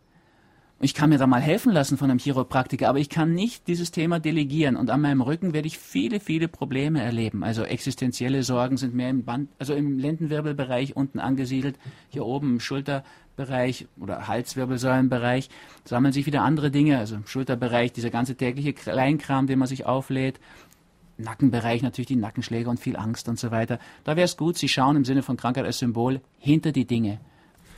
ich 0.81 0.95
kann 0.95 1.11
mir 1.11 1.19
da 1.19 1.27
mal 1.27 1.41
helfen 1.41 1.73
lassen 1.73 1.97
von 1.97 2.09
einem 2.09 2.21
Chiropraktiker, 2.21 2.89
aber 2.89 3.01
ich 3.01 3.09
kann 3.09 3.35
nicht 3.35 3.67
dieses 3.67 3.91
Thema 3.91 4.21
delegieren. 4.21 4.77
Und 4.77 4.91
an 4.91 5.01
meinem 5.01 5.23
Rücken 5.23 5.53
werde 5.53 5.67
ich 5.67 5.77
viele, 5.77 6.21
viele 6.21 6.47
Probleme 6.47 7.03
erleben. 7.03 7.43
Also 7.43 7.65
existenzielle 7.65 8.45
Sorgen 8.45 8.77
sind 8.77 8.95
mehr 8.95 9.11
im 9.11 9.25
Band, 9.25 9.51
also 9.59 9.75
im 9.75 9.99
Lendenwirbelbereich 9.99 10.95
unten 10.95 11.19
angesiedelt. 11.19 11.77
Hier 12.11 12.25
oben 12.25 12.51
im 12.51 12.61
Schulterbereich 12.61 13.89
oder 13.99 14.29
Halswirbelsäulenbereich 14.29 15.49
sammeln 15.85 16.13
sich 16.13 16.27
wieder 16.27 16.43
andere 16.43 16.71
Dinge. 16.71 16.99
Also 16.99 17.17
im 17.17 17.27
Schulterbereich 17.27 17.93
dieser 17.93 18.11
ganze 18.11 18.37
tägliche 18.37 18.73
Kleinkram, 18.73 19.49
den 19.49 19.59
man 19.59 19.67
sich 19.67 19.85
auflädt. 19.85 20.39
Nackenbereich 21.17 21.83
natürlich 21.83 22.07
die 22.07 22.15
Nackenschläge 22.15 22.71
und 22.71 22.79
viel 22.79 22.97
Angst 22.97 23.29
und 23.29 23.37
so 23.37 23.51
weiter. 23.51 23.81
Da 24.05 24.15
wäre 24.15 24.27
es 24.27 24.37
gut, 24.37 24.57
Sie 24.57 24.69
schauen 24.69 24.95
im 24.95 25.05
Sinne 25.05 25.25
von 25.25 25.37
Krankheit 25.37 25.65
als 25.65 25.79
Symbol 25.79 26.21
hinter 26.39 26.71
die 26.71 26.85
Dinge. 26.85 27.19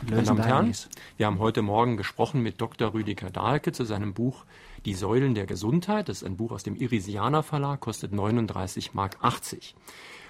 Meine 0.03 0.23
Damen 0.23 0.39
und 0.39 0.47
Herren, 0.47 0.75
wir 1.19 1.27
haben 1.27 1.39
heute 1.39 1.63
Morgen 1.63 1.97
gesprochen 1.97 2.43
mit 2.43 2.61
Dr. 2.61 2.95
Rüdiger 2.95 3.31
Dahlke 3.31 3.73
zu 3.73 3.85
seinem 3.85 4.15
Buch 4.15 4.45
Die 4.85 4.95
Säulen 4.95 5.35
der 5.35 5.47
Gesundheit. 5.47 6.09
Das 6.09 6.19
ist 6.19 6.25
ein 6.25 6.37
Buch 6.37 6.53
aus 6.53 6.63
dem 6.63 6.75
Irisianer 6.75 7.43
Verlag, 7.43 7.81
kostet 7.81 8.13
39,80 8.13 8.91
Mark. 8.95 9.17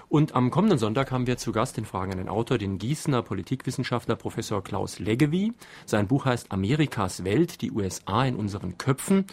Und 0.08 0.34
am 0.34 0.50
kommenden 0.50 0.78
Sonntag 0.78 1.12
haben 1.12 1.28
wir 1.28 1.36
zu 1.36 1.52
Gast 1.52 1.76
den 1.76 1.84
fragenden 1.84 2.28
Autor, 2.28 2.58
den 2.58 2.78
Gießener 2.78 3.22
Politikwissenschaftler 3.22 4.16
Professor 4.16 4.60
Klaus 4.60 4.98
Leggevi. 4.98 5.52
Sein 5.86 6.08
Buch 6.08 6.24
heißt 6.24 6.50
Amerikas 6.50 7.22
Welt, 7.22 7.60
die 7.60 7.70
USA 7.70 8.24
in 8.24 8.34
unseren 8.34 8.76
Köpfen. 8.76 9.26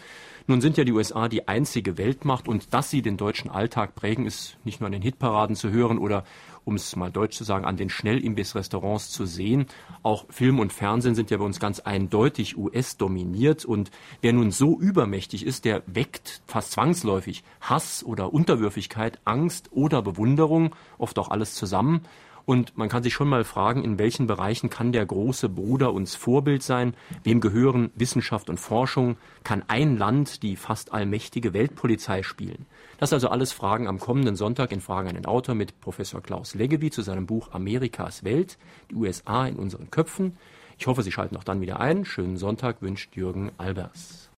Nun 0.46 0.60
sind 0.60 0.76
ja 0.76 0.84
die 0.84 0.92
USA 0.92 1.28
die 1.28 1.48
einzige 1.48 1.98
Weltmacht 1.98 2.46
und 2.46 2.72
dass 2.72 2.90
sie 2.90 3.02
den 3.02 3.16
deutschen 3.16 3.50
Alltag 3.50 3.96
prägen, 3.96 4.24
ist 4.24 4.56
nicht 4.62 4.80
nur 4.80 4.86
an 4.86 4.92
den 4.92 5.02
Hitparaden 5.02 5.56
zu 5.56 5.70
hören 5.70 5.98
oder 5.98 6.22
um 6.68 6.74
es 6.74 6.94
mal 6.96 7.10
deutsch 7.10 7.36
zu 7.36 7.44
sagen, 7.44 7.64
an 7.64 7.78
den 7.78 7.88
Schnellimbiss-Restaurants 7.88 9.10
zu 9.10 9.24
sehen. 9.24 9.66
Auch 10.02 10.26
Film 10.28 10.58
und 10.58 10.72
Fernsehen 10.72 11.14
sind 11.14 11.30
ja 11.30 11.38
bei 11.38 11.44
uns 11.44 11.58
ganz 11.58 11.80
eindeutig 11.80 12.58
US-dominiert. 12.58 13.64
Und 13.64 13.90
wer 14.20 14.34
nun 14.34 14.50
so 14.50 14.78
übermächtig 14.78 15.46
ist, 15.46 15.64
der 15.64 15.82
weckt 15.86 16.42
fast 16.46 16.72
zwangsläufig 16.72 17.42
Hass 17.62 18.04
oder 18.04 18.34
Unterwürfigkeit, 18.34 19.18
Angst 19.24 19.70
oder 19.72 20.02
Bewunderung, 20.02 20.76
oft 20.98 21.18
auch 21.18 21.30
alles 21.30 21.54
zusammen. 21.54 22.02
Und 22.44 22.78
man 22.78 22.88
kann 22.88 23.02
sich 23.02 23.12
schon 23.12 23.28
mal 23.28 23.44
fragen, 23.44 23.84
in 23.84 23.98
welchen 23.98 24.26
Bereichen 24.26 24.70
kann 24.70 24.92
der 24.92 25.04
große 25.04 25.48
Bruder 25.48 25.92
uns 25.92 26.16
Vorbild 26.16 26.62
sein? 26.62 26.94
Wem 27.22 27.40
gehören 27.40 27.90
Wissenschaft 27.94 28.48
und 28.48 28.58
Forschung? 28.58 29.16
Kann 29.44 29.64
ein 29.68 29.96
Land 29.98 30.42
die 30.42 30.56
fast 30.56 30.92
allmächtige 30.92 31.52
Weltpolizei 31.52 32.22
spielen? 32.22 32.66
Das 32.98 33.12
also 33.12 33.28
alles 33.28 33.52
Fragen 33.52 33.86
am 33.86 34.00
kommenden 34.00 34.34
Sonntag 34.34 34.72
in 34.72 34.80
Fragen 34.80 35.08
an 35.08 35.14
den 35.14 35.26
Autor 35.26 35.54
mit 35.54 35.80
Professor 35.80 36.20
Klaus 36.20 36.56
Leggevi 36.56 36.90
zu 36.90 37.02
seinem 37.02 37.26
Buch 37.26 37.52
Amerikas 37.52 38.24
Welt, 38.24 38.58
die 38.90 38.96
USA 38.96 39.46
in 39.46 39.54
unseren 39.54 39.88
Köpfen. 39.92 40.36
Ich 40.78 40.88
hoffe, 40.88 41.04
Sie 41.04 41.12
schalten 41.12 41.36
auch 41.36 41.44
dann 41.44 41.60
wieder 41.60 41.78
ein. 41.78 42.04
Schönen 42.04 42.36
Sonntag 42.36 42.82
wünscht 42.82 43.14
Jürgen 43.14 43.52
Albers. 43.56 44.26